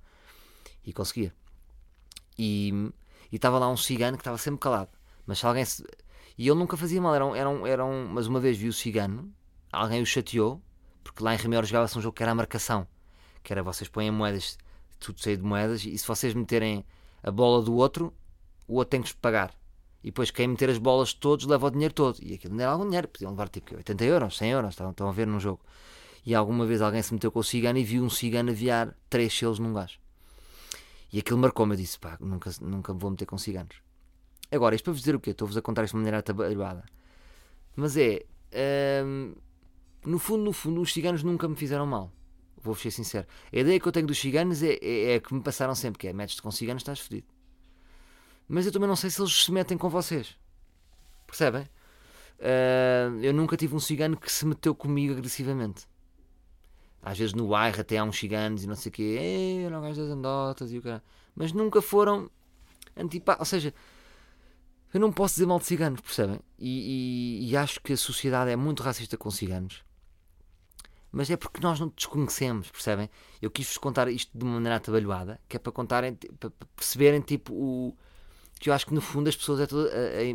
E 0.83 0.91
conseguia. 0.91 1.33
E 2.39 2.91
estava 3.31 3.60
lá 3.60 3.69
um 3.69 3.77
cigano 3.77 4.17
que 4.17 4.21
estava 4.21 4.38
sempre 4.38 4.60
calado. 4.60 4.89
Mas 5.25 5.38
se 5.39 5.45
alguém 5.45 5.65
se... 5.65 5.83
E 6.38 6.47
ele 6.47 6.57
nunca 6.57 6.77
fazia 6.77 7.01
mal, 7.01 7.13
era 7.13 7.25
um, 7.25 7.36
era 7.36 7.49
um, 7.49 7.67
era 7.67 7.86
um- 7.86 8.07
Mas 8.07 8.27
uma 8.27 8.39
vez 8.39 8.57
vi 8.57 8.67
o 8.67 8.73
cigano, 8.73 9.31
alguém 9.71 10.01
o 10.01 10.05
chateou, 10.05 10.62
porque 11.03 11.23
lá 11.23 11.33
em 11.33 11.38
Rimeiro 11.38 11.65
jogava-se 11.65 11.97
um 11.97 12.01
jogo 12.01 12.15
que 12.15 12.23
era 12.23 12.31
a 12.31 12.36
marcação. 12.36 12.88
Que 13.43 13.51
era 13.51 13.62
vocês 13.62 13.89
põem 13.89 14.10
moedas, 14.12 14.57
tudo 14.99 15.21
cheio 15.21 15.38
de 15.38 15.43
moedas, 15.43 15.83
e 15.83 15.97
se 15.97 16.07
vocês 16.07 16.33
meterem 16.33 16.86
a 17.21 17.31
bola 17.31 17.62
do 17.63 17.73
outro, 17.73 18.13
o 18.67 18.75
outro 18.75 18.91
tem 18.91 19.01
que 19.01 19.13
pagar. 19.15 19.51
E 20.03 20.07
depois 20.07 20.31
quem 20.31 20.47
meter 20.47 20.69
as 20.69 20.77
bolas 20.77 21.13
todos 21.13 21.45
leva 21.45 21.67
o 21.67 21.69
dinheiro 21.71 21.93
todo. 21.93 22.19
E 22.21 22.36
aquilo 22.36 22.55
não 22.55 22.63
era 22.63 22.71
algum 22.71 22.86
dinheiro, 22.86 23.07
podiam 23.07 23.31
levar 23.31 23.49
tipo 23.49 23.75
80 23.75 24.05
euros, 24.05 24.38
100 24.38 24.51
euros, 24.51 24.69
estão, 24.71 24.91
estão 24.91 25.10
a 25.10 25.12
ver 25.12 25.27
num 25.27 25.39
jogo. 25.39 25.62
E 26.25 26.36
alguma 26.36 26.65
vez 26.65 26.81
alguém 26.81 27.01
se 27.01 27.13
meteu 27.13 27.31
com 27.31 27.39
o 27.39 27.43
cigano 27.43 27.79
e 27.79 27.83
viu 27.83 28.03
um 28.03 28.10
cigano 28.10 28.51
aviar 28.51 28.95
três 29.10 29.33
selos 29.33 29.60
num 29.60 29.73
gajo. 29.73 29.99
E 31.12 31.19
aquilo 31.19 31.39
marcou-me, 31.39 31.73
eu 31.73 31.77
disse, 31.77 31.97
pá, 31.97 32.17
nunca, 32.19 32.51
nunca 32.62 32.93
vou 32.93 33.12
meter 33.12 33.25
com 33.25 33.38
ciganos. 33.38 33.81
Agora, 34.51 34.75
isto 34.75 34.83
para 34.83 34.93
vos 34.93 35.01
dizer 35.01 35.15
o 35.15 35.19
quê? 35.19 35.31
Estou-vos 35.31 35.57
a 35.57 35.62
contar 35.62 35.83
isto 35.83 35.93
de 35.93 35.97
maneira 35.97 36.19
atabalhoada. 36.19 36.83
Mas 37.75 37.95
é, 37.95 38.25
hum, 39.05 39.36
no 40.05 40.19
fundo, 40.19 40.43
no 40.43 40.53
fundo, 40.53 40.81
os 40.81 40.91
ciganos 40.91 41.23
nunca 41.23 41.47
me 41.47 41.55
fizeram 41.55 41.86
mal. 41.86 42.12
Vou-vos 42.62 42.81
ser 42.81 42.91
sincero. 42.91 43.27
A 43.51 43.57
ideia 43.57 43.79
que 43.79 43.88
eu 43.88 43.91
tenho 43.91 44.07
dos 44.07 44.17
ciganos 44.17 44.63
é, 44.63 44.77
é, 44.81 45.15
é 45.15 45.19
que 45.19 45.33
me 45.33 45.41
passaram 45.41 45.75
sempre, 45.75 45.99
que 45.99 46.07
é, 46.07 46.13
metes-te 46.13 46.41
com 46.41 46.51
ciganos, 46.51 46.81
estás 46.81 46.99
fodido. 46.99 47.27
Mas 48.47 48.65
eu 48.65 48.71
também 48.71 48.88
não 48.88 48.95
sei 48.95 49.10
se 49.10 49.21
eles 49.21 49.43
se 49.45 49.51
metem 49.51 49.77
com 49.77 49.89
vocês. 49.89 50.38
Percebem? 51.27 51.67
Hum, 52.39 53.21
eu 53.21 53.33
nunca 53.33 53.57
tive 53.57 53.75
um 53.75 53.79
cigano 53.79 54.17
que 54.17 54.31
se 54.31 54.45
meteu 54.45 54.75
comigo 54.75 55.13
agressivamente. 55.13 55.88
Às 57.01 57.17
vezes 57.17 57.33
no 57.33 57.47
bairro 57.47 57.79
até 57.79 57.97
há 57.97 58.03
uns 58.03 58.17
ciganos 58.17 58.63
e 58.63 58.67
não 58.67 58.75
sei 58.75 58.89
o 58.89 58.93
quê, 58.93 59.01
Ei, 59.03 59.63
eram 59.65 59.81
gajos 59.81 59.97
das 59.97 60.10
andotas 60.10 60.71
e 60.71 60.77
o 60.77 60.81
cara. 60.81 61.03
Mas 61.36 61.51
nunca 61.53 61.81
foram 61.81 62.29
antipá. 62.97 63.38
Ou 63.39 63.45
seja, 63.45 63.73
eu 64.93 64.99
não 64.99 65.12
posso 65.12 65.36
dizer 65.36 65.45
mal 65.45 65.60
de 65.60 65.65
ciganos, 65.65 66.01
percebem? 66.01 66.39
E, 66.57 67.41
e- 67.45 67.49
e 67.51 67.57
acho 67.57 67.81
que 67.81 67.93
a 67.93 67.97
sociedade 67.97 68.51
é 68.51 68.55
muito 68.55 68.83
racista 68.83 69.17
com 69.17 69.29
ciganos. 69.29 69.83
Mas 71.12 71.29
é 71.29 71.38
porque 71.38 71.62
nós 71.62 71.79
não 71.79 71.88
desconhecemos, 71.89 72.69
percebem? 72.69 73.10
Eu 73.41 73.49
quis-vos 73.49 73.77
contar 73.77 74.07
isto 74.10 74.38
de 74.38 74.43
uma 74.43 74.55
maneira 74.55 74.75
atabalhoada, 74.75 75.39
que 75.47 75.55
é 75.55 75.60
para 75.60 75.71
contarem, 75.71 76.15
para 76.15 76.51
perceberem 76.75 77.21
tipo 77.21 77.53
o. 77.53 77.97
Que 78.59 78.69
eu 78.69 78.73
acho 78.73 78.85
que 78.85 78.93
no 78.93 79.01
fundo 79.01 79.29
as 79.29 79.35
pessoas 79.35 79.59
é 79.59 79.67
tudo, 79.67 79.89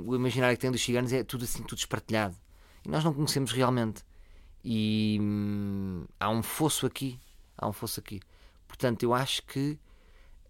o 0.06 0.14
imaginário 0.14 0.56
que 0.56 0.60
têm 0.60 0.70
dos 0.70 0.82
ciganos 0.82 1.12
é 1.12 1.24
tudo 1.24 1.44
assim, 1.44 1.62
tudo 1.62 1.78
espartilhado. 1.78 2.36
E 2.84 2.88
nós 2.88 3.04
não 3.04 3.12
conhecemos 3.12 3.52
realmente. 3.52 4.04
E 4.64 5.18
hum, 5.20 6.04
há 6.18 6.30
um 6.30 6.42
fosso 6.42 6.86
aqui. 6.86 7.18
Há 7.56 7.68
um 7.68 7.72
fosso 7.72 8.00
aqui. 8.00 8.20
Portanto, 8.66 9.02
eu 9.02 9.12
acho 9.12 9.42
que 9.44 9.78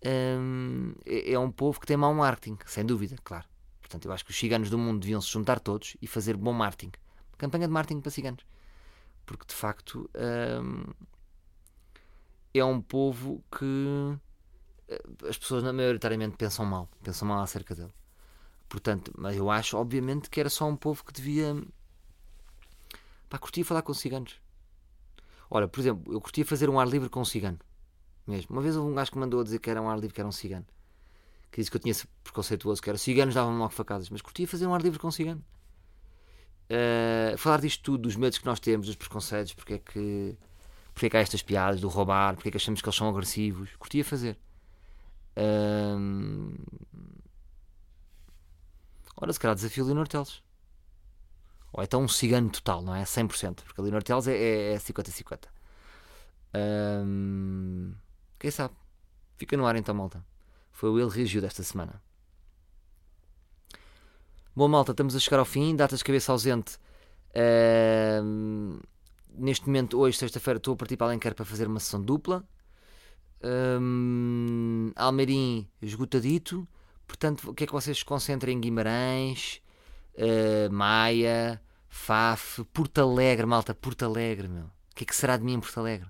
hum, 0.05 0.95
é, 1.05 1.33
é 1.33 1.39
um 1.39 1.51
povo 1.51 1.81
que 1.81 1.87
tem 1.87 1.97
mau 1.97 2.15
marketing, 2.15 2.59
sem 2.67 2.85
dúvida, 2.85 3.17
claro. 3.25 3.47
Portanto, 3.81 4.07
eu 4.07 4.13
acho 4.13 4.25
que 4.25 4.31
os 4.31 4.39
ciganos 4.39 4.71
do 4.71 4.79
mundo 4.79 5.01
deviam 5.01 5.21
se 5.21 5.29
juntar 5.29 5.61
todos 5.61 5.97
e 6.01 6.07
fazer 6.07 6.37
bom 6.37 6.53
marketing. 6.53 6.93
Campanha 7.37 7.67
de 7.67 7.73
marketing 7.73 8.01
para 8.01 8.11
ciganos. 8.11 8.45
Porque 9.27 9.47
de 9.47 9.55
facto 9.55 10.11
hum, 10.63 10.85
é 12.55 12.65
um 12.65 12.81
povo 12.81 13.43
que 13.51 14.19
as 15.29 15.39
pessoas 15.39 15.63
maioritariamente 15.63 16.37
pensam 16.37 16.65
mal, 16.65 16.89
pensam 17.03 17.27
mal 17.27 17.43
acerca 17.43 17.75
dele. 17.75 17.93
Portanto, 18.69 19.13
mas 19.17 19.37
eu 19.37 19.51
acho, 19.51 19.77
obviamente, 19.77 20.31
que 20.31 20.41
era 20.41 20.49
só 20.49 20.67
um 20.67 20.77
povo 20.77 21.05
que 21.05 21.13
devia. 21.13 21.55
Pá, 23.29 23.39
curtia 23.39 23.65
falar 23.65 23.83
com 23.83 23.93
ciganos. 23.93 24.41
Olha, 25.51 25.69
por 25.69 25.81
exemplo, 25.81 26.13
eu 26.13 26.21
curtia 26.21 26.45
fazer 26.45 26.71
um 26.71 26.81
ar 26.81 26.89
livre 26.89 27.09
com 27.11 27.21
um 27.21 27.25
cigano. 27.25 27.59
Mesmo. 28.27 28.55
Uma 28.57 28.63
vez 28.63 28.77
houve 28.77 28.91
um 28.91 28.95
gajo 28.95 29.11
que 29.11 29.19
mandou 29.19 29.41
a 29.41 29.45
dizer 29.45 29.59
que 29.59 29.69
era 29.69 29.83
um 29.83 29.91
ar 29.91 29.99
livre, 29.99 30.15
que 30.15 30.21
era 30.21 30.29
um 30.29 30.33
cigano. 30.33 30.65
Que 31.51 31.61
disse 31.61 31.71
que 31.71 31.77
eu 31.77 31.81
tinha 31.81 31.91
esse 31.91 32.07
preconceituoso, 32.25 32.81
que 32.81 32.89
era 32.89 32.97
ciganos 32.97 33.35
davam-me 33.35 33.59
logo 33.59 33.73
facadas. 33.73 34.09
Mas 34.09 34.23
curtia 34.23 34.49
fazer 34.49 34.67
um 34.67 34.75
ar 34.75 34.81
livre 34.81 34.99
com 34.99 35.09
um 35.09 35.13
cigano. 35.13 35.45
Eh, 36.71 37.35
falar 37.37 37.61
disto 37.61 37.83
tudo, 37.83 38.03
dos 38.05 38.17
medos 38.17 38.39
que 38.39 38.47
nós 38.47 38.59
temos, 38.59 38.87
dos 38.87 38.97
preconceitos, 38.97 39.53
porque 39.53 39.75
é 39.75 39.79
que. 39.79 40.35
Porque 40.95 41.07
é 41.07 41.11
que 41.11 41.17
há 41.19 41.21
estas 41.21 41.43
piadas 41.43 41.81
do 41.83 41.89
roubar, 41.89 42.35
porque 42.35 42.49
é 42.49 42.51
que 42.51 42.57
achamos 42.57 42.81
que 42.81 42.89
eles 42.89 42.97
são 42.97 43.09
agressivos. 43.11 43.69
Curtia 43.79 44.03
fazer. 44.05 44.39
Ahm, 45.37 46.55
Ora, 49.17 49.33
se 49.33 49.39
calhar 49.41 49.55
desafio 49.55 49.85
Leonor 49.85 50.09
Teles. 50.09 50.43
Ou 51.73 51.83
então 51.83 52.03
um 52.03 52.09
cigano 52.09 52.51
total, 52.51 52.83
não 52.83 52.95
é? 52.95 53.05
100%. 53.05 53.63
Porque 53.65 53.81
a 53.81 53.85
Leonor 53.85 54.03
Teles 54.03 54.27
é, 54.27 54.37
é, 54.37 54.75
é 54.75 54.79
50-50. 54.79 55.49
Ahm, 56.55 57.95
Quem 58.39 58.51
sabe? 58.51 58.75
Fica 59.37 59.57
no 59.57 59.67
ar 59.67 59.77
então, 59.77 59.95
malta. 59.95 60.25
Foi 60.73 60.91
o 60.91 60.99
Ele 61.01 61.11
Reagiu 61.11 61.41
desta 61.41 61.63
semana. 61.63 62.03
Bom, 64.55 64.69
malta, 64.69 64.93
estamos 64.93 65.17
a 65.17 65.19
chegar 65.21 65.39
ao 65.39 65.45
fim. 65.45 65.75
Datas 65.75 66.01
de 66.01 66.05
cabeça 66.05 66.33
ausente. 66.33 66.79
Ahm, 67.35 68.79
neste 69.31 69.67
momento, 69.67 69.99
hoje, 69.99 70.19
sexta-feira, 70.19 70.59
estou 70.59 70.75
a 70.75 70.77
partir 70.77 70.97
para 70.97 71.07
Alenquer 71.09 71.35
para 71.35 71.45
fazer 71.45 71.67
uma 71.67 71.81
sessão 71.81 72.03
dupla. 72.03 72.45
Ahm, 73.43 74.93
Almeirim 74.95 75.69
esgotadito. 75.81 76.67
Portanto, 77.07 77.51
o 77.51 77.55
que 77.55 77.65
é 77.65 77.67
que 77.67 77.73
vocês 77.73 77.99
se 77.99 78.05
concentrem 78.05 78.57
em 78.57 78.61
Guimarães, 78.61 79.61
eh, 80.15 80.69
Maia, 80.71 81.61
Faf, 81.89 82.65
Porto 82.73 83.01
Alegre, 83.01 83.47
malta, 83.47 83.75
Porto 83.75 84.05
Alegre, 84.05 84.49
meu. 84.49 84.65
O 84.65 84.95
que 84.95 85.05
é 85.05 85.07
que 85.07 85.15
será 85.15 85.37
de 85.37 85.45
mim 85.45 85.55
em 85.55 85.61
Porto 85.61 85.79
Alegre? 85.79 86.09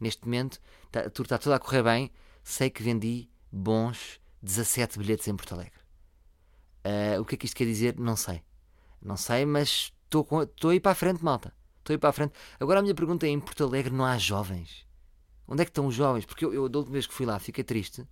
Neste 0.00 0.24
momento, 0.24 0.58
tá, 0.90 1.06
está 1.06 1.38
tudo 1.38 1.52
a 1.52 1.58
correr 1.58 1.82
bem. 1.82 2.10
Sei 2.42 2.70
que 2.70 2.82
vendi 2.82 3.28
bons 3.52 4.20
17 4.42 4.98
bilhetes 4.98 5.28
em 5.28 5.36
Porto 5.36 5.54
Alegre. 5.54 5.80
Eh, 6.84 7.18
o 7.20 7.24
que 7.24 7.34
é 7.34 7.38
que 7.38 7.46
isto 7.46 7.56
quer 7.56 7.66
dizer? 7.66 7.98
Não 7.98 8.16
sei. 8.16 8.42
Não 9.02 9.16
sei, 9.16 9.44
mas 9.44 9.92
estou 10.04 10.70
a 10.70 10.74
ir 10.74 10.80
para 10.80 10.92
a 10.92 10.94
frente, 10.94 11.22
malta. 11.22 11.52
Estou 11.78 11.92
a 11.92 11.96
ir 11.96 11.98
para 11.98 12.10
a 12.10 12.12
frente. 12.12 12.32
Agora 12.58 12.80
a 12.80 12.82
minha 12.82 12.94
pergunta 12.94 13.26
é: 13.26 13.30
em 13.30 13.40
Porto 13.40 13.64
Alegre 13.64 13.92
não 13.92 14.04
há 14.04 14.16
jovens? 14.16 14.87
Onde 15.48 15.62
é 15.62 15.64
que 15.64 15.70
estão 15.70 15.86
os 15.86 15.94
jovens? 15.94 16.26
Porque 16.26 16.44
eu, 16.44 16.52
eu 16.52 16.68
da 16.68 16.78
última 16.78 16.92
vez 16.92 17.06
que 17.06 17.14
fui 17.14 17.24
lá 17.24 17.38
fiquei 17.38 17.64
triste 17.64 18.06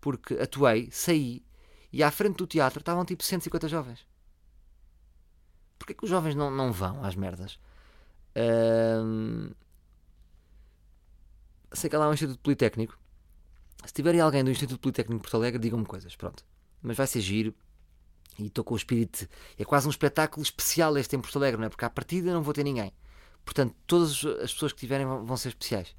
porque 0.00 0.34
atuei, 0.34 0.88
saí 0.92 1.44
e 1.92 2.02
à 2.02 2.10
frente 2.10 2.36
do 2.36 2.46
teatro 2.46 2.78
estavam 2.78 3.04
tipo 3.04 3.22
150 3.24 3.68
jovens. 3.68 4.06
Porquê 5.78 5.94
que 5.94 6.04
os 6.04 6.10
jovens 6.10 6.34
não, 6.34 6.50
não 6.50 6.72
vão 6.72 7.04
às 7.04 7.14
merdas? 7.14 7.58
Sei 11.72 11.90
que 11.90 11.96
há 11.96 11.98
lá 11.98 12.08
um 12.08 12.14
Instituto 12.14 12.38
Politécnico. 12.40 12.98
Se 13.84 13.92
tiverem 13.92 14.20
alguém 14.20 14.44
do 14.44 14.50
Instituto 14.50 14.80
Politécnico 14.80 15.18
de 15.18 15.22
Porto 15.22 15.36
Alegre, 15.36 15.60
digam-me 15.60 15.86
coisas, 15.86 16.14
pronto. 16.14 16.44
Mas 16.82 16.96
vai 16.96 17.06
ser 17.06 17.20
giro. 17.20 17.54
E 18.38 18.46
estou 18.46 18.62
com 18.62 18.74
o 18.74 18.76
espírito. 18.76 19.28
É 19.58 19.64
quase 19.64 19.86
um 19.86 19.90
espetáculo 19.90 20.42
especial 20.42 20.96
este 20.96 21.16
em 21.16 21.20
Porto 21.20 21.36
Alegre, 21.36 21.60
não 21.60 21.66
é? 21.66 21.68
Porque 21.68 21.84
à 21.84 21.90
partida 21.90 22.32
não 22.32 22.42
vou 22.42 22.54
ter 22.54 22.64
ninguém. 22.64 22.92
Portanto, 23.44 23.74
todas 23.86 24.24
as 24.42 24.52
pessoas 24.52 24.72
que 24.72 24.78
tiverem 24.78 25.06
vão 25.06 25.36
ser 25.36 25.48
especiais. 25.48 25.94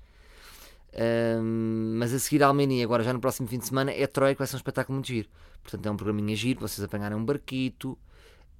Ahm, 0.93 1.97
mas 1.97 2.13
a 2.13 2.19
seguir 2.19 2.43
a 2.43 2.47
Almenia, 2.47 2.83
agora 2.83 3.03
já 3.03 3.13
no 3.13 3.19
próximo 3.19 3.47
fim 3.47 3.57
de 3.59 3.65
semana, 3.67 3.91
é 3.91 4.07
Troia, 4.07 4.33
que 4.33 4.39
vai 4.39 4.47
ser 4.47 4.55
um 4.55 4.57
espetáculo 4.57 4.95
muito 4.95 5.07
giro. 5.07 5.29
Portanto, 5.61 5.85
é 5.85 5.91
um 5.91 5.97
programinha 5.97 6.35
giro, 6.35 6.61
vocês 6.61 6.83
apanharem 6.83 7.17
um 7.17 7.25
barquito. 7.25 7.97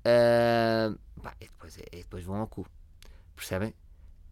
ahm, 0.05 0.95
pá, 1.21 1.34
e, 1.41 1.45
depois, 1.45 1.77
e 1.77 1.97
depois 1.97 2.23
vão 2.23 2.38
ao 2.38 2.47
cu. 2.47 2.65
Percebem? 3.36 3.73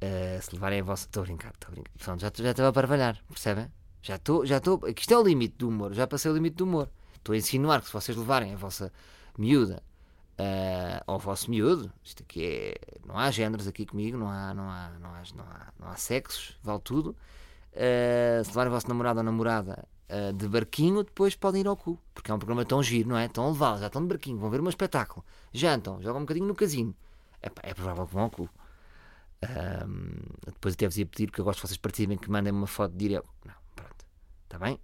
Ah, 0.02 0.40
se 0.42 0.54
levarem 0.54 0.82
a 0.82 0.84
vossa. 0.84 1.06
Estou 1.06 1.22
a 1.22 1.26
brincar, 1.26 1.54
estou 1.54 1.70
a 1.70 1.72
brincar. 1.72 2.20
Já, 2.20 2.32
já 2.44 2.52
estou 2.52 2.66
a 2.66 2.74
parvalhar, 2.74 3.22
percebem? 3.28 3.72
Já 4.02 4.16
estou, 4.16 4.46
já 4.46 4.58
estou. 4.58 4.76
Aqui 4.86 5.02
isto 5.02 5.14
é 5.14 5.18
o 5.18 5.24
limite 5.24 5.56
do 5.58 5.70
humor, 5.70 5.94
já 5.94 6.08
passei 6.08 6.32
o 6.32 6.34
limite 6.34 6.56
do 6.58 6.66
humor. 6.66 6.90
Estou 7.16 7.34
a 7.34 7.38
insinuar 7.38 7.82
que 7.82 7.88
se 7.88 7.94
vocês 7.94 8.16
levarem 8.18 8.54
a 8.54 8.58
vossa 8.58 8.92
miúda 9.38 9.84
uh, 10.40 11.04
ao 11.08 11.20
vosso 11.20 11.50
miúdo. 11.50 11.92
Isto 12.04 12.24
aqui 12.24 12.46
é. 12.46 12.76
Não 13.06 13.18
há 13.18 13.32
géneros 13.32 13.68
aqui 13.68 13.86
comigo, 13.86 14.18
não 14.18 14.30
há, 14.30 14.54
não 14.54 14.70
há, 14.70 14.92
não 15.00 15.10
há, 15.10 15.24
não 15.36 15.44
há, 15.46 15.74
não 15.80 15.88
há 15.90 15.96
sexos, 15.96 16.58
vale 16.64 16.82
tudo. 16.82 17.16
Uh, 17.78 18.44
se 18.44 18.50
levarem 18.50 18.72
o 18.72 18.74
vosso 18.74 18.88
namorado 18.88 19.20
ou 19.20 19.24
namorada 19.24 19.88
uh, 20.10 20.34
de 20.34 20.48
barquinho, 20.48 21.04
depois 21.04 21.36
podem 21.36 21.62
ir 21.62 21.68
ao 21.68 21.78
cu. 21.78 22.00
Porque 22.12 22.32
é 22.32 22.34
um 22.34 22.40
programa 22.40 22.66
tão 22.66 22.82
giro, 22.82 23.10
não 23.10 23.18
é? 23.18 23.28
Tão 23.28 23.52
levado, 23.52 23.80
já 23.80 23.86
estão 23.86 24.02
de 24.02 24.08
barquinho, 24.08 24.40
vão 24.40 24.50
ver 24.50 24.60
um 24.60 24.68
espetáculo, 24.68 25.24
jantam, 25.54 26.02
jogam 26.02 26.22
um 26.22 26.24
bocadinho 26.26 26.48
no 26.48 26.56
casino. 26.56 26.96
Epá, 27.42 27.62
é 27.64 27.74
provável 27.76 28.08
que 28.08 28.14
vão 28.14 28.24
ao 28.24 28.30
cu. 28.32 28.50
Depois 30.48 30.74
até 30.74 30.88
vos 30.88 30.98
ia 30.98 31.06
pedir, 31.06 31.28
porque 31.28 31.40
eu 31.40 31.46
gosto 31.46 31.62
que 31.62 31.68
vocês 31.68 31.78
participem, 31.78 32.18
que 32.18 32.32
mandem 32.32 32.52
uma 32.52 32.66
foto 32.66 32.94
de 32.94 32.98
direto. 32.98 33.30
Não, 33.46 33.54
pronto. 33.76 34.06
Está 34.46 34.58
bem? 34.58 34.80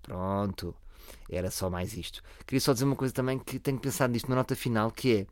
Pronto. 0.00 0.74
Era 1.28 1.50
só 1.50 1.68
mais 1.68 1.94
isto. 1.94 2.22
Queria 2.46 2.60
só 2.60 2.72
dizer 2.72 2.86
uma 2.86 2.96
coisa 2.96 3.12
também 3.12 3.38
que 3.38 3.58
tenho 3.58 3.78
pensado 3.78 4.14
nisto 4.14 4.30
na 4.30 4.36
nota 4.36 4.56
final, 4.56 4.90
que 4.90 5.14
é 5.14 5.26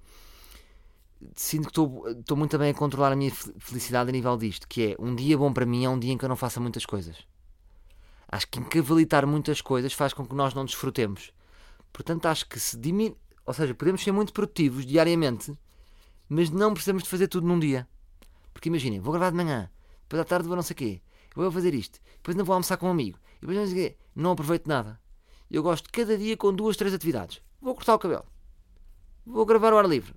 sinto 1.34 1.64
que 1.64 1.68
estou, 1.70 2.36
muito 2.36 2.58
bem 2.58 2.70
a 2.70 2.74
controlar 2.74 3.12
a 3.12 3.16
minha 3.16 3.30
felicidade 3.30 4.10
a 4.10 4.12
nível 4.12 4.36
disto, 4.36 4.66
que 4.68 4.92
é 4.92 4.96
um 4.98 5.14
dia 5.14 5.36
bom 5.36 5.52
para 5.52 5.66
mim 5.66 5.84
é 5.84 5.88
um 5.88 5.98
dia 5.98 6.12
em 6.12 6.18
que 6.18 6.24
eu 6.24 6.28
não 6.28 6.36
faça 6.36 6.60
muitas 6.60 6.84
coisas. 6.84 7.16
Acho 8.28 8.48
que 8.48 8.58
encavalitar 8.58 9.26
muitas 9.26 9.60
coisas 9.60 9.92
faz 9.92 10.12
com 10.12 10.26
que 10.26 10.34
nós 10.34 10.54
não 10.54 10.64
desfrutemos. 10.64 11.32
Portanto, 11.92 12.26
acho 12.26 12.48
que 12.48 12.58
se 12.58 12.76
diminui, 12.76 13.16
ou 13.44 13.52
seja, 13.52 13.74
podemos 13.74 14.02
ser 14.02 14.12
muito 14.12 14.32
produtivos 14.32 14.86
diariamente, 14.86 15.52
mas 16.28 16.48
não 16.50 16.72
precisamos 16.72 17.02
de 17.02 17.08
fazer 17.08 17.28
tudo 17.28 17.46
num 17.46 17.58
dia. 17.58 17.86
Porque 18.52 18.68
imaginem, 18.68 19.00
vou 19.00 19.12
gravar 19.12 19.30
de 19.30 19.36
manhã, 19.36 19.70
depois 20.02 20.20
à 20.20 20.24
tarde 20.24 20.46
vou 20.46 20.56
não 20.56 20.62
sei 20.62 20.74
o 20.74 20.76
quê, 20.76 21.02
vou 21.34 21.50
fazer 21.50 21.74
isto, 21.74 22.00
depois 22.16 22.36
não 22.36 22.44
vou 22.44 22.54
almoçar 22.54 22.76
com 22.76 22.86
um 22.86 22.90
amigo, 22.90 23.18
depois 23.40 23.58
não 23.58 23.66
sei 23.66 23.72
o 23.72 23.76
quê, 23.76 23.96
não 24.14 24.30
aproveito 24.32 24.66
nada. 24.66 25.00
Eu 25.50 25.62
gosto 25.62 25.84
de 25.84 25.90
cada 25.90 26.16
dia 26.16 26.36
com 26.36 26.54
duas, 26.54 26.76
três 26.76 26.94
atividades. 26.94 27.42
Vou 27.60 27.74
cortar 27.74 27.94
o 27.94 27.98
cabelo. 27.98 28.24
Vou 29.26 29.44
gravar 29.44 29.74
o 29.74 29.78
ar 29.78 29.86
livre. 29.86 30.14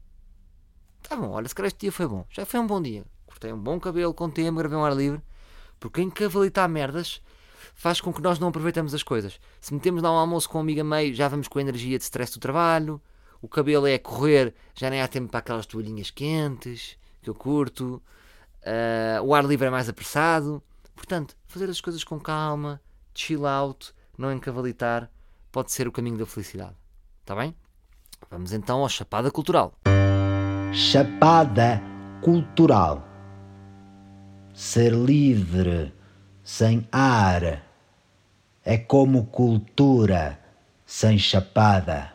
Tá 1.07 1.15
bom, 1.15 1.29
olha, 1.31 1.47
se 1.47 1.53
calhar 1.53 1.67
este 1.67 1.81
dia 1.81 1.91
foi 1.91 2.07
bom. 2.07 2.25
Já 2.29 2.45
foi 2.45 2.59
um 2.59 2.67
bom 2.67 2.81
dia. 2.81 3.05
Cortei 3.27 3.53
um 3.53 3.59
bom 3.59 3.79
cabelo 3.79 4.13
com 4.13 4.29
tempo, 4.29 4.57
gravei 4.57 4.77
um 4.77 4.83
ar 4.83 4.95
livre. 4.95 5.21
Porque 5.79 6.01
encavalitar 6.01 6.67
merdas 6.67 7.21
faz 7.75 8.01
com 8.01 8.11
que 8.11 8.21
nós 8.21 8.39
não 8.39 8.47
aproveitamos 8.47 8.93
as 8.93 9.03
coisas. 9.03 9.39
Se 9.61 9.73
metemos 9.73 10.01
lá 10.01 10.11
um 10.11 10.17
almoço 10.17 10.49
com 10.49 10.57
um 10.57 10.61
amigo 10.61 10.81
a 10.81 10.83
meio, 10.83 11.13
já 11.13 11.27
vamos 11.27 11.47
com 11.47 11.59
a 11.59 11.61
energia 11.61 11.97
de 11.97 12.03
stress 12.03 12.33
do 12.33 12.39
trabalho. 12.39 12.99
O 13.41 13.47
cabelo 13.47 13.85
é 13.85 13.95
a 13.95 13.99
correr, 13.99 14.55
já 14.73 14.89
nem 14.89 15.01
há 15.01 15.07
tempo 15.07 15.29
para 15.29 15.39
aquelas 15.39 15.65
toalhinhas 15.65 16.09
quentes 16.09 16.97
que 17.21 17.29
eu 17.29 17.35
curto. 17.35 18.01
Uh, 18.61 19.23
o 19.23 19.35
ar 19.35 19.45
livre 19.45 19.67
é 19.67 19.69
mais 19.69 19.87
apressado. 19.87 20.63
Portanto, 20.95 21.35
fazer 21.45 21.69
as 21.69 21.81
coisas 21.81 22.03
com 22.03 22.19
calma, 22.19 22.81
chill 23.13 23.45
out, 23.45 23.93
não 24.17 24.31
encavalitar, 24.31 25.11
pode 25.51 25.71
ser 25.71 25.87
o 25.87 25.91
caminho 25.91 26.17
da 26.17 26.25
felicidade. 26.25 26.75
Está 27.21 27.35
bem? 27.35 27.55
Vamos 28.31 28.53
então 28.53 28.79
ao 28.79 28.89
Chapada 28.89 29.29
Cultural. 29.29 29.77
Chapada 30.77 31.81
Cultural. 32.21 33.01
Ser 34.53 34.91
livre, 34.91 35.93
sem 36.43 36.85
ar, 36.91 37.63
é 38.61 38.77
como 38.77 39.27
cultura 39.27 40.37
sem 40.85 41.17
chapada. 41.17 42.11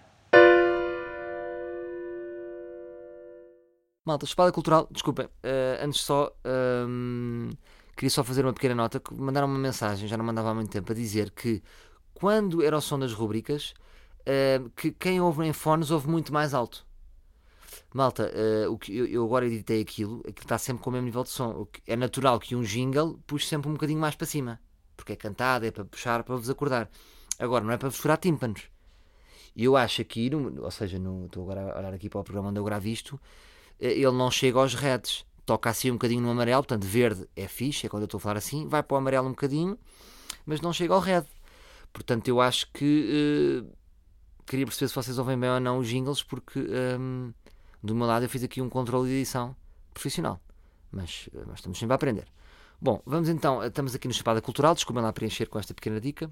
Malta, 4.05 4.27
Chapada 4.27 4.53
Cultural, 4.53 4.87
desculpem, 4.91 5.25
uh, 5.25 5.83
antes 5.83 6.03
só. 6.03 6.31
Um, 6.45 7.49
queria 7.97 8.11
só 8.11 8.23
fazer 8.23 8.45
uma 8.45 8.53
pequena 8.53 8.75
nota. 8.75 9.01
Que 9.01 9.15
mandaram 9.15 9.49
uma 9.49 9.59
mensagem, 9.59 10.07
já 10.07 10.19
não 10.19 10.25
mandava 10.27 10.51
há 10.51 10.55
muito 10.55 10.71
tempo, 10.71 10.93
a 10.93 10.95
dizer 10.95 11.31
que 11.31 11.63
quando 12.13 12.63
era 12.63 12.77
o 12.77 12.81
som 12.83 12.99
das 12.99 13.15
rubricas, 13.15 13.73
uh, 14.21 14.69
que 14.77 14.93
quem 14.93 15.19
ouve 15.19 15.47
em 15.47 15.53
fones 15.55 15.91
ouve 15.91 16.11
muito 16.11 16.31
mais 16.31 16.53
alto. 16.53 16.90
Malta, 17.93 18.31
uh, 18.31 18.73
o 18.73 18.79
que 18.79 18.97
eu, 18.97 19.07
eu, 19.07 19.25
agora 19.25 19.47
editei 19.47 19.81
aquilo, 19.81 20.21
aquilo 20.21 20.43
está 20.43 20.57
sempre 20.59 20.83
com 20.83 20.91
o 20.91 20.93
mesmo 20.93 21.07
nível 21.07 21.25
de 21.25 21.31
som. 21.31 21.67
é 21.87 21.97
natural 21.97 22.39
que 22.39 22.55
um 22.55 22.63
jingle 22.63 23.19
puxe 23.27 23.47
sempre 23.47 23.69
um 23.69 23.73
bocadinho 23.73 23.99
mais 23.99 24.15
para 24.15 24.27
cima, 24.27 24.61
porque 24.97 25.13
é 25.13 25.17
cantado, 25.17 25.67
é 25.67 25.71
para 25.71 25.85
puxar, 25.85 26.23
para 26.23 26.37
vos 26.37 26.49
acordar. 26.49 26.89
Agora, 27.39 27.65
não 27.65 27.73
é 27.73 27.77
para 27.77 27.89
vos 27.89 27.99
furar 27.99 28.19
tímpanos. 28.19 28.63
E 29.57 29.65
eu 29.65 29.77
acho 29.77 30.03
aqui, 30.03 30.31
ou 30.35 30.71
seja, 30.71 30.99
no, 30.99 31.27
estou 31.27 31.43
agora 31.43 31.73
a 31.73 31.79
olhar 31.79 31.95
aqui 31.95 32.09
para 32.09 32.21
o 32.21 32.25
programa 32.25 32.51
onde 32.51 32.61
eu 32.61 32.65
gravo 32.65 32.87
isto, 32.87 33.21
eh, 33.81 33.93
ele 33.93 34.13
não 34.13 34.31
chega 34.31 34.59
aos 34.59 34.75
reds. 34.75 35.25
Toca 35.45 35.69
assim 35.69 35.91
um 35.91 35.95
bocadinho 35.95 36.21
no 36.21 36.31
amarelo, 36.31 36.63
portanto, 36.63 36.85
verde 36.85 37.29
é 37.35 37.49
fixe, 37.49 37.87
é 37.87 37.89
quando 37.89 38.03
eu 38.03 38.05
estou 38.05 38.19
a 38.19 38.21
falar 38.21 38.37
assim, 38.37 38.69
vai 38.69 38.83
para 38.83 38.95
o 38.95 38.99
amarelo 38.99 39.27
um 39.27 39.31
bocadinho, 39.31 39.77
mas 40.47 40.61
não 40.61 40.73
chega 40.73 40.95
ao 40.95 41.01
red. 41.01 41.25
Portanto, 41.93 42.29
eu 42.29 42.41
acho 42.41 42.71
que 42.73 43.65
uh, 43.65 43.77
queria 44.47 44.67
perceber 44.67 44.89
se 44.89 44.95
vocês 44.95 45.19
ouvem 45.19 45.39
bem 45.39 45.51
ou 45.51 45.59
não 45.61 45.79
os 45.79 45.89
jingles, 45.89 46.23
porque 46.23 46.61
um, 46.61 47.33
do 47.83 47.95
meu 47.95 48.07
lado 48.07 48.25
eu 48.25 48.29
fiz 48.29 48.43
aqui 48.43 48.61
um 48.61 48.69
controle 48.69 49.09
de 49.09 49.15
edição 49.17 49.55
profissional. 49.93 50.41
Mas, 50.91 51.29
uh, 51.33 51.45
mas 51.47 51.57
estamos 51.57 51.79
sempre 51.79 51.93
a 51.93 51.97
aprender. 51.97 52.27
Bom, 52.81 53.03
vamos 53.05 53.29
então, 53.29 53.63
estamos 53.63 53.95
aqui 53.95 54.09
no 54.09 54.15
Chapada 54.15 54.41
Cultural, 54.41 54.75
desculpem 54.75 55.03
lá 55.03 55.13
preencher 55.13 55.47
com 55.47 55.59
esta 55.59 55.75
pequena 55.75 56.01
dica. 56.01 56.31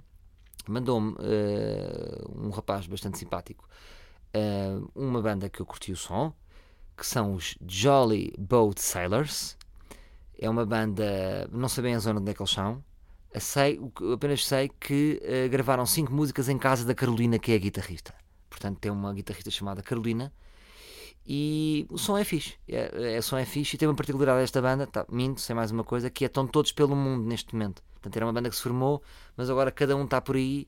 Mandou-me 0.67 1.13
uh, 1.13 2.47
um 2.47 2.51
rapaz 2.51 2.87
bastante 2.87 3.19
simpático 3.19 3.69
uma 4.95 5.21
banda 5.23 5.49
que 5.49 5.61
eu 5.61 5.67
curti 5.67 5.93
o 5.93 5.97
som, 5.97 6.33
que 6.97 7.07
são 7.07 7.35
os 7.35 7.57
Jolly 7.67 8.33
Boat 8.39 8.81
Sailors. 8.81 9.57
É 10.39 10.49
uma 10.49 10.65
banda, 10.65 11.49
não 11.51 11.69
sei 11.69 11.83
bem 11.83 11.95
a 11.95 11.99
zona 11.99 12.21
onde 12.21 12.31
é 12.31 12.35
que 12.35 12.41
eles 12.41 12.51
são, 12.51 12.83
sei, 13.39 13.81
apenas 14.13 14.47
sei 14.47 14.69
que 14.69 15.21
uh, 15.23 15.49
gravaram 15.51 15.85
cinco 15.85 16.13
músicas 16.13 16.49
em 16.49 16.59
casa 16.59 16.85
da 16.85 16.95
Carolina, 16.95 17.39
que 17.39 17.53
é 17.53 17.57
a 17.57 17.59
guitarrista. 17.59 18.15
Portanto, 18.49 18.79
tem 18.79 18.91
uma 18.91 19.13
guitarrista 19.13 19.51
chamada 19.51 19.83
Carolina. 19.83 20.33
E 21.31 21.87
o 21.91 21.99
som 21.99 22.17
é 22.17 22.25
fixe. 22.25 22.55
É, 22.67 23.17
é, 23.17 23.19
o 23.19 23.23
som 23.23 23.37
é 23.37 23.45
fixe 23.45 23.77
e 23.77 23.79
tem 23.79 23.87
uma 23.87 23.95
particularidade 23.95 24.41
desta 24.41 24.63
banda, 24.63 24.87
tá, 24.87 25.05
minto, 25.11 25.43
sem 25.43 25.55
mais 25.55 25.71
uma 25.71 25.85
coisa, 25.85 26.09
que 26.09 26.25
é 26.25 26.27
estão 26.27 26.47
todos 26.47 26.73
pelo 26.73 26.97
mundo 26.97 27.27
neste 27.27 27.55
momento. 27.55 27.83
Portanto, 27.93 28.17
era 28.17 28.25
uma 28.25 28.33
banda 28.33 28.49
que 28.49 28.57
se 28.57 28.63
formou, 28.63 29.03
mas 29.37 29.51
agora 29.51 29.71
cada 29.71 29.95
um 29.95 30.05
está 30.05 30.23
por 30.23 30.37
aí 30.37 30.67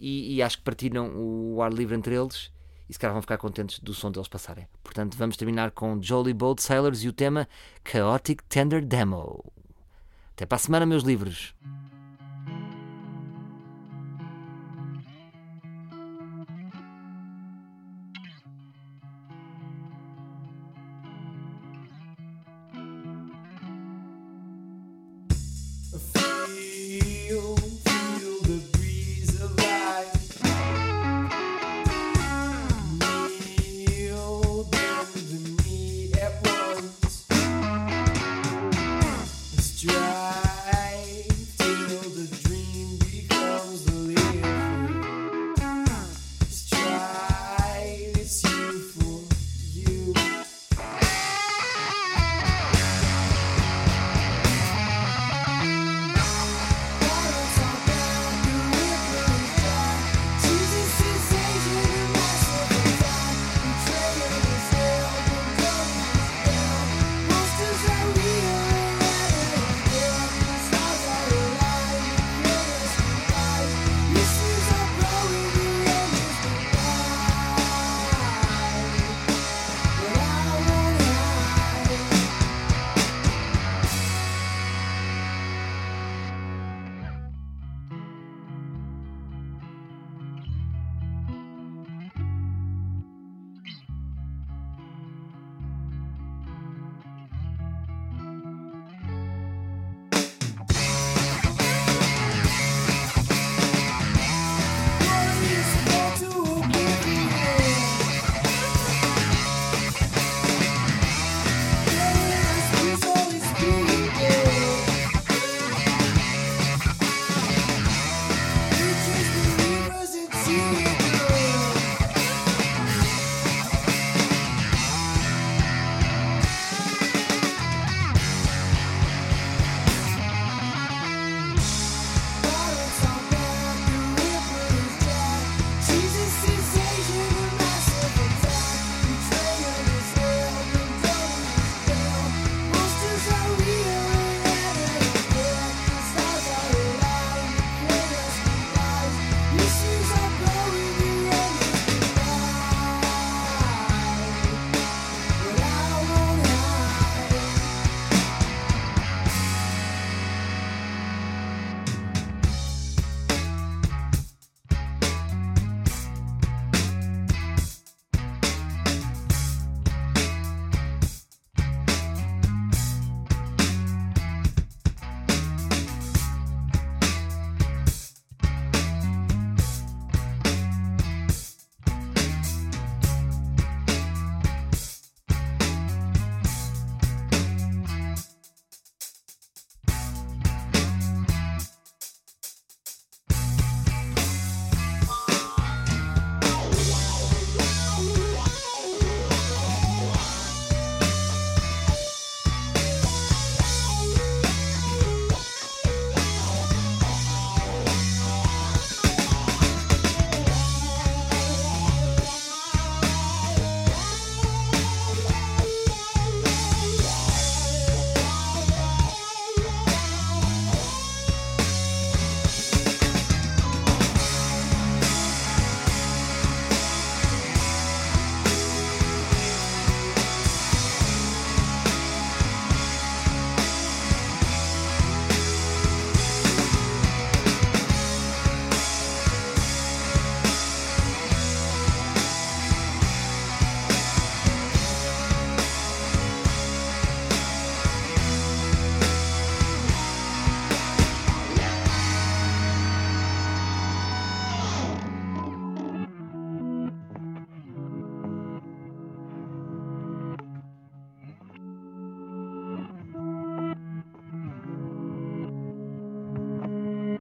e, 0.00 0.36
e 0.36 0.42
acho 0.42 0.56
que 0.56 0.64
partilham 0.64 1.12
o 1.14 1.60
ar 1.60 1.70
livre 1.70 1.94
entre 1.94 2.14
eles 2.14 2.50
e 2.88 2.94
se 2.94 2.98
calhar 2.98 3.12
vão 3.12 3.20
ficar 3.20 3.36
contentes 3.36 3.78
do 3.80 3.92
som 3.92 4.10
deles 4.10 4.26
passarem. 4.26 4.66
Portanto, 4.82 5.18
vamos 5.18 5.36
terminar 5.36 5.70
com 5.70 6.00
Jolly 6.02 6.32
Boat 6.32 6.62
Sailors 6.62 7.04
e 7.04 7.08
o 7.08 7.12
tema 7.12 7.46
Chaotic 7.84 8.42
Tender 8.48 8.82
Demo. 8.82 9.52
Até 10.32 10.46
para 10.46 10.56
a 10.56 10.58
semana, 10.58 10.86
meus 10.86 11.02
livros. 11.02 11.54